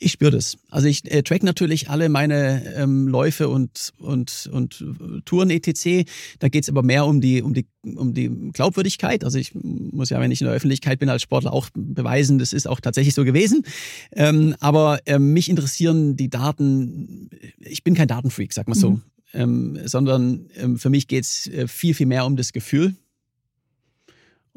Ich 0.00 0.12
spüre 0.12 0.30
das. 0.30 0.56
Also 0.70 0.86
ich 0.86 1.10
äh, 1.10 1.22
track 1.22 1.42
natürlich 1.42 1.90
alle 1.90 2.08
meine 2.08 2.74
ähm, 2.76 3.08
Läufe 3.08 3.48
und, 3.48 3.92
und, 3.98 4.48
und 4.52 4.84
Touren 5.24 5.50
etc. 5.50 6.08
Da 6.38 6.48
geht's 6.48 6.68
aber 6.68 6.84
mehr 6.84 7.04
um 7.04 7.20
die, 7.20 7.42
um, 7.42 7.52
die, 7.52 7.66
um 7.82 8.14
die 8.14 8.28
Glaubwürdigkeit. 8.52 9.24
Also 9.24 9.38
ich 9.38 9.52
muss 9.54 10.10
ja, 10.10 10.20
wenn 10.20 10.30
ich 10.30 10.40
in 10.40 10.46
der 10.46 10.54
Öffentlichkeit 10.54 11.00
bin 11.00 11.08
als 11.08 11.22
Sportler, 11.22 11.52
auch 11.52 11.68
beweisen, 11.74 12.38
das 12.38 12.52
ist 12.52 12.68
auch 12.68 12.80
tatsächlich 12.80 13.14
so 13.14 13.24
gewesen. 13.24 13.64
Ähm, 14.12 14.54
aber 14.60 15.00
ähm, 15.06 15.32
mich 15.32 15.48
interessieren 15.48 16.16
die 16.16 16.30
Daten, 16.30 17.28
ich 17.58 17.82
bin 17.82 17.94
kein 17.94 18.08
Datenfreak, 18.08 18.52
sag 18.52 18.68
mal 18.68 18.74
so. 18.74 18.90
Mhm. 18.90 19.02
Ähm, 19.34 19.78
sondern 19.84 20.48
ähm, 20.56 20.78
für 20.78 20.88
mich 20.88 21.06
geht's 21.06 21.46
äh, 21.48 21.68
viel, 21.68 21.92
viel 21.94 22.06
mehr 22.06 22.24
um 22.24 22.36
das 22.36 22.52
Gefühl 22.52 22.96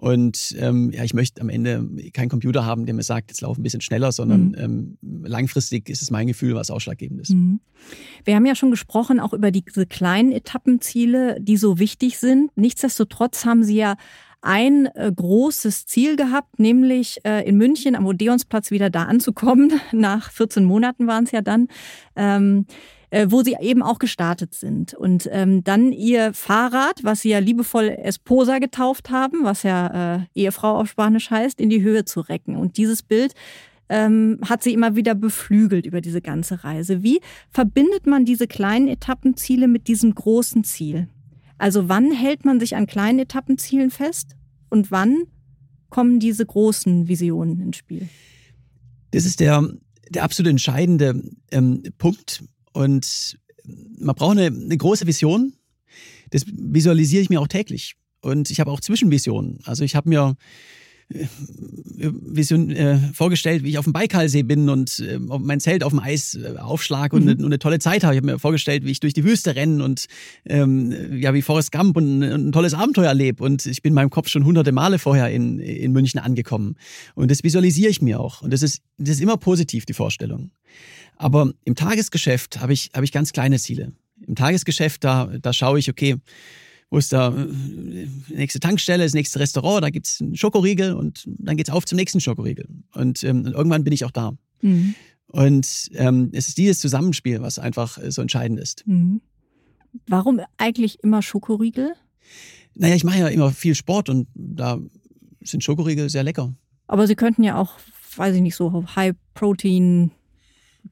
und 0.02 0.56
ähm, 0.58 0.90
ja, 0.92 1.04
ich 1.04 1.14
möchte 1.14 1.42
am 1.42 1.50
Ende 1.50 1.88
keinen 2.12 2.30
Computer 2.30 2.66
haben, 2.66 2.88
der 2.88 2.96
mir 2.96 3.04
sagt, 3.04 3.30
jetzt 3.30 3.42
lauf 3.42 3.60
ein 3.60 3.62
bisschen 3.62 3.82
schneller, 3.82 4.12
sondern 4.12 4.48
mhm. 4.48 4.98
ähm, 5.04 5.24
langfristig 5.24 5.90
ist 5.90 6.02
es 6.02 6.10
mein 6.10 6.26
Gefühl, 6.26 6.56
was 6.56 6.72
ausschlaggebend 6.72 7.22
ist. 7.22 7.36
Mhm. 7.36 7.60
Wir 8.26 8.36
haben 8.36 8.48
ja 8.48 8.56
schon 8.56 8.72
gesprochen 8.72 9.20
auch 9.20 9.32
über 9.32 9.52
diese 9.52 9.86
kleinen 9.86 10.32
Etappenziele, 10.32 11.38
die 11.40 11.56
so 11.56 11.78
wichtig 11.78 12.18
sind. 12.18 12.50
Nichtsdestotrotz 12.58 13.46
haben 13.46 13.64
Sie 13.64 13.76
ja 13.76 13.96
ein 14.42 14.88
äh, 14.96 15.12
großes 15.16 15.86
Ziel 15.86 16.16
gehabt, 16.16 16.58
nämlich 16.58 17.20
äh, 17.24 17.48
in 17.48 17.58
München 17.58 17.96
am 17.96 18.08
Odeonsplatz 18.08 18.72
wieder 18.72 18.90
da 18.90 19.04
anzukommen. 19.04 19.72
Nach 19.92 20.32
14 20.32 20.64
Monaten 20.66 21.06
waren 21.06 21.26
es 21.26 21.32
ja 21.32 21.42
dann. 21.42 21.68
Ähm, 22.16 22.66
äh, 23.12 23.28
wo 23.30 23.44
sie 23.44 23.56
eben 23.60 23.84
auch 23.84 24.00
gestartet 24.00 24.56
sind. 24.56 24.94
Und 24.94 25.30
ähm, 25.32 25.64
dann 25.64 25.92
ihr 25.92 26.34
Fahrrad, 26.34 27.04
was 27.04 27.22
sie 27.22 27.30
ja 27.30 27.40
liebevoll 27.40 27.90
Esposa 27.90 28.60
getauft 28.60 29.10
haben, 29.10 29.44
was 29.44 29.64
ja 29.64 30.16
äh, 30.16 30.20
Ehefrau 30.34 30.80
auf 30.80 30.90
Spanisch 30.90 31.30
heißt, 31.30 31.60
in 31.60 31.70
die 31.70 31.84
Höhe 31.84 32.06
zu 32.06 32.22
recken. 32.22 32.56
Und 32.56 32.78
dieses 32.78 33.04
Bild 33.04 33.34
ähm, 33.90 34.40
hat 34.48 34.64
sie 34.64 34.74
immer 34.74 34.96
wieder 34.96 35.14
beflügelt 35.14 35.86
über 35.86 36.00
diese 36.00 36.22
ganze 36.22 36.64
Reise. 36.64 37.04
Wie 37.04 37.20
verbindet 37.50 38.08
man 38.08 38.24
diese 38.24 38.48
kleinen 38.48 38.88
Etappenziele 38.88 39.68
mit 39.68 39.90
diesem 39.90 40.16
großen 40.16 40.64
Ziel? 40.64 41.10
Also 41.58 41.90
wann 41.90 42.12
hält 42.12 42.46
man 42.46 42.60
sich 42.60 42.76
an 42.76 42.88
kleinen 42.88 43.20
Etappenzielen 43.20 43.92
fest 43.92 44.38
und 44.70 44.90
wann 44.90 45.24
kommen 45.90 46.22
diese 46.22 46.46
großen 46.46 47.10
Visionen 47.10 47.60
ins 47.60 47.76
Spiel? 47.76 48.08
Das 49.12 49.26
ist 49.26 49.42
der, 49.42 49.70
der 50.10 50.24
absolut 50.24 50.50
entscheidende 50.50 51.22
ähm, 51.52 51.84
Punkt. 51.98 52.46
Und 52.74 53.38
man 54.00 54.16
braucht 54.16 54.38
eine, 54.38 54.48
eine 54.48 54.78
große 54.78 55.08
Vision. 55.08 55.54
Das 56.30 56.46
visualisiere 56.48 57.22
ich 57.22 57.30
mir 57.30 57.42
auch 57.42 57.48
täglich. 57.48 57.96
Und 58.22 58.50
ich 58.50 58.60
habe 58.60 58.72
auch 58.72 58.80
Zwischenvisionen. 58.80 59.60
Also 59.64 59.84
ich 59.84 59.96
habe 59.96 60.10
mir 60.10 60.36
äh, 61.14 61.28
Vision, 61.98 62.70
äh, 62.70 62.98
vorgestellt, 63.14 63.64
wie 63.64 63.70
ich 63.70 63.78
auf 63.78 63.86
dem 63.86 63.94
Baikalsee 63.94 64.44
bin 64.44 64.70
und 64.70 65.00
äh, 65.00 65.20
mein 65.20 65.60
Zelt 65.60 65.84
auf 65.84 65.92
dem 65.92 66.00
Eis 66.00 66.36
äh, 66.36 66.58
aufschlage 66.58 67.16
und, 67.16 67.24
mhm. 67.24 67.30
eine, 67.30 67.38
und, 67.40 67.46
eine, 67.46 67.60
tolle 67.60 67.80
Zeit 67.80 68.04
habe. 68.04 68.16
Ich 68.16 68.18
habe 68.18 68.32
mir 68.32 68.40
vorgestellt, 68.40 68.86
wie 68.86 68.92
ich 68.92 69.00
durch 69.00 69.14
die 69.14 69.24
Wüste 69.24 69.56
renne 69.56 69.84
und 69.84 70.06
ähm, 70.46 71.18
ja, 71.18 71.34
wie 71.34 71.42
Forrest 71.42 71.72
Gump 71.72 71.98
und, 71.98 72.24
und 72.24 72.48
ein 72.48 72.52
tolles 72.52 72.74
Abenteuer 72.74 73.08
erlebe. 73.08 73.44
Und 73.44 73.66
ich 73.66 73.82
bin 73.82 73.92
in 73.92 73.96
meinem 73.96 74.10
Kopf 74.10 74.30
schon 74.30 74.46
hunderte 74.46 74.72
Male 74.72 75.00
vorher 75.00 75.30
in, 75.30 75.60
in 75.60 75.92
München 75.92 76.20
angekommen. 76.20 76.76
Und 77.16 77.30
das 77.30 77.44
visualisiere 77.44 77.90
ich 77.90 78.02
mir 78.02 78.20
auch. 78.20 78.42
Und 78.42 78.54
das 78.54 78.62
ist, 78.62 78.82
das 78.98 79.16
ist 79.16 79.22
immer 79.22 79.38
positiv, 79.38 79.86
die 79.86 79.94
Vorstellung. 79.94 80.52
Aber 81.22 81.54
im 81.66 81.76
Tagesgeschäft 81.76 82.62
habe 82.62 82.74
ich, 82.74 82.90
habe 82.96 83.06
ich 83.06 83.12
ganz 83.12 83.32
kleine 83.32 83.60
Ziele. 83.60 83.94
Im 84.26 84.34
Tagesgeschäft, 84.34 85.04
da, 85.04 85.26
da 85.26 85.54
schaue 85.54 85.78
ich, 85.78 85.88
okay, 85.88 86.18
wo 86.90 86.98
ist 86.98 87.14
da 87.14 87.30
äh, 87.30 88.08
nächste 88.30 88.60
Tankstelle, 88.60 89.04
das 89.04 89.14
nächste 89.14 89.40
Restaurant, 89.40 89.84
da 89.84 89.92
gibt 89.92 90.08
es 90.08 90.20
einen 90.20 90.36
Schokoriegel 90.36 90.94
und 90.94 91.24
dann 91.28 91.58
geht 91.58 91.68
es 91.68 91.74
auf 91.74 91.86
zum 91.86 91.98
nächsten 91.98 92.20
Schokoriegel. 92.22 92.68
Und, 92.94 93.24
ähm, 93.24 93.46
und 93.46 93.54
irgendwann 93.54 93.84
bin 93.84 93.94
ich 93.94 94.04
auch 94.04 94.12
da. 94.12 94.34
Mhm. 94.62 94.96
Und 95.28 95.92
ähm, 95.94 96.32
es 96.34 96.48
ist 96.48 96.58
dieses 96.58 96.80
Zusammenspiel, 96.80 97.40
was 97.42 97.60
einfach 97.60 98.00
äh, 98.00 98.12
so 98.12 98.24
entscheidend 98.24 98.60
ist. 98.60 98.86
Mhm. 98.88 99.22
Warum 100.08 100.42
eigentlich 100.58 101.04
immer 101.04 101.22
Schokoriegel? 101.22 101.94
Naja, 102.74 102.96
ich 102.96 103.04
mache 103.04 103.20
ja 103.20 103.28
immer 103.28 103.52
viel 103.52 103.76
Sport 103.76 104.10
und 104.10 104.28
da 104.34 104.80
sind 105.42 105.64
Schokoriegel 105.64 106.10
sehr 106.10 106.24
lecker. 106.24 106.52
Aber 106.88 107.06
Sie 107.06 107.16
könnten 107.16 107.44
ja 107.44 107.58
auch, 107.58 107.78
weiß 108.16 108.36
ich 108.36 108.42
nicht, 108.42 108.56
so 108.56 108.86
High-Protein 108.96 110.12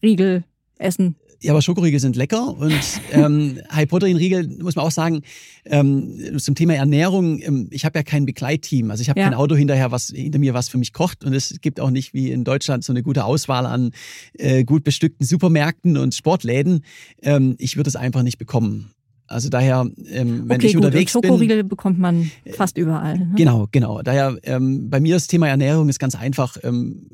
Riegel 0.02 0.44
essen. 0.78 1.16
Ja, 1.42 1.54
aber 1.54 1.62
Schokoriegel 1.62 2.02
sind 2.02 2.18
lecker 2.18 2.58
und 2.58 2.74
ähm, 3.12 3.60
High-Protein-Riegel, 3.72 4.58
muss 4.62 4.76
man 4.76 4.86
auch 4.86 4.92
sagen, 4.92 5.22
ähm, 5.66 6.38
zum 6.38 6.56
Thema 6.56 6.76
Ernährung, 6.76 7.40
ähm, 7.42 7.68
ich 7.72 7.86
habe 7.86 7.98
ja 7.98 8.04
kein 8.04 8.26
Begleitteam. 8.26 8.92
Also 8.92 9.02
ich 9.02 9.10
habe 9.10 9.20
ja. 9.20 9.28
kein 9.28 9.36
Auto 9.36 9.56
hinterher, 9.56 9.92
was 9.92 10.08
hinter 10.08 10.40
mir 10.40 10.54
was 10.54 10.68
für 10.68 10.78
mich 10.78 10.92
kocht 10.92 11.24
und 11.24 11.34
es 11.34 11.56
gibt 11.62 11.80
auch 11.80 11.92
nicht 11.92 12.14
wie 12.14 12.32
in 12.32 12.44
Deutschland 12.44 12.84
so 12.84 12.92
eine 12.92 13.04
gute 13.04 13.24
Auswahl 13.24 13.66
an 13.66 13.92
äh, 14.34 14.66
gut 14.66 14.84
bestückten 14.84 15.26
Supermärkten 15.26 15.98
und 15.98 16.14
Sportläden. 16.14 16.84
Ähm, 17.22 17.56
ich 17.58 17.78
würde 17.78 17.90
es 17.90 17.96
einfach 17.96 18.24
nicht 18.24 18.38
bekommen. 18.38 18.92
Also 19.28 19.50
daher, 19.50 19.88
ähm, 20.08 20.50
wenn 20.50 20.58
okay, 20.58 20.68
ich 20.68 20.74
gut. 20.74 20.84
unterwegs 20.84 21.16
und 21.16 21.24
Schokoriegel 21.24 21.58
bin, 21.58 21.70
bekommt 21.70 22.00
man 22.00 22.32
fast 22.52 22.78
überall. 22.78 23.20
Ne? 23.20 23.34
Genau, 23.38 23.68
genau. 23.72 24.02
Daher 24.02 24.38
ähm, 24.44 24.90
bei 24.90 25.00
mir 25.00 25.14
das 25.14 25.28
Thema 25.28 25.48
Ernährung 25.48 25.88
ist 25.88 26.00
ganz 26.00 26.16
einfach. 26.16 26.58
Ähm, 26.64 27.10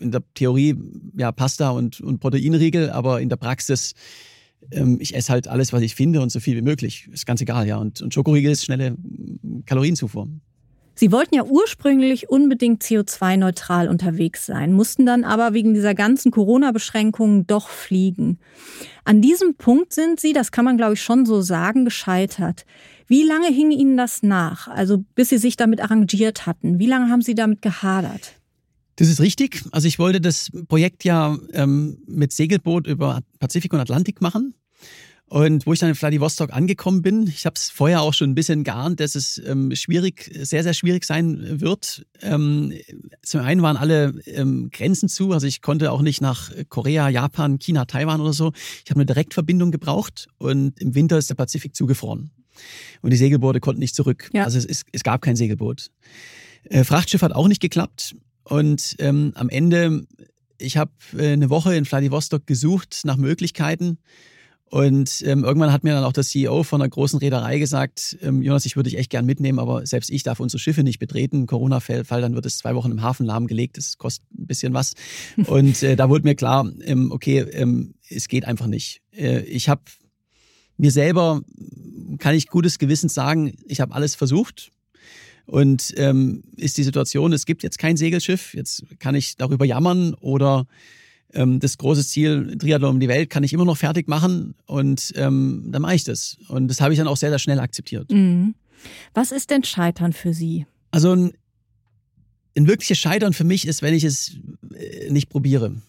in 0.00 0.10
der 0.10 0.22
Theorie 0.34 0.76
ja 1.16 1.32
Pasta 1.32 1.70
und, 1.70 2.00
und 2.00 2.20
Proteinriegel, 2.20 2.90
aber 2.90 3.20
in 3.20 3.28
der 3.28 3.36
Praxis 3.36 3.94
ähm, 4.70 4.98
ich 5.00 5.14
esse 5.14 5.32
halt 5.32 5.48
alles, 5.48 5.72
was 5.72 5.82
ich 5.82 5.94
finde 5.94 6.20
und 6.20 6.30
so 6.30 6.40
viel 6.40 6.56
wie 6.56 6.62
möglich. 6.62 7.08
Ist 7.12 7.26
ganz 7.26 7.40
egal, 7.40 7.66
ja. 7.66 7.76
Und, 7.76 8.02
und 8.02 8.12
Schokoriegel 8.12 8.52
ist 8.52 8.64
schnelle 8.64 8.96
Kalorienzufuhr. 9.66 10.28
Sie 10.94 11.12
wollten 11.12 11.36
ja 11.36 11.44
ursprünglich 11.44 12.28
unbedingt 12.28 12.82
CO2-neutral 12.82 13.88
unterwegs 13.88 14.46
sein, 14.46 14.72
mussten 14.72 15.06
dann 15.06 15.22
aber 15.22 15.54
wegen 15.54 15.72
dieser 15.72 15.94
ganzen 15.94 16.32
Corona-Beschränkungen 16.32 17.46
doch 17.46 17.68
fliegen. 17.68 18.40
An 19.04 19.22
diesem 19.22 19.54
Punkt 19.54 19.94
sind 19.94 20.18
Sie, 20.18 20.32
das 20.32 20.50
kann 20.50 20.64
man 20.64 20.76
glaube 20.76 20.94
ich 20.94 21.02
schon 21.02 21.24
so 21.24 21.40
sagen, 21.40 21.84
gescheitert. 21.84 22.66
Wie 23.06 23.22
lange 23.22 23.46
hing 23.46 23.70
Ihnen 23.70 23.96
das 23.96 24.24
nach? 24.24 24.66
Also 24.66 25.04
bis 25.14 25.28
Sie 25.28 25.38
sich 25.38 25.56
damit 25.56 25.80
arrangiert 25.80 26.46
hatten. 26.46 26.80
Wie 26.80 26.88
lange 26.88 27.10
haben 27.12 27.22
Sie 27.22 27.36
damit 27.36 27.62
gehadert? 27.62 28.37
Das 28.98 29.06
ist 29.06 29.20
richtig. 29.20 29.62
Also 29.70 29.86
ich 29.86 30.00
wollte 30.00 30.20
das 30.20 30.50
Projekt 30.66 31.04
ja 31.04 31.38
ähm, 31.52 31.98
mit 32.08 32.32
Segelboot 32.32 32.88
über 32.88 33.20
Pazifik 33.38 33.72
und 33.72 33.78
Atlantik 33.78 34.20
machen. 34.20 34.54
Und 35.26 35.66
wo 35.66 35.72
ich 35.72 35.78
dann 35.78 35.90
in 35.90 35.94
Vladivostok 35.94 36.52
angekommen 36.52 37.02
bin, 37.02 37.28
ich 37.28 37.46
habe 37.46 37.54
es 37.54 37.70
vorher 37.70 38.02
auch 38.02 38.12
schon 38.12 38.30
ein 38.30 38.34
bisschen 38.34 38.64
geahnt, 38.64 38.98
dass 38.98 39.14
es 39.14 39.40
ähm, 39.46 39.72
schwierig, 39.76 40.28
sehr, 40.42 40.64
sehr 40.64 40.74
schwierig 40.74 41.04
sein 41.04 41.60
wird. 41.60 42.06
Ähm, 42.22 42.72
zum 43.22 43.42
einen 43.42 43.62
waren 43.62 43.76
alle 43.76 44.14
ähm, 44.26 44.70
Grenzen 44.72 45.08
zu, 45.08 45.32
also 45.32 45.46
ich 45.46 45.62
konnte 45.62 45.92
auch 45.92 46.02
nicht 46.02 46.20
nach 46.20 46.50
Korea, 46.68 47.08
Japan, 47.08 47.60
China, 47.60 47.84
Taiwan 47.84 48.20
oder 48.20 48.32
so. 48.32 48.52
Ich 48.84 48.90
habe 48.90 48.98
eine 48.98 49.06
Direktverbindung 49.06 49.70
gebraucht 49.70 50.26
und 50.38 50.80
im 50.80 50.96
Winter 50.96 51.18
ist 51.18 51.30
der 51.30 51.36
Pazifik 51.36 51.76
zugefroren. 51.76 52.32
Und 53.02 53.10
die 53.10 53.16
Segelboote 53.16 53.60
konnten 53.60 53.80
nicht 53.80 53.94
zurück. 53.94 54.28
Ja. 54.32 54.42
Also 54.42 54.58
es, 54.58 54.64
es, 54.64 54.82
es 54.90 55.04
gab 55.04 55.22
kein 55.22 55.36
Segelboot. 55.36 55.92
Äh, 56.64 56.82
Frachtschiff 56.82 57.22
hat 57.22 57.32
auch 57.32 57.46
nicht 57.46 57.60
geklappt. 57.60 58.16
Und 58.48 58.96
ähm, 58.98 59.32
am 59.34 59.48
Ende, 59.48 60.06
ich 60.58 60.76
habe 60.76 60.92
äh, 61.16 61.32
eine 61.32 61.50
Woche 61.50 61.74
in 61.74 61.84
Vladivostok 61.84 62.46
gesucht 62.46 63.00
nach 63.04 63.16
Möglichkeiten. 63.16 63.98
Und 64.70 65.22
ähm, 65.26 65.44
irgendwann 65.44 65.72
hat 65.72 65.82
mir 65.82 65.94
dann 65.94 66.04
auch 66.04 66.12
der 66.12 66.24
CEO 66.24 66.62
von 66.62 66.82
einer 66.82 66.90
großen 66.90 67.18
Reederei 67.18 67.58
gesagt, 67.58 68.18
ähm, 68.20 68.42
Jonas, 68.42 68.66
ich 68.66 68.76
würde 68.76 68.90
dich 68.90 68.98
echt 68.98 69.10
gern 69.10 69.24
mitnehmen, 69.24 69.58
aber 69.58 69.86
selbst 69.86 70.10
ich 70.10 70.22
darf 70.22 70.40
unsere 70.40 70.58
Schiffe 70.58 70.82
nicht 70.82 70.98
betreten. 70.98 71.46
Corona-Fall, 71.46 72.20
dann 72.20 72.34
wird 72.34 72.44
es 72.44 72.58
zwei 72.58 72.74
Wochen 72.74 72.90
im 72.90 73.02
Hafen 73.02 73.24
lahmgelegt. 73.24 73.78
Das 73.78 73.96
kostet 73.96 74.26
ein 74.32 74.46
bisschen 74.46 74.74
was. 74.74 74.94
Und 75.46 75.82
äh, 75.82 75.96
da 75.96 76.08
wurde 76.08 76.24
mir 76.24 76.34
klar, 76.34 76.70
ähm, 76.82 77.12
okay, 77.12 77.40
ähm, 77.40 77.94
es 78.10 78.28
geht 78.28 78.44
einfach 78.44 78.66
nicht. 78.66 79.00
Äh, 79.12 79.40
ich 79.44 79.68
habe 79.68 79.82
mir 80.76 80.90
selber, 80.90 81.40
kann 82.18 82.34
ich 82.34 82.48
gutes 82.48 82.78
Gewissens 82.78 83.14
sagen, 83.14 83.56
ich 83.66 83.80
habe 83.80 83.94
alles 83.94 84.14
versucht. 84.14 84.70
Und 85.48 85.94
ähm, 85.96 86.42
ist 86.56 86.76
die 86.76 86.82
Situation, 86.82 87.32
es 87.32 87.46
gibt 87.46 87.62
jetzt 87.62 87.78
kein 87.78 87.96
Segelschiff, 87.96 88.52
jetzt 88.52 88.84
kann 88.98 89.14
ich 89.14 89.36
darüber 89.36 89.64
jammern 89.64 90.12
oder 90.20 90.66
ähm, 91.32 91.58
das 91.58 91.78
große 91.78 92.06
Ziel 92.06 92.58
Triathlon 92.58 92.96
um 92.96 93.00
die 93.00 93.08
Welt 93.08 93.30
kann 93.30 93.44
ich 93.44 93.54
immer 93.54 93.64
noch 93.64 93.78
fertig 93.78 94.08
machen 94.08 94.54
und 94.66 95.10
ähm, 95.16 95.68
dann 95.70 95.80
mache 95.80 95.94
ich 95.94 96.04
das. 96.04 96.36
Und 96.48 96.68
das 96.68 96.82
habe 96.82 96.92
ich 96.92 96.98
dann 96.98 97.08
auch 97.08 97.16
sehr, 97.16 97.30
sehr 97.30 97.38
schnell 97.38 97.60
akzeptiert. 97.60 98.10
Mhm. 98.10 98.56
Was 99.14 99.32
ist 99.32 99.48
denn 99.48 99.64
Scheitern 99.64 100.12
für 100.12 100.34
Sie? 100.34 100.66
Also 100.90 101.12
ein, 101.12 101.32
ein 102.54 102.66
wirkliches 102.66 102.98
Scheitern 102.98 103.32
für 103.32 103.44
mich 103.44 103.66
ist, 103.66 103.80
wenn 103.80 103.94
ich 103.94 104.04
es 104.04 104.36
äh, 104.74 105.10
nicht 105.10 105.30
probiere. 105.30 105.80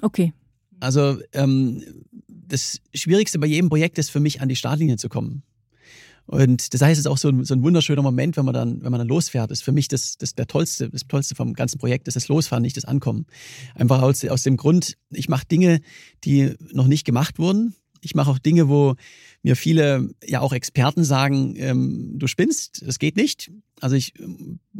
Okay. 0.00 0.32
Also 0.80 1.18
ähm, 1.34 1.84
das 2.28 2.80
Schwierigste 2.94 3.38
bei 3.38 3.46
jedem 3.46 3.68
Projekt 3.68 3.98
ist 3.98 4.10
für 4.10 4.20
mich, 4.20 4.40
an 4.40 4.48
die 4.48 4.56
Startlinie 4.56 4.96
zu 4.96 5.10
kommen. 5.10 5.42
Und 6.26 6.72
das 6.72 6.80
heißt, 6.80 6.92
es 6.92 7.06
ist 7.06 7.10
auch 7.10 7.18
so 7.18 7.28
ein, 7.28 7.44
so 7.44 7.54
ein 7.54 7.62
wunderschöner 7.62 8.02
Moment, 8.02 8.36
wenn 8.36 8.44
man 8.44 8.54
dann, 8.54 8.82
wenn 8.82 8.90
man 8.90 8.98
dann 8.98 9.08
losfährt. 9.08 9.50
Das 9.50 9.58
ist 9.58 9.64
für 9.64 9.72
mich 9.72 9.88
das, 9.88 10.16
das 10.16 10.34
der 10.34 10.46
tollste, 10.46 10.88
das 10.88 11.02
tollste 11.06 11.34
vom 11.34 11.54
ganzen 11.54 11.78
Projekt, 11.78 12.08
ist 12.08 12.14
das 12.14 12.28
Losfahren, 12.28 12.62
nicht 12.62 12.76
das 12.76 12.84
Ankommen. 12.84 13.26
Einfach 13.74 14.02
aus, 14.02 14.24
aus 14.24 14.42
dem 14.42 14.56
Grund, 14.56 14.96
ich 15.10 15.28
mache 15.28 15.46
Dinge, 15.46 15.80
die 16.24 16.54
noch 16.72 16.86
nicht 16.86 17.04
gemacht 17.04 17.38
wurden. 17.38 17.74
Ich 18.04 18.16
mache 18.16 18.30
auch 18.30 18.38
Dinge, 18.38 18.68
wo 18.68 18.96
mir 19.42 19.54
viele, 19.54 20.08
ja 20.24 20.40
auch 20.40 20.52
Experten 20.52 21.04
sagen, 21.04 21.54
ähm, 21.56 22.14
du 22.16 22.26
spinnst, 22.26 22.82
das 22.86 22.98
geht 22.98 23.16
nicht. 23.16 23.52
Also 23.80 23.96
ich 23.96 24.14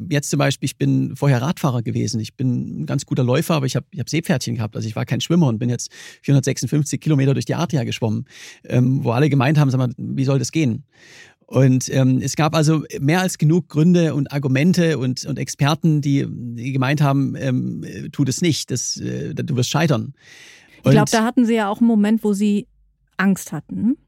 jetzt 0.09 0.31
zum 0.31 0.39
Beispiel, 0.39 0.67
ich 0.67 0.77
bin 0.77 1.17
vorher 1.17 1.43
Radfahrer 1.43 1.83
gewesen. 1.83 2.21
Ich 2.21 2.35
bin 2.35 2.83
ein 2.83 2.87
ganz 2.87 3.05
guter 3.05 3.25
Läufer, 3.25 3.55
aber 3.55 3.67
ich 3.67 3.75
habe 3.77 3.87
ich 3.91 3.99
hab 3.99 4.09
Seepferdchen 4.09 4.57
gehabt. 4.57 4.77
Also 4.77 4.89
ich 4.89 4.97
war 4.97 5.05
kein 5.05 5.21
Schwimmer 5.21 5.49
und 5.49 5.59
bin 5.59 5.69
jetzt 5.69 5.93
456 6.23 7.01
Kilometer 7.01 7.35
durch 7.35 7.45
die 7.45 7.57
Adria 7.57 7.85
geschwommen, 7.85 8.27
ähm, 8.65 9.03
wo 9.05 9.11
alle 9.11 9.29
gemeint 9.29 9.59
haben, 9.59 9.71
sag 9.71 9.79
mal, 9.79 9.93
wie 9.97 10.25
soll 10.25 10.39
das 10.39 10.53
gehen? 10.53 10.85
Und 11.53 11.95
ähm, 11.95 12.21
es 12.23 12.35
gab 12.35 12.55
also 12.55 12.83
mehr 12.99 13.21
als 13.21 13.37
genug 13.37 13.69
Gründe 13.69 14.15
und 14.15 14.33
Argumente 14.33 14.97
und, 14.97 15.27
und 15.27 15.39
Experten, 15.39 16.01
die, 16.01 16.27
die 16.27 16.73
gemeint 16.73 17.03
haben, 17.03 17.35
ähm, 17.37 17.85
tu 18.11 18.25
das 18.25 18.41
nicht, 18.41 18.71
das, 18.71 18.97
äh, 18.97 19.35
du 19.35 19.55
wirst 19.55 19.69
scheitern. 19.69 20.15
Und 20.83 20.93
ich 20.93 20.93
glaube, 20.93 21.11
da 21.11 21.25
hatten 21.25 21.45
Sie 21.45 21.55
ja 21.55 21.69
auch 21.69 21.81
einen 21.81 21.89
Moment, 21.89 22.25
wo 22.25 22.33
Sie 22.33 22.69
Angst 23.19 23.53
hatten 23.53 23.99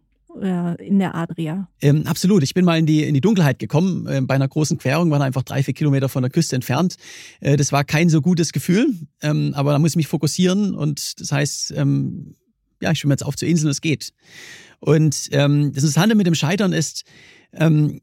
äh, 0.40 0.86
in 0.86 0.98
der 0.98 1.14
Adria. 1.14 1.68
Ähm, 1.82 2.06
absolut. 2.06 2.42
Ich 2.42 2.54
bin 2.54 2.64
mal 2.64 2.78
in 2.78 2.86
die, 2.86 3.04
in 3.04 3.12
die 3.12 3.20
Dunkelheit 3.20 3.58
gekommen. 3.58 4.06
Äh, 4.06 4.22
bei 4.22 4.36
einer 4.36 4.48
großen 4.48 4.78
Querung 4.78 5.10
waren 5.10 5.20
einfach 5.20 5.42
drei, 5.42 5.62
vier 5.62 5.74
Kilometer 5.74 6.08
von 6.08 6.22
der 6.22 6.30
Küste 6.30 6.56
entfernt. 6.56 6.96
Äh, 7.40 7.58
das 7.58 7.72
war 7.72 7.84
kein 7.84 8.08
so 8.08 8.22
gutes 8.22 8.52
Gefühl, 8.52 8.86
ähm, 9.20 9.52
aber 9.54 9.72
da 9.72 9.78
muss 9.78 9.90
ich 9.90 9.96
mich 9.96 10.08
fokussieren 10.08 10.74
und 10.74 11.20
das 11.20 11.30
heißt, 11.30 11.74
ähm, 11.76 12.36
ja, 12.80 12.90
ich 12.92 13.00
schwimme 13.00 13.12
jetzt 13.12 13.24
auf 13.26 13.36
zur 13.36 13.48
Insel 13.48 13.66
und 13.66 13.72
es 13.72 13.82
geht. 13.82 14.14
Und 14.80 15.28
ähm, 15.32 15.72
das 15.74 15.82
Interessante 15.82 16.14
mit 16.14 16.26
dem 16.26 16.34
Scheitern 16.34 16.72
ist, 16.72 17.04
ähm, 17.56 18.00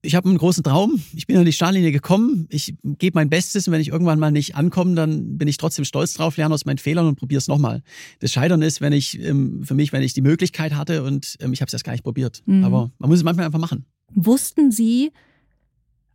ich 0.00 0.14
habe 0.14 0.28
einen 0.28 0.38
großen 0.38 0.62
Traum. 0.62 1.02
Ich 1.14 1.26
bin 1.26 1.36
an 1.36 1.44
die 1.44 1.52
Startlinie 1.52 1.90
gekommen. 1.90 2.46
Ich 2.50 2.74
gebe 2.84 3.18
mein 3.18 3.28
Bestes 3.28 3.66
und 3.66 3.72
wenn 3.72 3.80
ich 3.80 3.88
irgendwann 3.88 4.18
mal 4.18 4.30
nicht 4.30 4.54
ankomme, 4.54 4.94
dann 4.94 5.36
bin 5.36 5.48
ich 5.48 5.56
trotzdem 5.56 5.84
stolz 5.84 6.14
drauf, 6.14 6.36
lerne 6.36 6.54
aus 6.54 6.64
meinen 6.64 6.78
Fehlern 6.78 7.06
und 7.06 7.16
probiere 7.16 7.38
es 7.38 7.48
nochmal. 7.48 7.82
Das 8.20 8.32
Scheitern 8.32 8.62
ist, 8.62 8.80
wenn 8.80 8.92
ich 8.92 9.20
ähm, 9.20 9.64
für 9.64 9.74
mich, 9.74 9.92
wenn 9.92 10.02
ich 10.02 10.14
die 10.14 10.22
Möglichkeit 10.22 10.74
hatte 10.74 11.02
und 11.02 11.36
ähm, 11.40 11.52
ich 11.52 11.60
habe 11.60 11.68
es 11.68 11.72
erst 11.72 11.84
gar 11.84 11.92
nicht 11.92 12.04
probiert. 12.04 12.42
Mhm. 12.46 12.64
Aber 12.64 12.90
man 12.98 13.10
muss 13.10 13.18
es 13.18 13.24
manchmal 13.24 13.46
einfach 13.46 13.58
machen. 13.58 13.86
Wussten 14.14 14.70
Sie, 14.70 15.10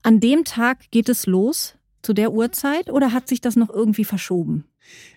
an 0.01 0.19
dem 0.19 0.45
Tag 0.45 0.89
geht 0.91 1.09
es 1.09 1.25
los 1.27 1.75
zu 2.01 2.13
der 2.13 2.31
Uhrzeit 2.31 2.89
oder 2.89 3.11
hat 3.11 3.27
sich 3.27 3.41
das 3.41 3.55
noch 3.55 3.69
irgendwie 3.69 4.05
verschoben? 4.05 4.65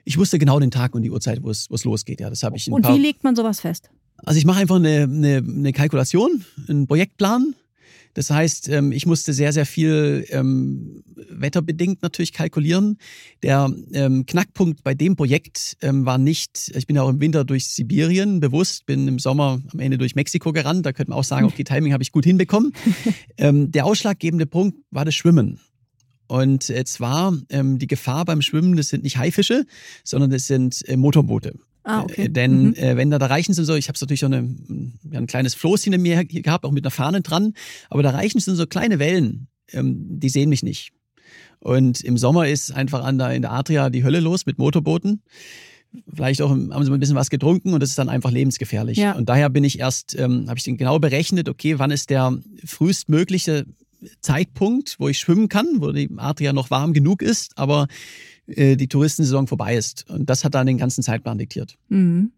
Ich 0.04 0.18
wusste 0.18 0.38
genau 0.38 0.60
den 0.60 0.70
Tag 0.70 0.94
und 0.94 1.02
die 1.02 1.10
Uhrzeit, 1.10 1.42
wo 1.42 1.50
es, 1.50 1.70
wo 1.70 1.74
es 1.74 1.84
losgeht. 1.84 2.20
Ja, 2.20 2.30
das 2.30 2.42
habe 2.42 2.56
ich. 2.56 2.70
und 2.70 2.86
wie 2.86 2.98
legt 2.98 3.24
man 3.24 3.34
sowas 3.34 3.60
fest? 3.60 3.90
Also 4.24 4.38
ich 4.38 4.44
mache 4.44 4.60
einfach 4.60 4.76
eine, 4.76 5.02
eine, 5.02 5.36
eine 5.36 5.72
Kalkulation, 5.72 6.44
einen 6.68 6.86
Projektplan. 6.86 7.54
Das 8.16 8.30
heißt, 8.30 8.70
ähm, 8.70 8.92
ich 8.92 9.04
musste 9.04 9.34
sehr, 9.34 9.52
sehr 9.52 9.66
viel 9.66 10.24
ähm, 10.30 11.04
wetterbedingt 11.28 12.02
natürlich 12.02 12.32
kalkulieren. 12.32 12.96
Der 13.42 13.70
ähm, 13.92 14.24
Knackpunkt 14.24 14.82
bei 14.82 14.94
dem 14.94 15.16
Projekt 15.16 15.76
ähm, 15.82 16.06
war 16.06 16.16
nicht, 16.16 16.72
ich 16.74 16.86
bin 16.86 16.96
ja 16.96 17.02
auch 17.02 17.10
im 17.10 17.20
Winter 17.20 17.44
durch 17.44 17.68
Sibirien 17.68 18.40
bewusst, 18.40 18.86
bin 18.86 19.06
im 19.06 19.18
Sommer 19.18 19.60
am 19.70 19.80
Ende 19.80 19.98
durch 19.98 20.14
Mexiko 20.14 20.54
gerannt. 20.54 20.86
Da 20.86 20.94
könnte 20.94 21.10
man 21.10 21.18
auch 21.18 21.24
sagen, 21.24 21.44
okay, 21.52 21.62
Timing 21.62 21.92
habe 21.92 22.02
ich 22.02 22.10
gut 22.10 22.24
hinbekommen. 22.24 22.72
ähm, 23.36 23.70
der 23.70 23.84
ausschlaggebende 23.84 24.46
Punkt 24.46 24.78
war 24.90 25.04
das 25.04 25.14
Schwimmen. 25.14 25.60
Und 26.26 26.64
zwar 26.64 27.38
ähm, 27.50 27.78
die 27.78 27.86
Gefahr 27.86 28.24
beim 28.24 28.40
Schwimmen, 28.40 28.76
das 28.76 28.88
sind 28.88 29.04
nicht 29.04 29.18
Haifische, 29.18 29.66
sondern 30.04 30.30
das 30.30 30.46
sind 30.46 30.88
äh, 30.88 30.96
Motorboote. 30.96 31.52
Ah, 31.86 32.02
okay. 32.02 32.24
Äh, 32.24 32.28
denn 32.28 32.68
mhm. 32.68 32.74
äh, 32.74 32.96
wenn 32.96 33.10
da, 33.10 33.18
da 33.18 33.26
reichen 33.26 33.54
sind 33.54 33.64
so, 33.64 33.76
ich 33.76 33.88
habe 33.88 33.96
natürlich 34.00 34.20
so 34.20 34.26
eine, 34.26 34.48
ja, 35.10 35.18
ein 35.20 35.28
kleines 35.28 35.54
Floß 35.54 35.84
hinter 35.84 35.98
mir 35.98 36.24
gehabt, 36.24 36.64
auch 36.64 36.72
mit 36.72 36.84
einer 36.84 36.90
Fahne 36.90 37.22
dran, 37.22 37.54
aber 37.88 38.02
da 38.02 38.10
reichen 38.10 38.40
sind 38.40 38.56
so 38.56 38.66
kleine 38.66 38.98
Wellen, 38.98 39.46
ähm, 39.72 40.18
die 40.18 40.28
sehen 40.28 40.48
mich 40.48 40.64
nicht. 40.64 40.90
Und 41.60 42.00
im 42.02 42.18
Sommer 42.18 42.48
ist 42.48 42.72
einfach 42.72 43.04
an 43.04 43.18
der, 43.18 43.30
in 43.34 43.42
der 43.42 43.52
Adria 43.52 43.88
die 43.88 44.02
Hölle 44.02 44.18
los 44.18 44.46
mit 44.46 44.58
Motorbooten. 44.58 45.22
Vielleicht 46.12 46.42
auch 46.42 46.50
haben 46.50 46.84
sie 46.84 46.92
ein 46.92 47.00
bisschen 47.00 47.16
was 47.16 47.30
getrunken 47.30 47.72
und 47.72 47.80
das 47.80 47.90
ist 47.90 47.98
dann 47.98 48.08
einfach 48.08 48.32
lebensgefährlich. 48.32 48.98
Ja. 48.98 49.12
Und 49.12 49.28
daher 49.28 49.48
bin 49.48 49.62
ich 49.62 49.78
erst, 49.78 50.18
ähm, 50.18 50.48
habe 50.48 50.58
ich 50.58 50.64
den 50.64 50.76
genau 50.76 50.98
berechnet, 50.98 51.48
okay, 51.48 51.78
wann 51.78 51.92
ist 51.92 52.10
der 52.10 52.36
frühestmögliche 52.64 53.64
Zeitpunkt, 54.20 54.96
wo 54.98 55.08
ich 55.08 55.18
schwimmen 55.18 55.48
kann, 55.48 55.66
wo 55.76 55.92
die 55.92 56.10
Adria 56.16 56.52
noch 56.52 56.70
warm 56.70 56.92
genug 56.92 57.22
ist, 57.22 57.56
aber 57.56 57.86
äh, 58.46 58.76
die 58.76 58.88
Touristensaison 58.88 59.46
vorbei 59.46 59.76
ist. 59.76 60.08
Und 60.08 60.28
das 60.28 60.44
hat 60.44 60.54
dann 60.54 60.66
den 60.66 60.78
ganzen 60.78 61.02
Zeitplan 61.02 61.38
diktiert. 61.38 61.76
Mhm. 61.88 62.32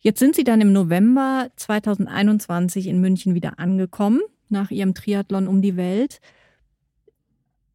Jetzt 0.00 0.18
sind 0.18 0.36
Sie 0.36 0.44
dann 0.44 0.60
im 0.60 0.72
November 0.72 1.48
2021 1.56 2.86
in 2.86 3.00
München 3.00 3.34
wieder 3.34 3.58
angekommen, 3.58 4.20
nach 4.50 4.70
Ihrem 4.70 4.94
Triathlon 4.94 5.48
um 5.48 5.62
die 5.62 5.76
Welt. 5.76 6.20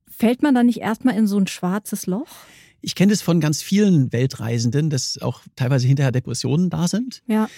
Fällt 0.08 0.44
man 0.44 0.54
da 0.54 0.64
nicht 0.64 0.82
erstmal 0.82 1.18
in 1.18 1.26
so 1.26 1.40
ein 1.40 1.48
schwarzes 1.48 2.06
Loch? 2.06 2.28
Ich 2.82 2.96
kenne 2.96 3.12
das 3.12 3.22
von 3.22 3.40
ganz 3.40 3.62
vielen 3.62 4.14
Weltreisenden, 4.14 4.90
dass 4.90 5.18
auch 5.22 5.42
teilweise 5.56 5.88
hinterher 5.88 6.12
Depressionen 6.12 6.70
da 6.70 6.88
sind. 6.88 7.22
Ja. 7.28 7.50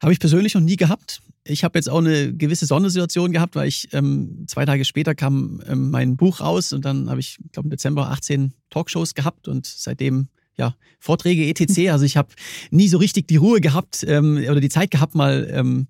Habe 0.00 0.12
ich 0.12 0.20
persönlich 0.20 0.54
noch 0.54 0.62
nie 0.62 0.76
gehabt. 0.76 1.22
Ich 1.44 1.64
habe 1.64 1.78
jetzt 1.78 1.88
auch 1.88 1.98
eine 1.98 2.34
gewisse 2.34 2.66
Sondersituation 2.66 3.32
gehabt, 3.32 3.54
weil 3.54 3.68
ich 3.68 3.88
ähm, 3.92 4.44
zwei 4.46 4.66
Tage 4.66 4.84
später 4.84 5.14
kam 5.14 5.62
ähm, 5.66 5.90
mein 5.90 6.16
Buch 6.16 6.40
raus 6.40 6.72
und 6.72 6.84
dann 6.84 7.08
habe 7.08 7.20
ich, 7.20 7.38
glaube 7.52 7.66
im 7.66 7.70
Dezember 7.70 8.10
18 8.10 8.52
Talkshows 8.68 9.14
gehabt 9.14 9.48
und 9.48 9.66
seitdem 9.66 10.28
ja 10.56 10.76
Vorträge 10.98 11.46
etc. 11.46 11.88
Also 11.90 12.04
ich 12.04 12.16
habe 12.16 12.28
nie 12.70 12.88
so 12.88 12.98
richtig 12.98 13.26
die 13.26 13.36
Ruhe 13.36 13.60
gehabt 13.60 14.04
ähm, 14.06 14.36
oder 14.36 14.60
die 14.60 14.68
Zeit 14.68 14.90
gehabt, 14.90 15.14
mal 15.14 15.48
ähm, 15.50 15.88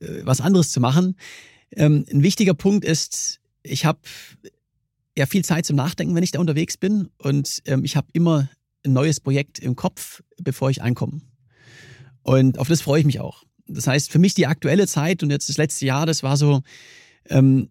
äh, 0.00 0.20
was 0.24 0.42
anderes 0.42 0.70
zu 0.70 0.80
machen. 0.80 1.16
Ähm, 1.72 2.04
ein 2.12 2.22
wichtiger 2.22 2.54
Punkt 2.54 2.84
ist, 2.84 3.40
ich 3.62 3.86
habe 3.86 3.98
ja 5.16 5.24
viel 5.24 5.44
Zeit 5.44 5.64
zum 5.64 5.76
Nachdenken, 5.76 6.14
wenn 6.14 6.22
ich 6.22 6.32
da 6.32 6.38
unterwegs 6.38 6.76
bin 6.76 7.08
und 7.18 7.62
ähm, 7.64 7.84
ich 7.84 7.96
habe 7.96 8.08
immer 8.12 8.50
ein 8.84 8.92
neues 8.92 9.20
Projekt 9.20 9.58
im 9.58 9.74
Kopf, 9.74 10.22
bevor 10.40 10.68
ich 10.68 10.82
ankomme. 10.82 11.22
Und 12.22 12.58
auf 12.58 12.68
das 12.68 12.82
freue 12.82 13.00
ich 13.00 13.06
mich 13.06 13.20
auch. 13.20 13.45
Das 13.68 13.86
heißt, 13.86 14.10
für 14.10 14.18
mich 14.18 14.34
die 14.34 14.46
aktuelle 14.46 14.86
Zeit 14.86 15.22
und 15.22 15.30
jetzt 15.30 15.48
das 15.48 15.56
letzte 15.56 15.86
Jahr, 15.86 16.06
das 16.06 16.22
war 16.22 16.36
so, 16.36 16.62
ähm, 17.28 17.68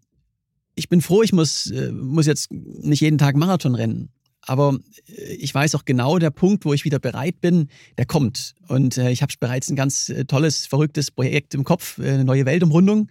ich 0.75 0.89
bin 0.89 1.01
froh, 1.01 1.23
ich 1.23 1.33
muss, 1.33 1.71
äh, 1.71 1.91
muss 1.91 2.25
jetzt 2.25 2.51
nicht 2.51 3.01
jeden 3.01 3.17
Tag 3.17 3.35
Marathon 3.35 3.75
rennen. 3.75 4.09
Aber 4.45 4.77
äh, 5.07 5.33
ich 5.35 5.53
weiß 5.53 5.75
auch 5.75 5.85
genau, 5.85 6.19
der 6.19 6.29
Punkt, 6.29 6.65
wo 6.65 6.73
ich 6.73 6.85
wieder 6.85 6.99
bereit 6.99 7.41
bin, 7.41 7.69
der 7.97 8.05
kommt. 8.05 8.55
Und 8.67 8.97
äh, 8.97 9.11
ich 9.11 9.21
habe 9.21 9.33
bereits 9.39 9.69
ein 9.69 9.75
ganz 9.75 10.09
äh, 10.09 10.25
tolles, 10.25 10.65
verrücktes 10.65 11.11
Projekt 11.11 11.53
im 11.53 11.63
Kopf, 11.63 11.97
äh, 11.97 12.09
eine 12.09 12.25
neue 12.25 12.45
Weltumrundung. 12.45 13.07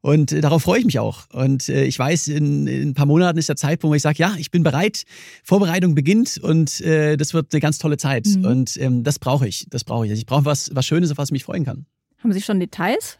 Und 0.00 0.32
äh, 0.32 0.40
darauf 0.40 0.62
freue 0.62 0.78
ich 0.80 0.84
mich 0.84 0.98
auch. 0.98 1.28
Und 1.32 1.68
ich 1.68 1.98
weiß, 1.98 2.28
in, 2.28 2.66
in, 2.66 2.90
ein 2.90 2.94
paar 2.94 3.06
Monaten 3.06 3.38
ist 3.38 3.48
der 3.48 3.56
Zeitpunkt, 3.56 3.92
wo 3.92 3.94
ich 3.96 4.02
sage, 4.02 4.18
ja, 4.18 4.34
ich 4.38 4.50
bin 4.50 4.62
bereit, 4.62 5.02
Vorbereitung 5.42 5.94
beginnt 5.94 6.38
und 6.38 6.80
das 6.80 7.34
wird 7.34 7.52
eine 7.52 7.60
ganz 7.60 7.78
tolle 7.78 7.96
Zeit. 7.96 8.26
Mhm. 8.26 8.44
Und 8.44 8.76
ähm, 8.76 9.02
das 9.02 9.18
brauche 9.18 9.48
ich. 9.48 9.66
Das 9.70 9.84
brauche 9.84 10.06
ich. 10.06 10.10
Also 10.10 10.20
ich 10.20 10.26
brauche 10.26 10.44
was, 10.44 10.70
was 10.72 10.86
Schönes, 10.86 11.10
auf 11.10 11.18
was 11.18 11.28
ich 11.28 11.32
mich 11.32 11.44
freuen 11.44 11.64
kann. 11.64 11.86
Haben 12.26 12.32
Sie 12.32 12.42
schon 12.42 12.58
Details? 12.58 13.18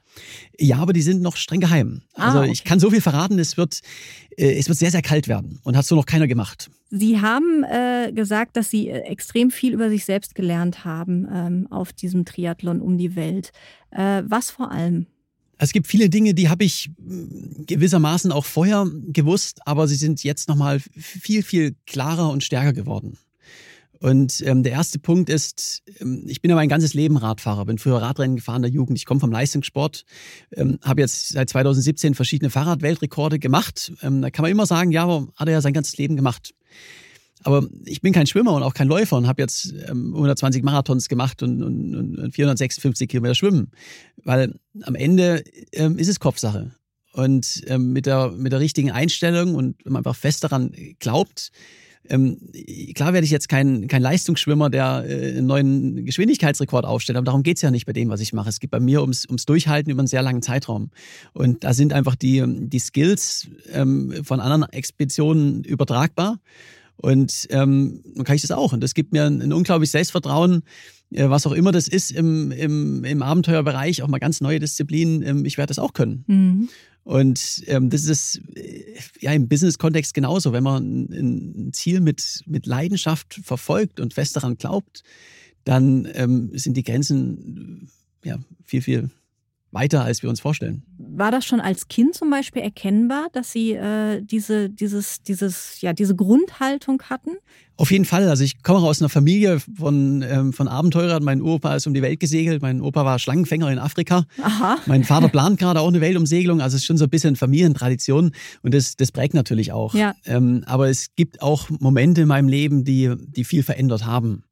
Ja, 0.58 0.78
aber 0.78 0.92
die 0.92 1.00
sind 1.00 1.22
noch 1.22 1.36
streng 1.36 1.60
geheim. 1.60 2.02
Ah, 2.14 2.32
also 2.32 2.42
ich 2.50 2.64
kann 2.64 2.80
so 2.80 2.90
viel 2.90 3.00
verraten, 3.00 3.38
es 3.38 3.56
wird, 3.56 3.78
äh, 4.36 4.58
es 4.58 4.68
wird 4.68 4.76
sehr, 4.76 4.90
sehr 4.90 5.00
kalt 5.00 5.28
werden 5.28 5.60
und 5.62 5.76
hat 5.76 5.86
so 5.86 5.94
noch 5.94 6.06
keiner 6.06 6.26
gemacht. 6.26 6.72
Sie 6.90 7.20
haben 7.20 7.62
äh, 7.62 8.10
gesagt, 8.12 8.56
dass 8.56 8.68
Sie 8.68 8.88
äh, 8.88 9.02
extrem 9.02 9.52
viel 9.52 9.74
über 9.74 9.90
sich 9.90 10.04
selbst 10.04 10.34
gelernt 10.34 10.84
haben 10.84 11.28
ähm, 11.32 11.66
auf 11.70 11.92
diesem 11.92 12.24
Triathlon 12.24 12.80
um 12.80 12.98
die 12.98 13.14
Welt. 13.14 13.52
Äh, 13.92 14.24
was 14.26 14.50
vor 14.50 14.72
allem? 14.72 15.06
Es 15.58 15.72
gibt 15.72 15.86
viele 15.86 16.10
Dinge, 16.10 16.34
die 16.34 16.48
habe 16.48 16.64
ich 16.64 16.90
gewissermaßen 16.98 18.32
auch 18.32 18.44
vorher 18.44 18.90
gewusst, 19.12 19.60
aber 19.66 19.86
sie 19.86 19.94
sind 19.94 20.24
jetzt 20.24 20.48
nochmal 20.48 20.80
viel, 20.80 21.44
viel 21.44 21.76
klarer 21.86 22.30
und 22.30 22.42
stärker 22.42 22.72
geworden. 22.72 23.18
Und 24.00 24.42
ähm, 24.46 24.62
der 24.62 24.72
erste 24.72 24.98
Punkt 24.98 25.30
ist, 25.30 25.82
ähm, 26.00 26.24
ich 26.26 26.40
bin 26.42 26.50
ja 26.50 26.54
mein 26.54 26.68
ganzes 26.68 26.94
Leben 26.94 27.16
Radfahrer, 27.16 27.64
bin 27.64 27.78
früher 27.78 28.02
Radrennen 28.02 28.36
gefahren 28.36 28.56
in 28.56 28.62
der 28.62 28.70
Jugend, 28.70 28.98
ich 28.98 29.06
komme 29.06 29.20
vom 29.20 29.32
Leistungssport, 29.32 30.04
ähm, 30.52 30.78
habe 30.82 31.00
jetzt 31.00 31.28
seit 31.28 31.48
2017 31.50 32.14
verschiedene 32.14 32.50
Fahrradweltrekorde 32.50 33.38
gemacht. 33.38 33.92
Ähm, 34.02 34.22
da 34.22 34.30
kann 34.30 34.42
man 34.42 34.50
immer 34.50 34.66
sagen, 34.66 34.90
ja, 34.90 35.06
hat 35.36 35.48
er 35.48 35.52
ja 35.52 35.60
sein 35.60 35.72
ganzes 35.72 35.96
Leben 35.96 36.16
gemacht. 36.16 36.54
Aber 37.42 37.66
ich 37.84 38.00
bin 38.00 38.12
kein 38.12 38.26
Schwimmer 38.26 38.54
und 38.54 38.62
auch 38.62 38.74
kein 38.74 38.88
Läufer 38.88 39.16
und 39.16 39.28
habe 39.28 39.40
jetzt 39.40 39.72
ähm, 39.88 40.12
120 40.14 40.64
Marathons 40.64 41.08
gemacht 41.08 41.42
und, 41.42 41.62
und, 41.62 42.18
und 42.18 42.34
456 42.34 43.08
Kilometer 43.08 43.34
schwimmen. 43.34 43.70
Weil 44.24 44.58
am 44.82 44.94
Ende 44.94 45.44
ähm, 45.72 45.98
ist 45.98 46.08
es 46.08 46.18
Kopfsache. 46.18 46.72
Und 47.12 47.62
ähm, 47.68 47.92
mit, 47.92 48.06
der, 48.06 48.32
mit 48.32 48.52
der 48.52 48.60
richtigen 48.60 48.90
Einstellung 48.90 49.54
und 49.54 49.76
wenn 49.84 49.92
man 49.92 50.00
einfach 50.00 50.16
fest 50.16 50.44
daran 50.44 50.72
glaubt, 50.98 51.50
ähm, 52.10 52.38
klar 52.94 53.12
werde 53.12 53.24
ich 53.24 53.30
jetzt 53.30 53.48
kein, 53.48 53.88
kein 53.88 54.02
Leistungsschwimmer, 54.02 54.70
der 54.70 55.04
äh, 55.06 55.36
einen 55.36 55.46
neuen 55.46 56.04
Geschwindigkeitsrekord 56.04 56.84
aufstellt, 56.84 57.16
aber 57.16 57.24
darum 57.24 57.42
geht 57.42 57.56
es 57.56 57.62
ja 57.62 57.70
nicht 57.70 57.86
bei 57.86 57.92
dem, 57.92 58.08
was 58.08 58.20
ich 58.20 58.32
mache. 58.32 58.48
Es 58.48 58.60
geht 58.60 58.70
bei 58.70 58.80
mir 58.80 59.00
ums, 59.02 59.26
ums 59.26 59.46
Durchhalten 59.46 59.90
über 59.90 60.00
einen 60.00 60.08
sehr 60.08 60.22
langen 60.22 60.42
Zeitraum. 60.42 60.90
Und 61.32 61.64
da 61.64 61.74
sind 61.74 61.92
einfach 61.92 62.16
die, 62.16 62.42
die 62.46 62.78
Skills 62.78 63.48
ähm, 63.72 64.12
von 64.22 64.40
anderen 64.40 64.64
Expeditionen 64.72 65.64
übertragbar. 65.64 66.38
Und 66.96 67.46
ähm, 67.50 68.00
dann 68.14 68.24
kann 68.24 68.36
ich 68.36 68.42
das 68.42 68.50
auch. 68.50 68.72
Und 68.72 68.82
das 68.82 68.94
gibt 68.94 69.12
mir 69.12 69.24
ein, 69.24 69.42
ein 69.42 69.52
unglaubliches 69.52 69.92
Selbstvertrauen, 69.92 70.62
äh, 71.10 71.28
was 71.28 71.46
auch 71.46 71.52
immer 71.52 71.72
das 71.72 71.88
ist 71.88 72.10
im, 72.10 72.50
im, 72.52 73.04
im 73.04 73.22
Abenteuerbereich, 73.22 74.02
auch 74.02 74.08
mal 74.08 74.18
ganz 74.18 74.40
neue 74.40 74.58
Disziplinen. 74.58 75.22
Ähm, 75.22 75.44
ich 75.44 75.58
werde 75.58 75.68
das 75.68 75.78
auch 75.78 75.92
können. 75.92 76.24
Mhm. 76.26 76.68
Und 77.06 77.62
ähm, 77.68 77.88
das 77.88 78.06
ist 78.06 78.40
äh, 78.56 78.82
ja 79.20 79.30
im 79.30 79.46
Business-Kontext 79.46 80.12
genauso. 80.12 80.52
Wenn 80.52 80.64
man 80.64 81.04
ein 81.04 81.72
Ziel 81.72 82.00
mit, 82.00 82.42
mit 82.46 82.66
Leidenschaft 82.66 83.40
verfolgt 83.44 84.00
und 84.00 84.12
fest 84.12 84.34
daran 84.34 84.56
glaubt, 84.56 85.04
dann 85.62 86.08
ähm, 86.14 86.50
sind 86.54 86.76
die 86.76 86.82
Grenzen 86.82 87.88
ja, 88.24 88.40
viel, 88.64 88.82
viel 88.82 89.10
weiter, 89.76 90.02
als 90.02 90.22
wir 90.22 90.30
uns 90.30 90.40
vorstellen. 90.40 90.82
War 90.98 91.30
das 91.30 91.44
schon 91.44 91.60
als 91.60 91.88
Kind 91.88 92.14
zum 92.14 92.30
Beispiel 92.30 92.62
erkennbar, 92.62 93.28
dass 93.32 93.52
Sie 93.52 93.72
äh, 93.72 94.22
diese, 94.22 94.70
dieses, 94.70 95.22
dieses, 95.22 95.80
ja, 95.82 95.92
diese 95.92 96.16
Grundhaltung 96.16 97.02
hatten? 97.02 97.32
Auf 97.78 97.90
jeden 97.90 98.06
Fall. 98.06 98.28
Also 98.28 98.42
ich 98.42 98.62
komme 98.62 98.86
aus 98.86 99.02
einer 99.02 99.10
Familie 99.10 99.60
von, 99.60 100.22
ähm, 100.22 100.54
von 100.54 100.66
Abenteurern. 100.66 101.22
Mein 101.22 101.42
Opa 101.42 101.76
ist 101.76 101.86
um 101.86 101.92
die 101.92 102.00
Welt 102.00 102.20
gesegelt. 102.20 102.62
Mein 102.62 102.80
Opa 102.80 103.04
war 103.04 103.18
Schlangenfänger 103.18 103.70
in 103.70 103.78
Afrika. 103.78 104.24
Aha. 104.42 104.78
Mein 104.86 105.04
Vater 105.04 105.28
plant 105.28 105.58
gerade 105.58 105.80
auch 105.80 105.88
eine 105.88 106.00
Weltumsegelung. 106.00 106.62
Also 106.62 106.76
es 106.76 106.82
ist 106.82 106.86
schon 106.86 106.96
so 106.96 107.04
ein 107.04 107.10
bisschen 107.10 107.36
Familientradition 107.36 108.32
und 108.62 108.74
das, 108.74 108.96
das 108.96 109.12
prägt 109.12 109.34
natürlich 109.34 109.72
auch. 109.72 109.94
Ja. 109.94 110.14
Ähm, 110.24 110.64
aber 110.66 110.88
es 110.88 111.14
gibt 111.16 111.42
auch 111.42 111.68
Momente 111.68 112.22
in 112.22 112.28
meinem 112.28 112.48
Leben, 112.48 112.84
die, 112.84 113.12
die 113.18 113.44
viel 113.44 113.62
verändert 113.62 114.06
haben. 114.06 114.42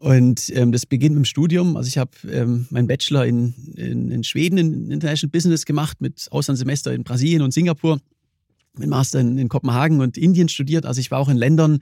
Und 0.00 0.50
ähm, 0.56 0.72
das 0.72 0.86
beginnt 0.86 1.14
mit 1.14 1.24
dem 1.24 1.26
Studium. 1.26 1.76
Also 1.76 1.88
ich 1.88 1.98
habe 1.98 2.10
ähm, 2.32 2.66
meinen 2.70 2.86
Bachelor 2.86 3.26
in, 3.26 3.52
in, 3.76 4.10
in 4.10 4.24
Schweden 4.24 4.56
in 4.56 4.90
International 4.90 5.30
Business 5.30 5.66
gemacht, 5.66 6.00
mit 6.00 6.26
Auslandssemester 6.30 6.94
in 6.94 7.04
Brasilien 7.04 7.42
und 7.42 7.52
Singapur 7.52 8.00
mit 8.78 8.88
Master 8.88 9.20
in, 9.20 9.36
in, 9.36 9.50
Kopenhagen 9.50 10.00
und 10.00 10.16
Indien 10.16 10.48
studiert. 10.48 10.86
Also 10.86 11.00
ich 11.00 11.10
war 11.10 11.18
auch 11.18 11.28
in 11.28 11.36
Ländern, 11.36 11.80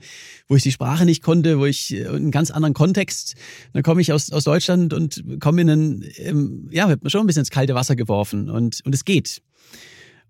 wo 0.49 0.55
ich 0.57 0.63
die 0.63 0.71
Sprache 0.71 1.05
nicht 1.05 1.23
konnte, 1.23 1.59
wo 1.59 1.65
ich 1.65 1.93
äh, 1.93 2.01
in 2.01 2.07
einen 2.07 2.31
ganz 2.31 2.51
anderen 2.51 2.73
Kontext. 2.73 3.35
Dann 3.71 3.83
komme 3.83 4.01
ich 4.01 4.11
aus, 4.11 4.33
aus 4.33 4.43
Deutschland 4.43 4.93
und 4.93 5.23
komme 5.39 5.61
in 5.61 5.69
einen, 5.69 6.05
ähm, 6.17 6.67
ja, 6.71 6.89
wird 6.89 7.03
mir 7.03 7.09
schon 7.09 7.21
ein 7.21 7.27
bisschen 7.27 7.41
ins 7.41 7.51
kalte 7.51 7.73
Wasser 7.73 7.95
geworfen 7.95 8.49
und, 8.49 8.81
und 8.83 8.93
es 8.93 9.05
geht. 9.05 9.41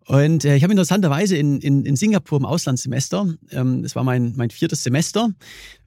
Und 0.10 0.43
äh, 0.43 0.55
ich 0.55 0.64
habe 0.64 0.74
interessanterweise 0.74 1.38
in, 1.38 1.62
in, 1.62 1.86
in 1.86 1.95
Singapur 1.95 2.39
im 2.39 2.45
Auslandssemester, 2.45 3.28
ähm, 3.51 3.84
das 3.84 3.95
war 3.95 4.03
mein, 4.03 4.34
mein 4.36 4.49
viertes 4.49 4.82
Semester, 4.82 5.30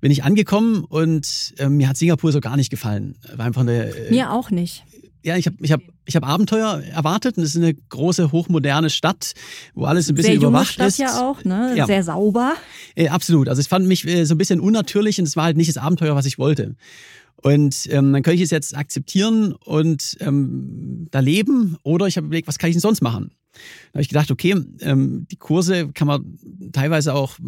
bin 0.01 0.13
ich 0.13 0.23
angekommen 0.23 0.85
und 0.85 1.55
ähm, 1.59 1.79
mir 1.79 1.89
hat 1.89 1.97
Singapur 1.97 2.31
so 2.31 2.39
gar 2.39 2.57
nicht 2.57 2.71
gefallen. 2.71 3.17
War 3.35 3.47
einfach 3.47 3.63
eine, 3.63 3.93
äh, 3.93 4.11
mir 4.13 4.31
auch 4.31 4.53
nicht. 4.53 4.85
Ja, 5.25 5.37
ich 5.37 5.47
habe 5.47 5.57
ich 5.59 5.73
hab, 5.73 5.81
ich 6.05 6.15
hab 6.15 6.25
Abenteuer 6.25 6.85
erwartet 6.95 7.37
und 7.37 7.43
es 7.43 7.57
ist 7.57 7.57
eine 7.57 7.75
große, 7.75 8.31
hochmoderne 8.31 8.91
Stadt, 8.91 9.33
wo 9.75 9.87
alles 9.87 10.09
ein 10.09 10.15
bisschen 10.15 10.35
Sehr 10.35 10.35
junge 10.35 10.47
überwacht 10.51 10.75
Stadt 10.75 10.87
ist. 10.87 10.99
ja 10.99 11.21
auch, 11.21 11.43
ne? 11.43 11.75
Ja. 11.77 11.87
Sehr 11.87 12.05
sauber. 12.05 12.55
Äh, 12.95 13.09
absolut. 13.09 13.49
Also 13.49 13.59
es 13.59 13.67
fand 13.67 13.89
mich 13.89 14.07
äh, 14.07 14.25
so 14.25 14.37
ein 14.37 14.39
bisschen 14.39 14.61
unnatürlich 14.61 15.19
und 15.19 15.27
es 15.27 15.35
war 15.35 15.47
halt 15.47 15.57
nicht 15.57 15.69
das 15.69 15.79
Abenteuer, 15.79 16.15
was 16.15 16.27
ich 16.27 16.39
wollte. 16.39 16.77
Und 17.43 17.89
ähm, 17.91 18.13
dann 18.13 18.23
könnte 18.23 18.37
ich 18.37 18.43
es 18.43 18.51
jetzt 18.51 18.77
akzeptieren 18.77 19.53
und 19.53 20.17
ähm, 20.21 21.09
da 21.11 21.19
leben 21.19 21.77
oder 21.83 22.07
ich 22.07 22.17
habe 22.17 22.29
überlegt, 22.29 22.47
was 22.47 22.59
kann 22.59 22.71
ich 22.71 22.77
denn 22.77 22.81
sonst 22.81 23.03
machen? 23.03 23.33
Da 23.53 23.95
habe 23.95 24.03
ich 24.03 24.09
gedacht, 24.09 24.31
okay, 24.31 24.57
ähm, 24.81 25.27
die 25.31 25.37
Kurse 25.37 25.89
kann 25.93 26.07
man 26.07 26.39
teilweise 26.73 27.15
auch 27.15 27.39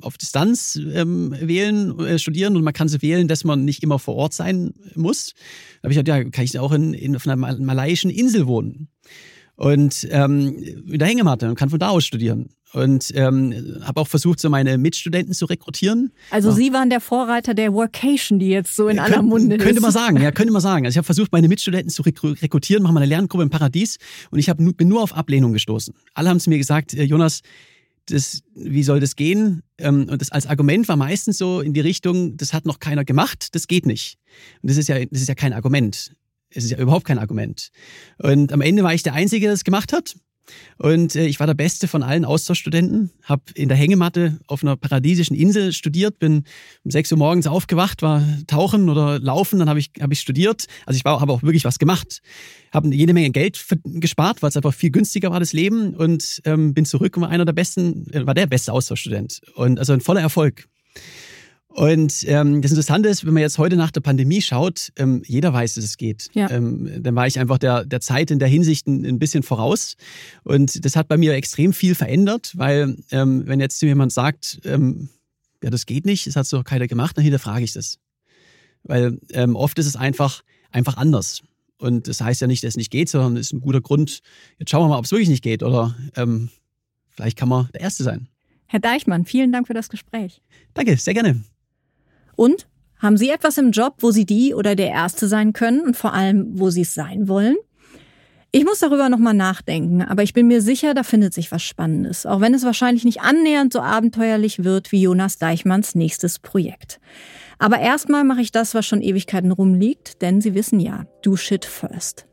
auf 0.00 0.18
Distanz 0.18 0.76
ähm, 0.76 1.34
wählen, 1.40 1.98
äh, 2.00 2.18
studieren 2.18 2.56
und 2.56 2.64
man 2.64 2.74
kann 2.74 2.88
sie 2.88 3.02
wählen, 3.02 3.28
dass 3.28 3.44
man 3.44 3.64
nicht 3.64 3.82
immer 3.82 3.98
vor 3.98 4.16
Ort 4.16 4.34
sein 4.34 4.74
muss. 4.94 5.34
Da 5.80 5.86
habe 5.86 5.92
ich 5.92 5.98
gedacht, 5.98 6.24
ja, 6.24 6.30
kann 6.30 6.44
ich 6.44 6.58
auch 6.58 6.72
in, 6.72 6.94
in, 6.94 7.16
auf 7.16 7.26
einer 7.26 7.36
malaiischen 7.36 8.10
Insel 8.10 8.46
wohnen 8.46 8.88
und 9.56 10.08
ähm, 10.10 10.56
in 10.86 10.98
der 10.98 11.08
Hängematte 11.08 11.48
und 11.48 11.54
kann 11.54 11.70
von 11.70 11.78
da 11.78 11.88
aus 11.88 12.04
studieren. 12.04 12.50
Und 12.72 13.12
ähm, 13.14 13.82
habe 13.82 14.00
auch 14.00 14.08
versucht, 14.08 14.40
so 14.40 14.48
meine 14.48 14.78
Mitstudenten 14.78 15.34
zu 15.34 15.44
rekrutieren. 15.44 16.10
Also 16.30 16.48
ja. 16.48 16.54
Sie 16.54 16.72
waren 16.72 16.88
der 16.88 17.00
Vorreiter 17.00 17.52
der 17.52 17.74
Workation, 17.74 18.38
die 18.38 18.48
jetzt 18.48 18.74
so 18.74 18.88
in 18.88 18.96
ja, 18.96 19.02
aller 19.02 19.16
könnt, 19.16 19.28
Munde 19.28 19.56
ist. 19.56 19.62
Könnte 19.62 19.82
man 19.82 19.92
sagen, 19.92 20.18
ja, 20.22 20.30
könnte 20.30 20.54
man 20.54 20.62
sagen. 20.62 20.86
Also 20.86 20.94
ich 20.94 20.96
habe 20.96 21.04
versucht, 21.04 21.32
meine 21.32 21.48
Mitstudenten 21.48 21.90
zu 21.90 22.02
rekrutieren, 22.02 22.82
machen 22.82 22.94
mal 22.94 23.00
eine 23.00 23.10
Lerngruppe 23.10 23.42
im 23.42 23.50
Paradies 23.50 23.98
und 24.30 24.38
ich 24.38 24.48
hab, 24.48 24.56
bin 24.56 24.88
nur 24.88 25.02
auf 25.02 25.14
Ablehnung 25.14 25.52
gestoßen. 25.52 25.94
Alle 26.14 26.30
haben 26.30 26.40
zu 26.40 26.48
mir 26.48 26.56
gesagt, 26.56 26.94
äh, 26.94 27.02
Jonas, 27.02 27.42
das, 28.06 28.42
wie 28.54 28.82
soll 28.82 29.00
das 29.00 29.16
gehen? 29.16 29.62
Ähm, 29.78 30.08
und 30.10 30.22
das 30.22 30.30
als 30.30 30.46
Argument 30.46 30.88
war 30.88 30.96
meistens 30.96 31.36
so 31.36 31.60
in 31.60 31.74
die 31.74 31.80
Richtung, 31.80 32.38
das 32.38 32.54
hat 32.54 32.64
noch 32.64 32.80
keiner 32.80 33.04
gemacht, 33.04 33.54
das 33.54 33.66
geht 33.66 33.84
nicht. 33.84 34.18
Und 34.62 34.70
das 34.70 34.78
ist 34.78 34.88
ja, 34.88 34.98
das 34.98 35.20
ist 35.20 35.28
ja 35.28 35.34
kein 35.34 35.52
Argument. 35.52 36.14
Es 36.54 36.64
ist 36.64 36.70
ja 36.70 36.78
überhaupt 36.78 37.06
kein 37.06 37.18
Argument. 37.18 37.70
Und 38.18 38.52
am 38.52 38.60
Ende 38.60 38.82
war 38.82 38.94
ich 38.94 39.02
der 39.02 39.14
Einzige, 39.14 39.46
der 39.46 39.52
das 39.52 39.64
gemacht 39.64 39.92
hat. 39.92 40.14
Und 40.78 41.14
äh, 41.14 41.26
ich 41.26 41.38
war 41.38 41.46
der 41.46 41.54
Beste 41.54 41.86
von 41.86 42.02
allen 42.02 42.24
Austauschstudenten, 42.24 43.10
habe 43.22 43.42
in 43.54 43.68
der 43.68 43.78
Hängematte 43.78 44.40
auf 44.46 44.62
einer 44.62 44.76
paradiesischen 44.76 45.36
Insel 45.36 45.72
studiert, 45.72 46.18
bin 46.18 46.44
um 46.84 46.90
6 46.90 47.12
Uhr 47.12 47.18
morgens 47.18 47.46
aufgewacht, 47.46 48.02
war 48.02 48.24
tauchen 48.46 48.88
oder 48.88 49.20
laufen, 49.20 49.60
dann 49.60 49.68
habe 49.68 49.78
ich, 49.78 49.90
hab 50.00 50.10
ich 50.12 50.20
studiert. 50.20 50.66
Also 50.84 50.96
ich 50.96 51.04
habe 51.04 51.32
auch 51.32 51.42
wirklich 51.42 51.64
was 51.64 51.78
gemacht, 51.78 52.22
habe 52.72 52.92
jede 52.94 53.12
Menge 53.12 53.30
Geld 53.30 53.64
gespart, 53.84 54.42
weil 54.42 54.48
es 54.48 54.56
einfach 54.56 54.74
viel 54.74 54.90
günstiger 54.90 55.30
war, 55.30 55.40
das 55.40 55.52
Leben 55.52 55.94
und 55.94 56.42
ähm, 56.44 56.74
bin 56.74 56.84
zurück 56.84 57.16
und 57.16 57.22
war 57.22 57.30
einer 57.30 57.44
der 57.44 57.52
besten, 57.52 58.10
äh, 58.12 58.26
war 58.26 58.34
der 58.34 58.46
beste 58.46 58.72
Austauschstudent. 58.72 59.42
Und 59.54 59.78
also 59.78 59.92
ein 59.92 60.00
voller 60.00 60.20
Erfolg. 60.20 60.68
Und 61.74 62.24
ähm, 62.28 62.60
das 62.60 62.70
Interessante 62.70 63.08
ist, 63.08 63.24
wenn 63.24 63.32
man 63.32 63.40
jetzt 63.40 63.56
heute 63.56 63.76
nach 63.76 63.90
der 63.90 64.02
Pandemie 64.02 64.42
schaut, 64.42 64.92
ähm, 64.96 65.22
jeder 65.26 65.54
weiß, 65.54 65.74
dass 65.74 65.84
es 65.84 65.96
geht. 65.96 66.28
Ja. 66.34 66.50
Ähm, 66.50 67.02
dann 67.02 67.14
war 67.14 67.26
ich 67.26 67.40
einfach 67.40 67.56
der, 67.56 67.86
der 67.86 68.02
Zeit 68.02 68.30
in 68.30 68.38
der 68.38 68.48
Hinsicht 68.48 68.86
ein, 68.86 69.06
ein, 69.06 69.18
bisschen 69.18 69.42
voraus. 69.42 69.96
Und 70.44 70.84
das 70.84 70.96
hat 70.96 71.08
bei 71.08 71.16
mir 71.16 71.32
extrem 71.32 71.72
viel 71.72 71.94
verändert, 71.94 72.52
weil 72.56 72.96
ähm, 73.10 73.46
wenn 73.46 73.58
jetzt 73.58 73.80
jemand 73.80 74.12
sagt, 74.12 74.60
ähm, 74.64 75.08
ja, 75.62 75.70
das 75.70 75.86
geht 75.86 76.04
nicht, 76.04 76.26
das 76.26 76.36
hat 76.36 76.46
so 76.46 76.62
keiner 76.62 76.86
gemacht, 76.88 77.16
dann 77.16 77.24
hinterfrage 77.24 77.64
ich 77.64 77.72
das. 77.72 77.98
Weil 78.82 79.18
ähm, 79.30 79.56
oft 79.56 79.78
ist 79.78 79.86
es 79.86 79.96
einfach, 79.96 80.42
einfach 80.70 80.98
anders. 80.98 81.42
Und 81.78 82.06
das 82.06 82.20
heißt 82.20 82.42
ja 82.42 82.46
nicht, 82.46 82.62
dass 82.64 82.70
es 82.70 82.76
nicht 82.76 82.90
geht, 82.90 83.08
sondern 83.08 83.36
es 83.36 83.46
ist 83.46 83.52
ein 83.54 83.60
guter 83.60 83.80
Grund, 83.80 84.20
jetzt 84.58 84.70
schauen 84.70 84.84
wir 84.84 84.88
mal, 84.88 84.98
ob 84.98 85.06
es 85.06 85.12
wirklich 85.12 85.30
nicht 85.30 85.42
geht. 85.42 85.62
Oder 85.62 85.96
ähm, 86.16 86.50
vielleicht 87.08 87.38
kann 87.38 87.48
man 87.48 87.70
der 87.72 87.80
Erste 87.80 88.04
sein. 88.04 88.28
Herr 88.66 88.80
Deichmann, 88.80 89.24
vielen 89.24 89.52
Dank 89.52 89.66
für 89.66 89.74
das 89.74 89.88
Gespräch. 89.88 90.42
Danke, 90.74 90.96
sehr 90.96 91.14
gerne. 91.14 91.42
Und 92.42 92.66
haben 92.98 93.16
Sie 93.16 93.30
etwas 93.30 93.56
im 93.56 93.70
Job, 93.70 93.98
wo 94.00 94.10
Sie 94.10 94.26
die 94.26 94.52
oder 94.52 94.74
der 94.74 94.88
Erste 94.88 95.28
sein 95.28 95.52
können 95.52 95.80
und 95.80 95.96
vor 95.96 96.12
allem, 96.12 96.48
wo 96.58 96.70
Sie 96.70 96.80
es 96.80 96.92
sein 96.92 97.28
wollen? 97.28 97.54
Ich 98.50 98.64
muss 98.64 98.80
darüber 98.80 99.08
nochmal 99.08 99.34
nachdenken, 99.34 100.02
aber 100.02 100.24
ich 100.24 100.32
bin 100.32 100.48
mir 100.48 100.60
sicher, 100.60 100.92
da 100.92 101.04
findet 101.04 101.32
sich 101.32 101.52
was 101.52 101.62
Spannendes, 101.62 102.26
auch 102.26 102.40
wenn 102.40 102.52
es 102.52 102.64
wahrscheinlich 102.64 103.04
nicht 103.04 103.20
annähernd 103.20 103.72
so 103.72 103.78
abenteuerlich 103.78 104.64
wird 104.64 104.90
wie 104.90 105.02
Jonas 105.02 105.38
Deichmanns 105.38 105.94
nächstes 105.94 106.40
Projekt. 106.40 106.98
Aber 107.60 107.78
erstmal 107.78 108.24
mache 108.24 108.40
ich 108.40 108.50
das, 108.50 108.74
was 108.74 108.86
schon 108.86 109.02
Ewigkeiten 109.02 109.52
rumliegt, 109.52 110.20
denn 110.20 110.40
Sie 110.40 110.56
wissen 110.56 110.80
ja, 110.80 111.04
do 111.22 111.36
shit 111.36 111.64
first. 111.64 112.26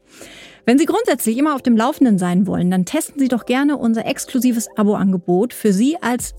Wenn 0.65 0.79
Sie 0.79 0.87
grundsätzlich 0.87 1.37
immer 1.37 1.53
auf 1.53 1.61
dem 1.61 1.77
Laufenden 1.77 2.17
sein 2.17 2.47
wollen, 2.47 2.71
dann 2.71 2.85
testen 2.85 3.19
Sie 3.19 3.27
doch 3.27 3.45
gerne 3.45 3.77
unser 3.77 4.07
exklusives 4.07 4.69
Abo-Angebot 4.75 5.53
für 5.53 5.71
Sie 5.71 5.97
als 6.01 6.33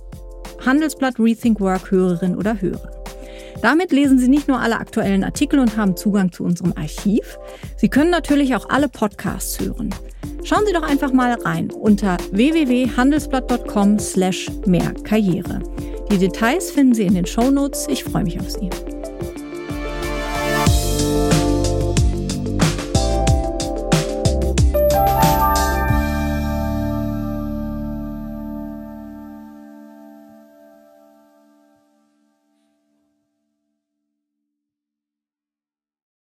Handelsblatt 0.66 1.20
Rethink 1.20 1.60
Work 1.60 1.92
Hörerin 1.92 2.36
oder 2.36 2.60
Hörer. 2.60 3.00
Damit 3.62 3.92
lesen 3.92 4.18
Sie 4.18 4.28
nicht 4.28 4.48
nur 4.48 4.60
alle 4.60 4.78
aktuellen 4.78 5.24
Artikel 5.24 5.58
und 5.58 5.76
haben 5.76 5.96
Zugang 5.96 6.32
zu 6.32 6.44
unserem 6.44 6.72
Archiv. 6.76 7.38
Sie 7.76 7.88
können 7.88 8.10
natürlich 8.10 8.54
auch 8.54 8.68
alle 8.68 8.88
Podcasts 8.88 9.60
hören. 9.60 9.90
Schauen 10.44 10.64
Sie 10.66 10.72
doch 10.72 10.82
einfach 10.82 11.12
mal 11.12 11.34
rein 11.34 11.70
unter 11.70 12.16
www.handelsblatt.com 12.32 13.98
slash 13.98 14.50
mehr 14.66 14.92
Karriere. 15.04 15.60
Die 16.10 16.18
Details 16.18 16.70
finden 16.70 16.94
Sie 16.94 17.04
in 17.04 17.14
den 17.14 17.26
Shownotes. 17.26 17.86
Ich 17.88 18.04
freue 18.04 18.24
mich 18.24 18.40
auf 18.40 18.50
Sie. 18.50 18.70